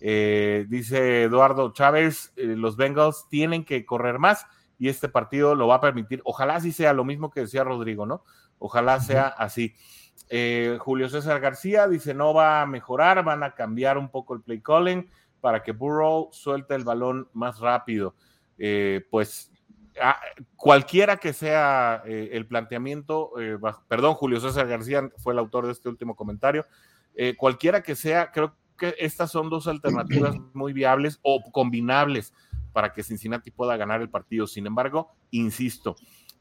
[0.00, 4.46] Eh, dice Eduardo Chávez, eh, los Bengals tienen que correr más
[4.78, 6.20] y este partido lo va a permitir.
[6.24, 8.24] Ojalá así sea, lo mismo que decía Rodrigo, ¿no?
[8.58, 9.74] Ojalá sea así.
[10.78, 14.62] Julio César García dice, no va a mejorar, van a cambiar un poco el play
[14.62, 15.06] calling
[15.42, 18.14] para que Burrow suelte el balón más rápido.
[18.58, 19.50] Eh, pues
[20.56, 23.58] cualquiera que sea eh, el planteamiento, eh,
[23.88, 26.66] perdón, Julio César García fue el autor de este último comentario,
[27.36, 32.32] cualquiera que sea, creo que estas son dos alternativas muy viables o combinables
[32.72, 34.46] para que Cincinnati pueda ganar el partido.
[34.46, 35.94] Sin embargo, insisto,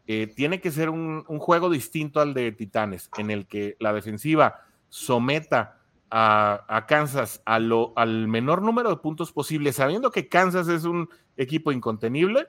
[0.05, 5.80] tiene que ser un, juego distinto al de Titanes, en el que la defensiva someta
[6.11, 12.47] a, Kansas al menor número de puntos posible, sabiendo que Kansas es un equipo incontenible,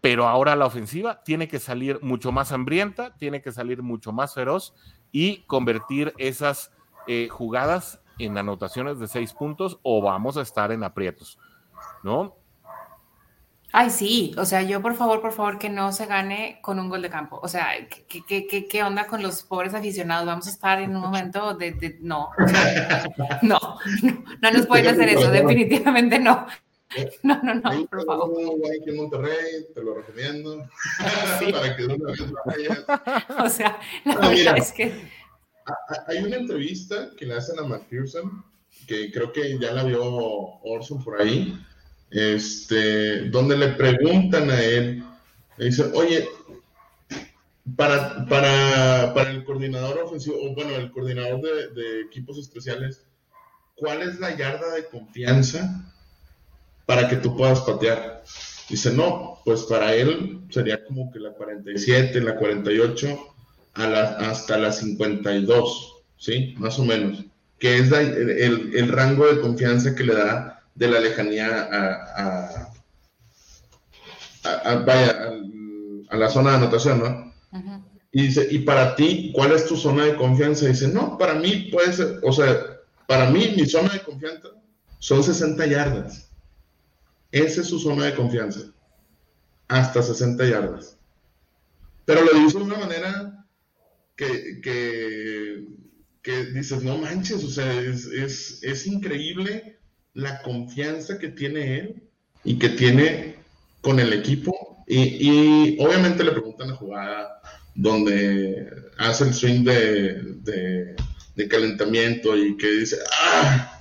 [0.00, 4.34] pero ahora la ofensiva tiene que salir mucho más hambrienta, tiene que salir mucho más
[4.34, 4.74] feroz
[5.10, 6.70] y convertir esas
[7.06, 11.38] eh, jugadas en anotaciones de seis puntos o vamos a estar en aprietos,
[12.02, 12.37] ¿no?
[13.72, 16.88] Ay, sí, o sea, yo por favor, por favor, que no se gane con un
[16.88, 17.38] gol de campo.
[17.42, 17.68] O sea,
[18.08, 20.26] ¿qué, qué, qué, qué onda con los pobres aficionados?
[20.26, 21.98] Vamos a estar en un momento de...
[22.00, 22.30] no,
[23.42, 23.58] no,
[24.40, 26.46] no, nos pueden hacer eso, definitivamente no.
[27.22, 28.30] No, no, no, por favor.
[28.80, 30.66] Aquí en Monterrey, te lo recomiendo.
[31.52, 32.84] Para que de una vez vayas.
[33.38, 34.92] O sea, la verdad es que...
[36.06, 38.42] Hay una entrevista que le hacen a McPherson
[38.86, 41.58] que creo que ya la vio Orson por ahí,
[42.10, 45.02] este, donde le preguntan a él,
[45.56, 46.28] le dice, oye,
[47.76, 53.04] para, para, para el coordinador ofensivo, o bueno, el coordinador de, equipos especiales,
[53.74, 55.92] ¿cuál es la yarda de confianza
[56.86, 58.22] para que tú puedas patear?
[58.68, 63.18] Dice, no, pues para él sería como que la 47, la 48,
[63.74, 66.54] a la, hasta la 52, ¿sí?
[66.58, 67.24] Más o menos.
[67.58, 72.70] Que es el, el, rango de confianza que le da de la lejanía a,
[74.44, 75.32] a, vaya,
[76.08, 77.34] a, la zona de anotación, ¿no?
[78.12, 80.66] Y dice, ¿y para ti cuál es tu zona de confianza?
[80.66, 84.48] dice, no, para mí puede ser, o sea, para mí mi zona de confianza
[84.98, 86.30] son 60 yardas.
[87.30, 88.60] Esa es su zona de confianza.
[89.66, 90.96] Hasta 60 yardas.
[92.06, 93.46] Pero lo hizo de una manera
[94.16, 94.60] que,
[96.22, 99.77] que, dices, no manches, o sea, es, increíble
[100.18, 102.02] la confianza que tiene él
[102.42, 103.36] y que tiene
[103.80, 104.84] con el equipo.
[104.88, 107.40] Y, obviamente le preguntan la jugada
[107.74, 108.68] donde
[108.98, 110.96] hace el swing de,
[111.36, 113.80] de, calentamiento y que dice, ah,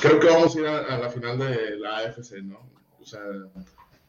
[0.00, 2.70] creo que vamos a ir a, la final de la AFC, ¿no?
[3.00, 3.20] O sea,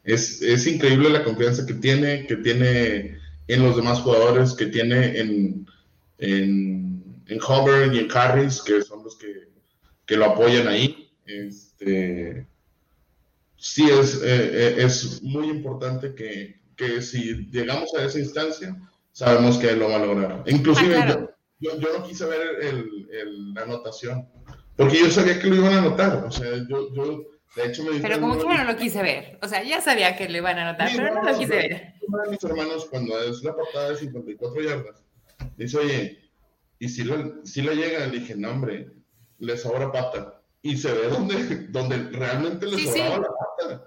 [0.04, 3.18] es, es, increíble la confianza que tiene, que tiene
[3.48, 5.66] en los demás jugadores, que tiene en,
[6.20, 9.50] en, en Hubbard y en Harris, que son los que,
[10.06, 10.97] que lo apoyan ahí.
[11.28, 12.48] Este,
[13.58, 18.76] sí, es, eh, eh, es muy importante que, que, si llegamos a esa instancia,
[19.12, 20.44] sabemos que lo va a lograr.
[20.48, 21.30] Inclusive ah,
[21.60, 24.28] yo, yo, no quise ver el, el, la anotación
[24.78, 26.24] porque yo sabía que lo iban a anotar.
[26.24, 27.24] O sea, yo, yo
[27.56, 29.40] de hecho me Pero como que no lo quise ver.
[29.42, 31.94] O sea, ya sabía que lo iban a anotar, pero no, lo quise ver.
[32.08, 35.04] Uno de mis hermanos, cuando es la portada de 54 yardas,
[35.58, 36.20] dice, oye,
[36.78, 38.92] y si, lo, si le llega, le dije, no, hombre,
[39.40, 40.42] le sobra pata.
[40.68, 43.84] Y se ve donde, donde realmente le sobraba la pata.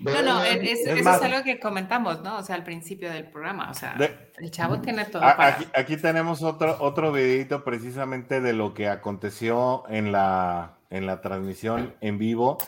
[0.00, 2.38] No, no, eso es algo que comentamos, ¿no?
[2.38, 3.70] O sea, al principio del programa.
[3.70, 3.96] O sea,
[4.36, 5.58] el chavo tiene todo para...
[5.74, 11.94] Aquí, tenemos otro, otro videito precisamente de lo que aconteció en la, en la transmisión
[12.00, 12.58] en vivo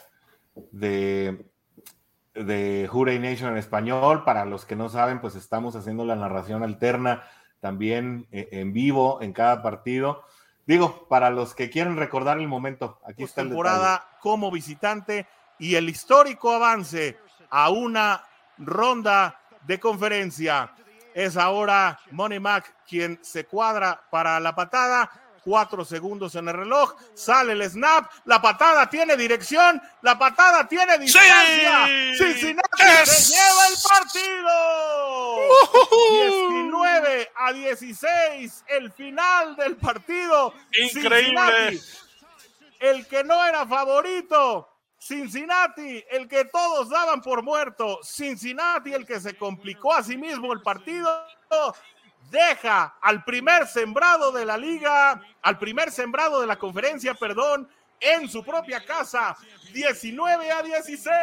[0.71, 1.45] de,
[2.35, 4.23] de Jure Nation en español.
[4.25, 7.25] Para los que no saben, pues estamos haciendo la narración alterna
[7.59, 10.23] también eh, en vivo en cada partido.
[10.71, 15.27] Digo, para los que quieren recordar el momento, aquí está el temporada como visitante
[15.59, 17.19] y el histórico avance
[17.51, 18.25] a una
[18.57, 20.73] ronda de conferencia.
[21.13, 25.11] Es ahora Money Mac quien se cuadra para la patada.
[25.45, 26.95] Cuatro segundos en el reloj.
[27.15, 28.11] Sale el snap.
[28.25, 29.81] La patada tiene dirección.
[30.03, 31.87] La patada tiene distancia.
[31.87, 32.15] ¡Sí!
[32.17, 34.51] Cincinnati se lleva el partido.
[36.11, 38.65] 19 a 16.
[38.69, 40.55] El final del partido.
[40.73, 41.81] Increíble.
[42.81, 49.19] el que no era favorito Cincinnati, el que todos daban por muerto, Cincinnati, el que
[49.19, 51.27] se complicó a sí mismo el partido,
[52.31, 57.69] deja al primer sembrado de la liga, al primer sembrado de la conferencia, perdón,
[58.01, 59.37] en su propia casa,
[59.73, 61.15] 19 a 16.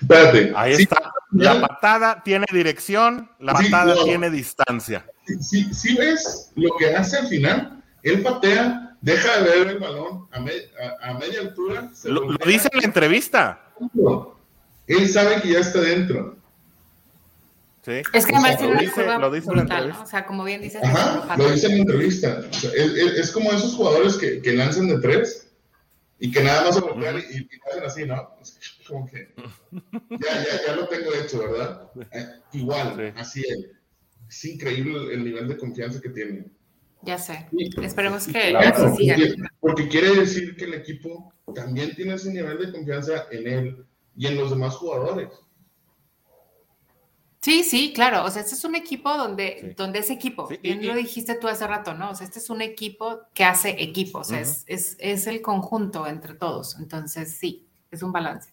[0.00, 0.52] Espérate.
[0.54, 1.12] Ahí está.
[1.32, 5.04] La patada tiene dirección, la patada tiene distancia.
[5.40, 10.40] Si ves lo que hace al final, él patea deja de ver el balón a,
[10.40, 11.90] media altura.
[12.04, 13.60] Lo, dice en la entrevista.
[14.86, 16.37] Él sabe que ya está dentro.
[17.88, 18.02] Sí.
[18.12, 20.02] Es que además lo, dice, lo dice en la entrevista.
[20.02, 20.82] O sea, como bien dices.
[21.38, 22.40] lo dice en la entrevista.
[22.76, 25.50] es, como esos jugadores que, que, lanzan de tres
[26.18, 28.36] y que nada más se bloquean y, y, hacen así, ¿no?
[28.86, 29.34] Como que
[29.70, 31.90] ya, ya, ya lo tengo hecho, ¿verdad?
[32.12, 33.70] Eh, igual, así es.
[34.28, 36.44] Es increíble el nivel de confianza que tiene.
[37.02, 37.46] Ya sé.
[37.82, 38.54] Esperemos que
[38.98, 39.18] siga.
[39.60, 44.26] Porque, quiere decir que el equipo también tiene ese nivel de confianza en él y
[44.26, 45.28] en los demás jugadores.
[47.40, 48.24] Sí, sí, claro.
[48.24, 50.48] O sea, este es un equipo donde, donde es equipo.
[50.62, 52.10] Bien lo dijiste tú hace rato, ¿no?
[52.10, 54.32] O sea, este es un equipo que hace equipos.
[54.32, 56.76] es, es, es, el conjunto entre todos.
[56.78, 58.50] Entonces, sí, es un balance.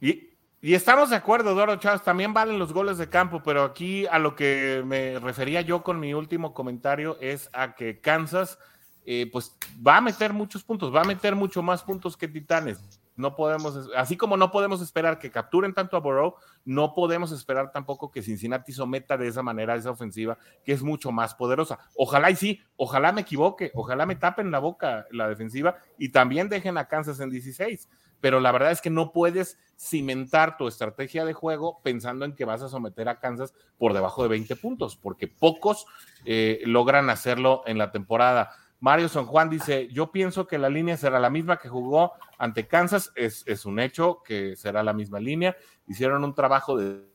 [0.00, 0.32] Y
[0.64, 4.20] y estamos de acuerdo, Doro Chávez, también valen los goles de campo, pero aquí a
[4.20, 8.60] lo que me refería yo con mi último comentario es a que Kansas,
[9.04, 12.78] eh, pues va a meter muchos puntos, va a meter mucho más puntos que Titanes.
[13.16, 17.72] No podemos, así como no podemos esperar que capturen tanto a Burrow, no podemos esperar
[17.72, 21.78] tampoco que Cincinnati someta de esa manera esa ofensiva que es mucho más poderosa.
[21.96, 26.48] Ojalá y sí, ojalá me equivoque, ojalá me tapen la boca la defensiva y también
[26.48, 27.88] dejen a Kansas en 16
[28.22, 32.44] pero la verdad es que no puedes cimentar tu estrategia de juego pensando en que
[32.44, 35.86] vas a someter a Kansas por debajo de 20 puntos, porque pocos
[36.24, 38.52] eh, logran hacerlo en la temporada.
[38.82, 42.66] Mario San Juan dice, yo pienso que la línea será la misma que jugó ante
[42.66, 45.56] Kansas, es, es un hecho que será la misma línea,
[45.86, 47.12] hicieron un trabajo de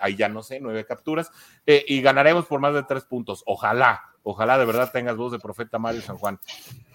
[0.00, 1.30] ahí ya no sé, nueve capturas,
[1.66, 3.42] eh, y ganaremos por más de tres puntos.
[3.46, 6.40] Ojalá, ojalá de verdad tengas voz de profeta Mario San Juan.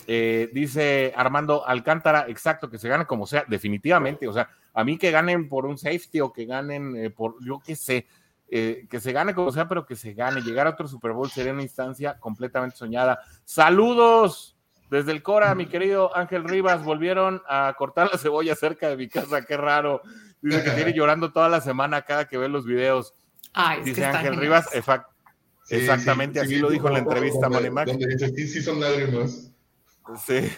[0.08, 4.28] Eh, dice Armando Alcántara, exacto, que se gane como sea, definitivamente.
[4.28, 7.62] O sea, a mí que ganen por un safety o que ganen eh, por, yo
[7.66, 8.08] qué sé,
[8.50, 10.42] que se gane como sea, pero que se gane.
[10.42, 13.20] Llegar a otro Super Bowl sería una instancia completamente soñada.
[13.44, 14.58] Saludos
[14.90, 19.10] desde el Cora, mi querido Ángel Rivas, volvieron a cortar la cebolla cerca de mi
[19.10, 20.02] casa, qué raro.
[20.42, 23.14] Dice que tiene llorando toda la semana cada que ve los videos.
[23.84, 24.68] Dice Ángel Rivas,
[25.70, 27.90] exactamente así lo dijo en la entrevista Money Mac.
[28.36, 29.52] sí, sí son lágrimas.
[30.26, 30.50] Sí.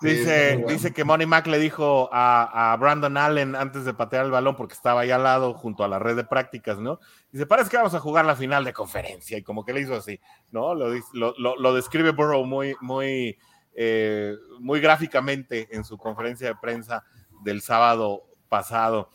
[0.00, 4.56] Dice, dice que Money Mac le dijo a, Brandon Allen antes de patear el balón,
[4.56, 7.00] porque estaba ahí al lado junto a la red de prácticas, ¿no?
[7.32, 9.94] Dice, parece que vamos a jugar la final de conferencia, y como que le hizo
[9.94, 10.20] así,
[10.52, 10.74] ¿no?
[10.74, 13.38] Lo, lo, lo describe Burrow muy, muy,
[13.74, 17.04] eh, muy gráficamente en su conferencia de prensa
[17.42, 19.10] del sábado pasado.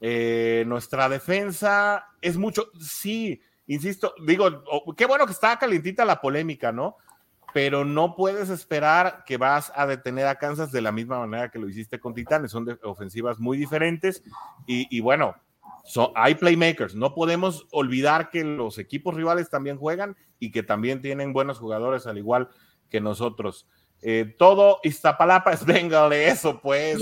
[0.00, 4.62] Eh, nuestra defensa es mucho, sí, insisto, digo,
[4.96, 6.96] qué bueno que está calientita la polémica, ¿no?
[7.52, 11.58] Pero no puedes esperar que vas a detener a Kansas de la misma manera que
[11.58, 12.50] lo hiciste con Titanes.
[12.50, 14.22] Son ofensivas muy diferentes
[14.66, 15.34] y, bueno,
[16.14, 16.94] hay playmakers.
[16.94, 22.06] No podemos olvidar que los equipos rivales también juegan y que también tienen buenos jugadores
[22.06, 22.50] al igual
[22.90, 23.66] que nosotros.
[24.02, 26.98] Eh, todo Iztapalapa es Bengal, eso pues.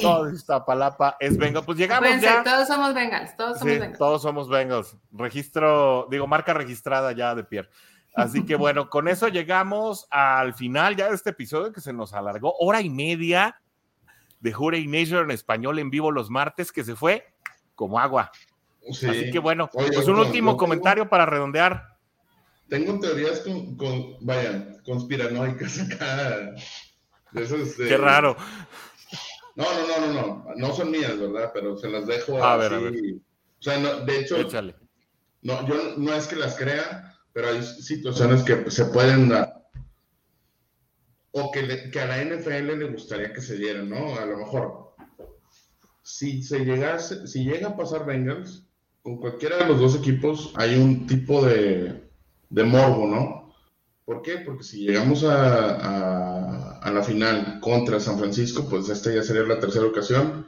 [0.00, 1.64] Todo Iztapalapa es Bengal.
[1.64, 2.44] Pues llegamos ya.
[2.44, 3.98] Todos somos Bengals, todos somos Bengals.
[3.98, 4.96] Todos somos Bengals.
[5.10, 7.68] Registro, digo, marca registrada ya de Pierre.
[8.14, 12.12] Así que bueno, con eso llegamos al final ya de este episodio que se nos
[12.12, 13.60] alargó hora y media
[14.40, 17.26] de Hurray Nation en español en vivo los martes que se fue
[17.74, 18.30] como agua.
[18.88, 21.94] Así que bueno, pues un último comentario para redondear
[22.68, 26.54] tengo teorías con, con vaya, conspiranoicas acá.
[27.76, 28.36] Qué raro.
[29.54, 31.50] No, no, no, no, no, no son mías, ¿verdad?
[31.52, 34.36] Pero se las dejo a Ver, O sea, de hecho,
[35.42, 39.66] no, yo no es que las crea, pero hay situaciones que se pueden dar.
[41.32, 44.16] O que, que a la NFL le gustaría que se dieran, ¿no?
[44.16, 44.94] A lo mejor.
[46.02, 48.64] Si se llegase, si llega a pasar Bengals,
[49.02, 52.08] con cualquiera de los dos equipos hay un tipo de,
[52.50, 53.54] de morbo, ¿no?
[54.04, 54.38] ¿Por qué?
[54.38, 59.58] Porque si llegamos a, a, la final contra San Francisco, pues esta ya sería la
[59.58, 60.46] tercera ocasión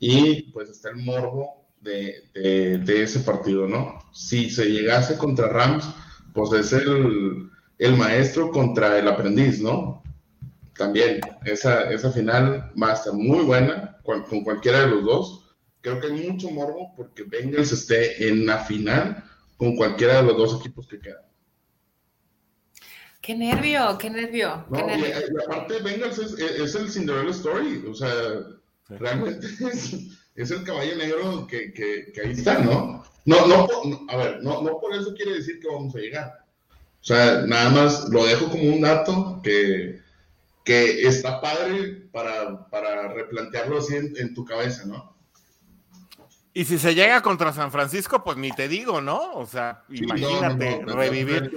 [0.00, 3.98] y pues está el morbo de, de, ese partido, ¿no?
[4.12, 5.84] Si se llegase contra Rams,
[6.34, 7.48] pues es el,
[7.78, 10.02] el maestro contra el aprendiz, ¿no?
[10.76, 15.56] También esa, esa final va a estar muy buena con, con cualquiera de los dos.
[15.80, 19.24] Creo que hay mucho morbo porque Bengals esté en la final
[19.56, 21.22] con cualquiera de los dos equipos que quedan.
[23.20, 24.66] Qué nervio, qué nervio.
[24.74, 25.06] qué nervio.
[25.06, 28.10] Y, aparte, Bengals es, es, el Cinderella Story, o sea,
[28.88, 29.46] realmente
[30.34, 33.02] es, el caballo negro que, que, que, ahí está, ¿no?
[33.24, 33.66] No, no,
[34.08, 36.44] a ver, no, no por eso quiere decir que vamos a llegar.
[37.00, 40.00] O sea, nada más lo dejo como un dato que,
[40.64, 45.14] que está padre para, para replantearlo así en, en tu cabeza, ¿no?
[46.56, 49.32] Y si se llega contra San Francisco, pues ni te digo, ¿no?
[49.32, 51.52] O sea, imagínate revivir.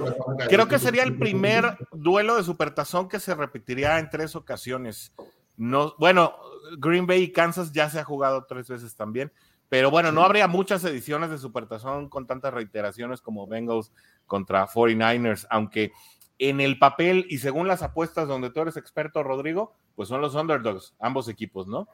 [0.50, 5.14] Creo que sería el primer duelo de supertazón que se repetiría en tres ocasiones.
[5.56, 6.36] No, bueno,
[6.80, 9.32] Green Bay y Kansas ya se ha jugado tres veces también,
[9.70, 13.92] pero bueno, no habría muchas ediciones de supertazón con tantas reiteraciones como Bengals
[14.26, 15.92] contra 49ers, aunque
[16.40, 20.36] en el papel y según las apuestas donde tú eres experto, Rodrigo, pues son los
[20.36, 21.88] underdogs, ambos equipos, ¿no?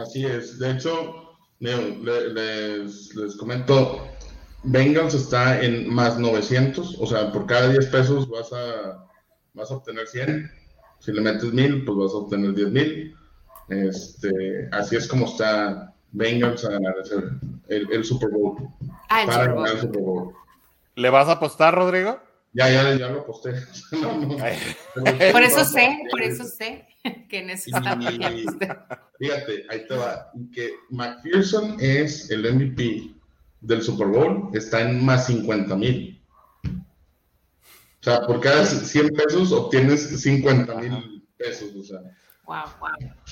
[0.00, 0.58] Así es.
[0.58, 4.06] De hecho, les, les comento,
[4.62, 9.06] Bengals está en más 900, o sea, por cada 10 pesos vas a,
[9.54, 10.50] vas a obtener 100.
[10.98, 13.16] Si le metes 1000, pues vas a obtener 10 mil.
[13.68, 16.94] Este, así es como está Bengals a ganar
[17.68, 18.68] el, el, Super Bowl.
[19.08, 20.34] Ah, el para ganar el Super Bowl.
[20.94, 22.20] ¿Le vas a apostar, Rodrigo?
[22.52, 23.52] Ya, ya, ya lo aposté.
[25.32, 26.86] por eso sé, por eso sé
[27.28, 28.06] que necesitamos.
[29.18, 30.30] Fíjate, ahí te va.
[30.54, 33.14] Que McPherson es el MVP
[33.60, 36.22] del Super Bowl, está en más 50 mil.
[36.64, 41.74] O sea, por cada 100 pesos obtienes 50 mil pesos.
[41.74, 42.00] O sea.
[42.46, 42.90] Wow, wow.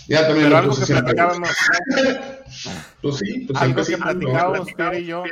[0.09, 1.49] Ya también Pero algo que platicábamos.
[3.03, 5.24] pues sí, pues algo que platicábamos, Pierre y yo,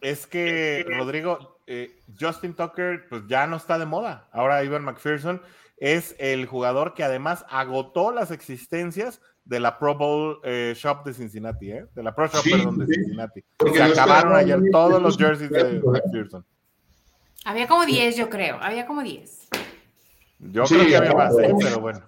[0.00, 4.28] es que, Rodrigo, eh, Justin Tucker, pues ya no está de moda.
[4.32, 5.40] Ahora Ivan McPherson
[5.78, 11.14] es el jugador que además agotó las existencias de la Pro Bowl eh, Shop de
[11.14, 11.86] Cincinnati, ¿eh?
[11.94, 13.44] de la Pro Shop, perdón, de Cincinnati.
[13.72, 16.44] Se acabaron ayer todos los jerseys de McPherson.
[17.44, 19.48] Había como 10, yo creo, había como 10.
[20.38, 21.54] Yo creo que había más, ¿eh?
[21.58, 22.02] pero bueno.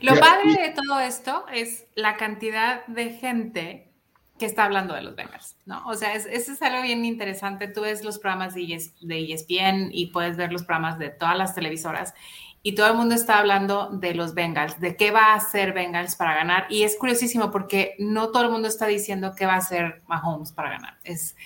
[0.00, 3.92] Lo padre de todo esto es la cantidad de gente
[4.38, 5.86] que está hablando de los Bengals, ¿no?
[5.86, 7.68] O sea, eso es, algo bien interesante.
[7.68, 12.12] Tú ves los programas de, ESPN y puedes ver los programas de todas las televisoras
[12.60, 16.16] y todo el mundo está hablando de los Bengals, de qué va a hacer Bengals
[16.16, 16.66] para ganar.
[16.70, 20.52] Y es curiosísimo porque no todo el mundo está diciendo qué va a hacer Mahomes
[20.52, 20.98] para ganar.
[21.04, 21.36] Es,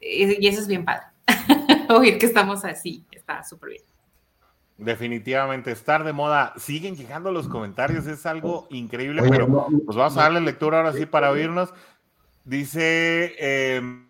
[0.00, 1.06] y eso es bien padre.
[1.90, 3.82] Oír que estamos así, está súper bien.
[4.84, 6.52] Definitivamente, estar de moda.
[6.56, 11.06] Siguen llegando los comentarios, es algo increíble, pero pues vamos a darle lectura ahora sí
[11.06, 11.72] para oírnos.
[12.44, 14.08] Dice, em,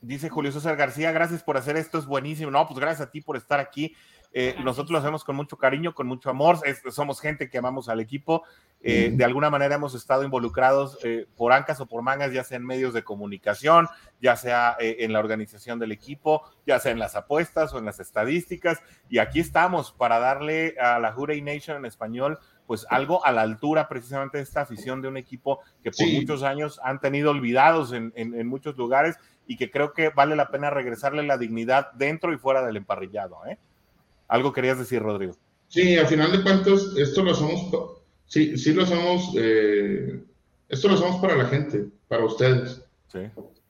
[0.00, 2.50] dice Julio César García, gracias por hacer esto, es buenísimo.
[2.50, 3.96] No, pues gracias a ti por estar aquí.
[4.34, 6.58] Eh, nosotros lo hacemos con mucho cariño, con mucho amor.
[6.90, 8.42] somos gente que amamos al equipo.
[8.80, 12.56] Eh, de alguna manera hemos estado involucrados eh, por ancas o por mangas, ya sea
[12.56, 13.88] en medios de comunicación,
[14.20, 18.00] ya sea en la organización del equipo, ya sea en las apuestas o en las
[18.00, 18.80] estadísticas.
[19.08, 23.42] Y aquí estamos para darle a la Jurey Nation en español pues algo a la
[23.42, 27.92] altura precisamente de esta afición de un equipo que por muchos años han tenido olvidados
[27.92, 32.38] en, muchos lugares y que creo que vale la pena regresarle la dignidad dentro y
[32.38, 33.44] fuera del emparrillado.
[33.46, 33.58] ¿eh?
[34.32, 35.34] Algo querías decir, Rodrigo.
[35.68, 37.70] Sí, al final de cuentas, esto lo hacemos,
[38.24, 40.22] sí, sí lo hacemos, eh,
[40.70, 42.80] esto lo hacemos para la gente, para ustedes.
[43.12, 43.18] Sí.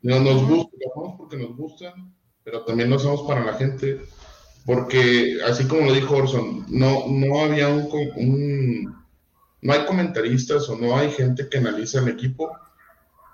[0.03, 1.93] No, nos gusta, lo hacemos porque nos gusta,
[2.45, 4.03] pero también lo hacemos para la gente
[4.65, 8.95] porque así como lo dijo Orson, no, no había un,
[9.63, 12.57] no hay comentaristas o no hay gente que analiza el equipo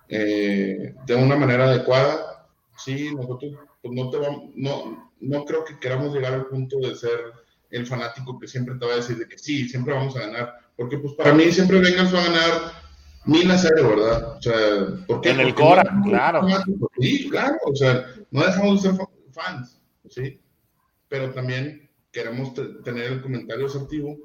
[0.08, 2.46] eh, de una manera adecuada.
[2.78, 3.52] Sí, nosotros
[3.82, 7.18] pues no, te vamos, no, no creo que queramos llegar al punto de ser
[7.70, 10.54] el fanático que siempre te va a decir de que sí, siempre vamos a ganar,
[10.76, 12.72] porque pues para mí siempre Vengas va a ganar
[13.26, 14.36] mil a cero, ¿verdad?
[14.36, 16.46] O sea, porque en el Cora, claro.
[16.98, 19.00] Sí, claro, o sea, no dejamos de ser
[19.32, 20.40] fans, ¿sí?
[21.08, 22.52] pero también queremos
[22.84, 24.16] tener el comentario asertivo.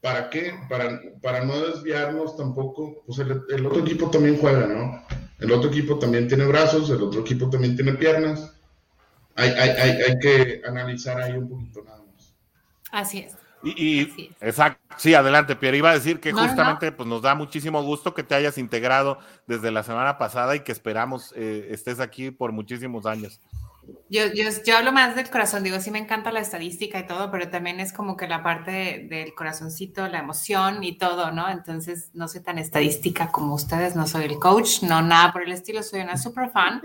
[0.00, 0.54] ¿Para qué?
[0.68, 5.04] Para, para no desviarnos tampoco, pues el, otro equipo también juega, ¿no?
[5.40, 8.54] El otro equipo también tiene brazos, el otro equipo también tiene piernas.
[9.38, 12.34] Hay, hay, hay, hay que analizar ahí un poquito nada más.
[12.90, 13.36] Así es.
[13.62, 15.78] Y, exacto, sí, adelante, Pierre.
[15.78, 19.70] Iba a decir que justamente pues nos da muchísimo gusto que te hayas integrado desde
[19.70, 23.40] la semana pasada y que esperamos eh, estés aquí por muchísimos años.
[24.10, 27.30] Yo, yo, yo, hablo más del corazón, digo, sí me encanta la estadística y todo,
[27.30, 31.48] pero también es como que la parte del corazoncito, la emoción y todo, ¿no?
[31.48, 35.52] Entonces, no soy tan estadística como ustedes, no soy el coach, no nada por el
[35.52, 36.82] estilo, soy una super fan.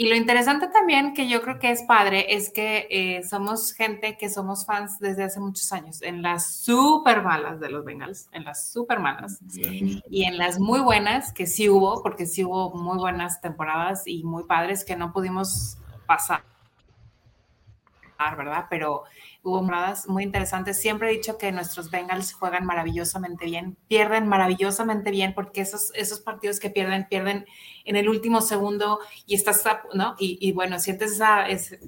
[0.00, 4.16] Y lo interesante también que yo creo que es padre es que eh, somos gente
[4.16, 8.44] que somos fans desde hace muchos años, en las super malas de los Bengals, en
[8.44, 9.40] las super malas,
[10.08, 14.22] y en las muy buenas, que sí hubo, porque sí hubo muy buenas temporadas y
[14.22, 16.44] muy padres que no pudimos pasar,
[18.36, 18.66] ¿verdad?
[18.68, 19.04] Pero
[19.42, 20.80] hubo moradas muy interesantes.
[20.80, 26.20] Siempre he dicho que nuestros Bengals juegan maravillosamente bien, pierden maravillosamente bien, porque esos, esos
[26.20, 27.46] partidos que pierden, pierden
[27.84, 29.64] en el último segundo y estás,
[29.94, 30.14] ¿no?
[30.18, 31.78] Y, bueno, sientes esa, es,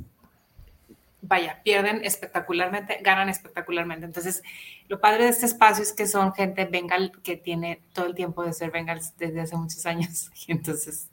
[1.21, 4.07] vaya, pierden espectacularmente, ganan espectacularmente.
[4.07, 4.43] Entonces,
[4.89, 8.45] lo padre de este espacio es que son gente Bengal que tiene todo el tiempo
[8.45, 10.31] de ser Bengals desde hace muchos años.
[10.47, 11.11] Y entonces,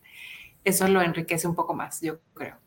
[0.64, 2.67] eso lo enriquece un poco más, yo creo.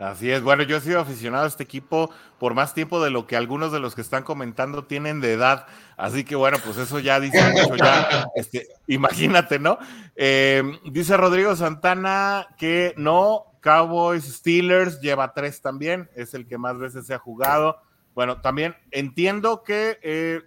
[0.00, 3.26] Así es, bueno, yo he sido aficionado a este equipo por más tiempo de lo
[3.26, 5.66] que algunos de los que están comentando tienen de edad,
[5.98, 9.78] así que bueno, pues eso ya dice mucho, ya, este, imagínate, ¿no?
[10.16, 16.78] Eh, dice Rodrigo Santana que no, Cowboys Steelers lleva tres también, es el que más
[16.78, 17.76] veces se ha jugado.
[18.14, 20.40] Bueno, también entiendo que, eh,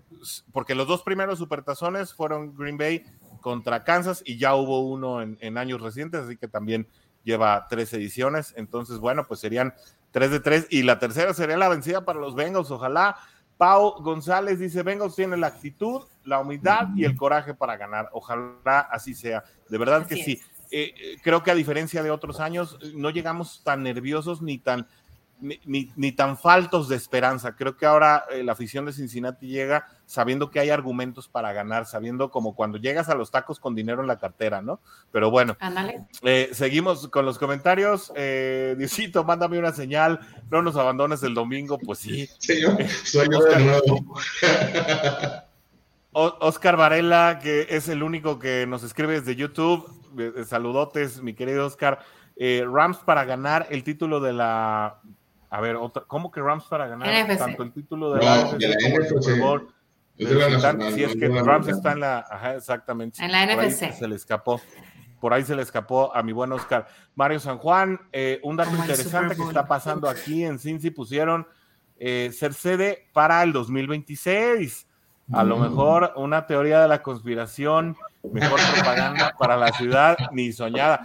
[0.52, 3.06] porque los dos primeros supertazones fueron Green Bay
[3.40, 6.88] contra Kansas y ya hubo uno en años recientes, así que también
[7.24, 9.74] lleva tres ediciones, entonces bueno, pues serían
[10.12, 13.18] tres de tres y la tercera sería la vencida para los Bengals, ojalá.
[13.58, 18.80] Pau González dice, Bengals tiene la actitud, la humildad y el coraje para ganar, ojalá
[18.92, 20.42] así sea, de verdad que sí.
[20.72, 24.88] Eh, eh, creo que a diferencia de otros años, no llegamos tan nerviosos ni tan
[25.44, 27.56] ni, tan faltos de esperanza.
[27.56, 31.86] Creo que ahora eh, la afición de Cincinnati llega sabiendo que hay argumentos para ganar,
[31.86, 34.80] sabiendo como cuando llegas a los tacos con dinero en la cartera, ¿no?
[35.12, 35.58] Pero bueno,
[36.22, 38.12] eh, seguimos con los comentarios.
[38.16, 42.30] Eh, Diosito, mándame una señal, no nos abandones el domingo, pues sí.
[46.14, 49.90] Oscar Varela, que es el único que nos escribe desde YouTube.
[50.46, 52.00] Saludotes, mi querido Oscar.
[52.38, 55.00] Rams para ganar el título de la
[55.56, 57.38] A ver, otra, ¿cómo que Rams para ganar NFC.
[57.38, 59.22] tanto el título de No, la, de la como el NFC.
[59.22, 59.68] Super Bowl?
[60.18, 63.24] Es de la Visitan- nacional, si es no que Rams está en la, ajá, exactamente.
[63.24, 63.92] En la NFC.
[63.94, 64.60] se le escapó.
[65.22, 66.88] Por ahí se le escapó a mi buen Oscar.
[67.16, 71.48] Mario San Juan, eh, un dato Como interesante que está pasando aquí en Cincy pusieron
[72.00, 74.88] eh, ser sede para el 2026.
[75.32, 75.62] A lo Mm.
[75.62, 81.02] mejor una teoría de la conspiración, mejor propaganda para la ciudad, ni soñada.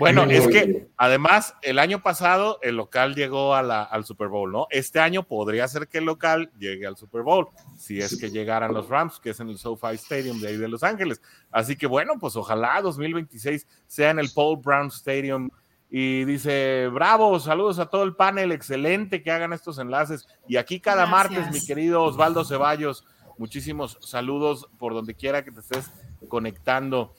[0.00, 4.50] Bueno, es que además el año pasado el local llegó a la- al Super Bowl,
[4.50, 4.66] ¿no?
[4.70, 7.46] Este año podría ser que el local llegue al Super Bowl,
[7.78, 10.66] si es que llegaran los Rams, que es en el SoFi Stadium de ahí de
[10.68, 11.22] Los Ángeles.
[11.52, 15.50] Así que bueno, pues ojalá 2026 sea en el Paul Brown Stadium.
[15.92, 20.26] Y dice, bravo, saludos a todo el panel, excelente que hagan estos enlaces.
[20.48, 21.32] Y aquí cada Gracias.
[21.44, 23.04] martes, mi querido Osvaldo Ceballos,
[23.38, 25.90] muchísimos saludos por donde quiera que te estés
[26.28, 27.12] conectando.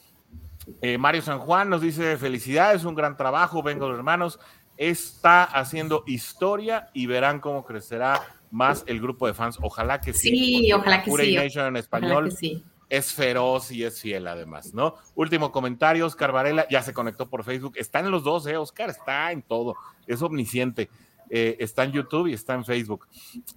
[0.82, 4.40] Eh, Mario San Juan nos dice felicidades, un gran trabajo, vengo hermanos,
[4.78, 8.22] está haciendo historia y verán cómo crecerá
[8.52, 9.58] más el grupo de fans.
[9.62, 10.30] Ojalá que sí.
[10.30, 11.36] Sí, ojalá que Pura sí.
[11.36, 12.64] Nation en español sí.
[12.90, 14.96] es feroz y es fiel además, ¿no?
[15.16, 18.58] Último comentario, Oscar Varela ya se conectó por Facebook, está en los dos, ¿eh?
[18.58, 19.76] Oscar está en todo,
[20.08, 20.90] es omnisciente.
[21.34, 23.08] Eh, está en YouTube y está en Facebook.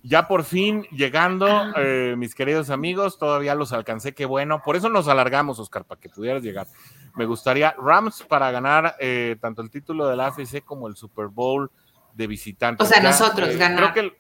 [0.05, 4.63] Ya por fin llegando, eh, mis queridos amigos, todavía los alcancé, qué bueno.
[4.65, 6.69] Por eso nos alargamos, Oscar, para que pudieras llegar.
[7.17, 11.27] Me gustaría Rams para ganar eh, tanto el título de la AFC como el Super
[11.27, 11.69] Bowl
[12.13, 12.87] de visitantes.
[12.87, 13.93] O sea, nosotros ganar.
[13.93, 14.13] Creo que el-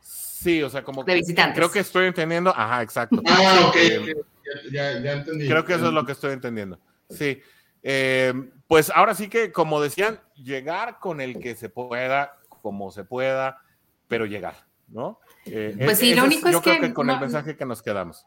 [0.00, 1.56] sí, o sea, como De visitantes.
[1.56, 2.50] creo que estoy entendiendo.
[2.56, 3.20] Ajá, exacto.
[3.26, 4.26] Ah, ok, Eh, ok,
[4.70, 5.48] ya, ya, ya entendí.
[5.48, 6.78] Creo que eso es lo que estoy entendiendo.
[7.10, 7.40] Sí.
[7.82, 8.32] Eh,
[8.68, 13.58] pues ahora sí que, como decían, llegar con el que se pueda, como se pueda,
[14.08, 14.54] pero llegar,
[14.88, 15.18] ¿no?
[15.44, 17.66] Eh, Pues sí, ese lo único es yo creo que que con el mensaje que
[17.66, 18.24] nos quedamos.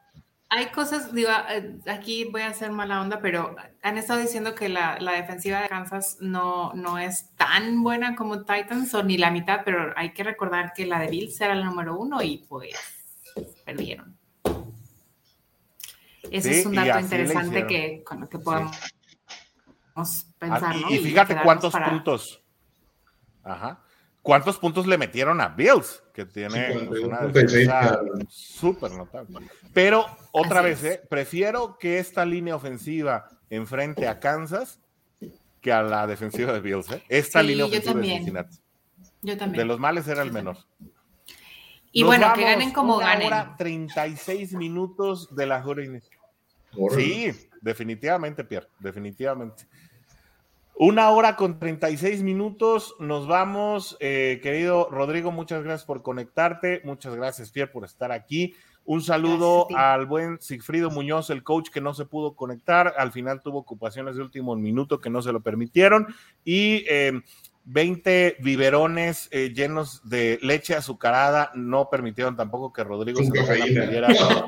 [0.49, 4.69] Hay cosas, digo, eh, aquí voy a hacer mala onda, pero han estado diciendo que
[4.69, 9.31] la, la defensiva de Kansas no, no es tan buena como Titans o ni la
[9.31, 12.75] mitad, pero hay que recordar que la de Bills era la número uno y pues
[13.65, 14.15] perdieron.
[16.31, 18.75] Ese Sí, es un dato interesante que, con lo que podemos
[20.39, 20.89] pensar, Ah, y, ¿no?
[20.91, 22.41] y fíjate cuántos para- puntos.
[23.43, 23.79] Ajá.
[24.25, 26.01] ¿Cuántos puntos le metieron a Bills?
[26.11, 29.47] Que tiene Sí, pues, una 46, defensa súper notable.
[29.71, 30.83] Pero otra Así vez.
[30.83, 31.01] ¿eh?
[31.07, 34.79] prefiero que esta línea ofensiva enfrente a Kansas
[35.61, 36.89] que a la defensiva de Bills.
[36.91, 37.03] ¿eh?
[37.07, 38.07] Esta Sí, línea ofensiva de.
[38.07, 38.57] Cincinnati.
[39.21, 39.59] Yo también.
[39.61, 40.57] De los males era el menor.
[41.91, 43.27] y Nos bueno, que ganen como una ganen.
[43.27, 45.63] hora 36 minutos de la.
[45.63, 46.01] Órale.
[46.99, 47.31] Sí,
[47.61, 49.67] definitivamente, Pierre, definitivamente.
[50.77, 53.95] Una hora con 36 minutos, nos vamos.
[54.01, 56.81] Eh, querido Rodrigo, muchas gracias por conectarte.
[56.83, 58.53] Muchas gracias, Pierre, por estar aquí.
[58.83, 62.93] Un saludo Gracias al buen Sigfrido Muñoz, el coach que no se pudo conectar.
[62.97, 66.13] Al final tuvo ocupaciones de último minuto que no se lo permitieron.
[66.43, 67.21] Y eh,
[67.63, 73.55] 20 biberones eh, llenos de leche azucarada no permitieron tampoco que Rodrigo se pudiera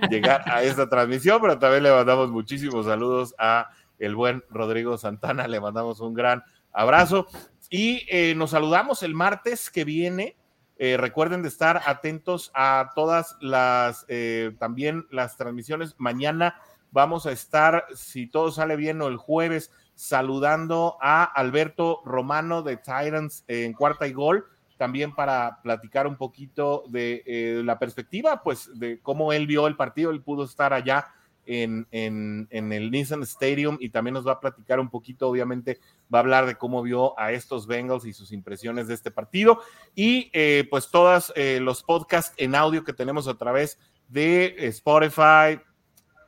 [0.09, 5.47] llegar a esta transmisión, pero también le mandamos muchísimos saludos a el buen Rodrigo Santana,
[5.47, 7.27] le mandamos un gran abrazo
[7.69, 10.37] y eh, nos saludamos el martes que viene.
[10.77, 15.95] Eh, recuerden de estar atentos a todas las, eh, también las transmisiones.
[15.97, 16.55] Mañana
[16.91, 22.77] vamos a estar, si todo sale bien, o el jueves, saludando a Alberto Romano de
[22.77, 24.45] Titans en cuarta y gol,
[24.77, 30.11] también para platicar un poquito de la perspectiva, pues de cómo él vio el partido,
[30.11, 31.07] él pudo estar allá
[31.47, 31.87] en,
[32.51, 35.79] el Nissan Stadium y también nos va a platicar un poquito, obviamente,
[36.13, 39.59] va a hablar de cómo vio a estos Bengals y sus impresiones de este partido.
[39.95, 43.79] Y eh, pues todos eh, los podcasts en audio que tenemos a través
[44.09, 45.59] de Spotify,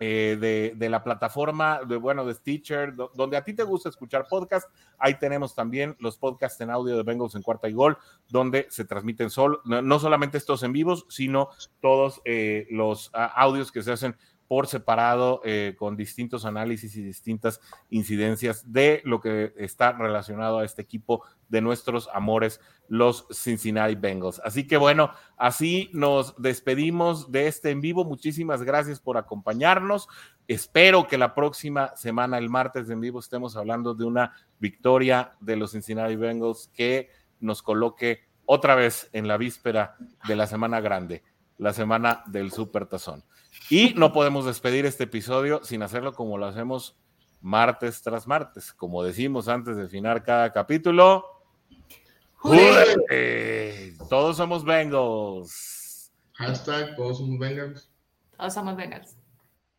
[0.02, 4.28] eh, de, la plataforma, de, bueno, de Stitcher, do, donde a ti te gusta escuchar
[4.30, 7.98] podcast, ahí tenemos también los podcasts en audio de Bengals en cuarta y gol,
[8.30, 11.50] donde se transmiten solo, no, solamente estos en vivos, sino
[11.82, 14.16] todos eh, los audios que se hacen
[14.50, 17.62] por separado eh, con distintos análisis y distintas
[17.92, 24.42] incidencias de lo que está relacionado a este equipo de nuestros amores, los Cincinnati Bengals.
[24.44, 28.06] Así que bueno, así nos despedimos de este en vivo.
[28.06, 30.08] Muchísimas gracias por acompañarnos.
[30.48, 35.58] Espero que la próxima semana, el martes en vivo, estemos hablando de una victoria de
[35.58, 39.96] los Cincinnati Bengals que nos coloque otra vez en la víspera
[40.28, 41.22] de la semana grande,
[41.60, 43.24] la semana del Super Tazón.
[43.69, 46.95] Y no podemos despedir este episodio sin hacerlo como lo hacemos
[47.41, 48.73] martes tras martes.
[48.73, 51.26] Como decimos antes de final cada capítulo.
[54.10, 56.11] Todos somos Bengals.
[56.34, 57.91] Hashtag, todos somos Bengals.
[58.38, 59.19] Todos somos Bengals.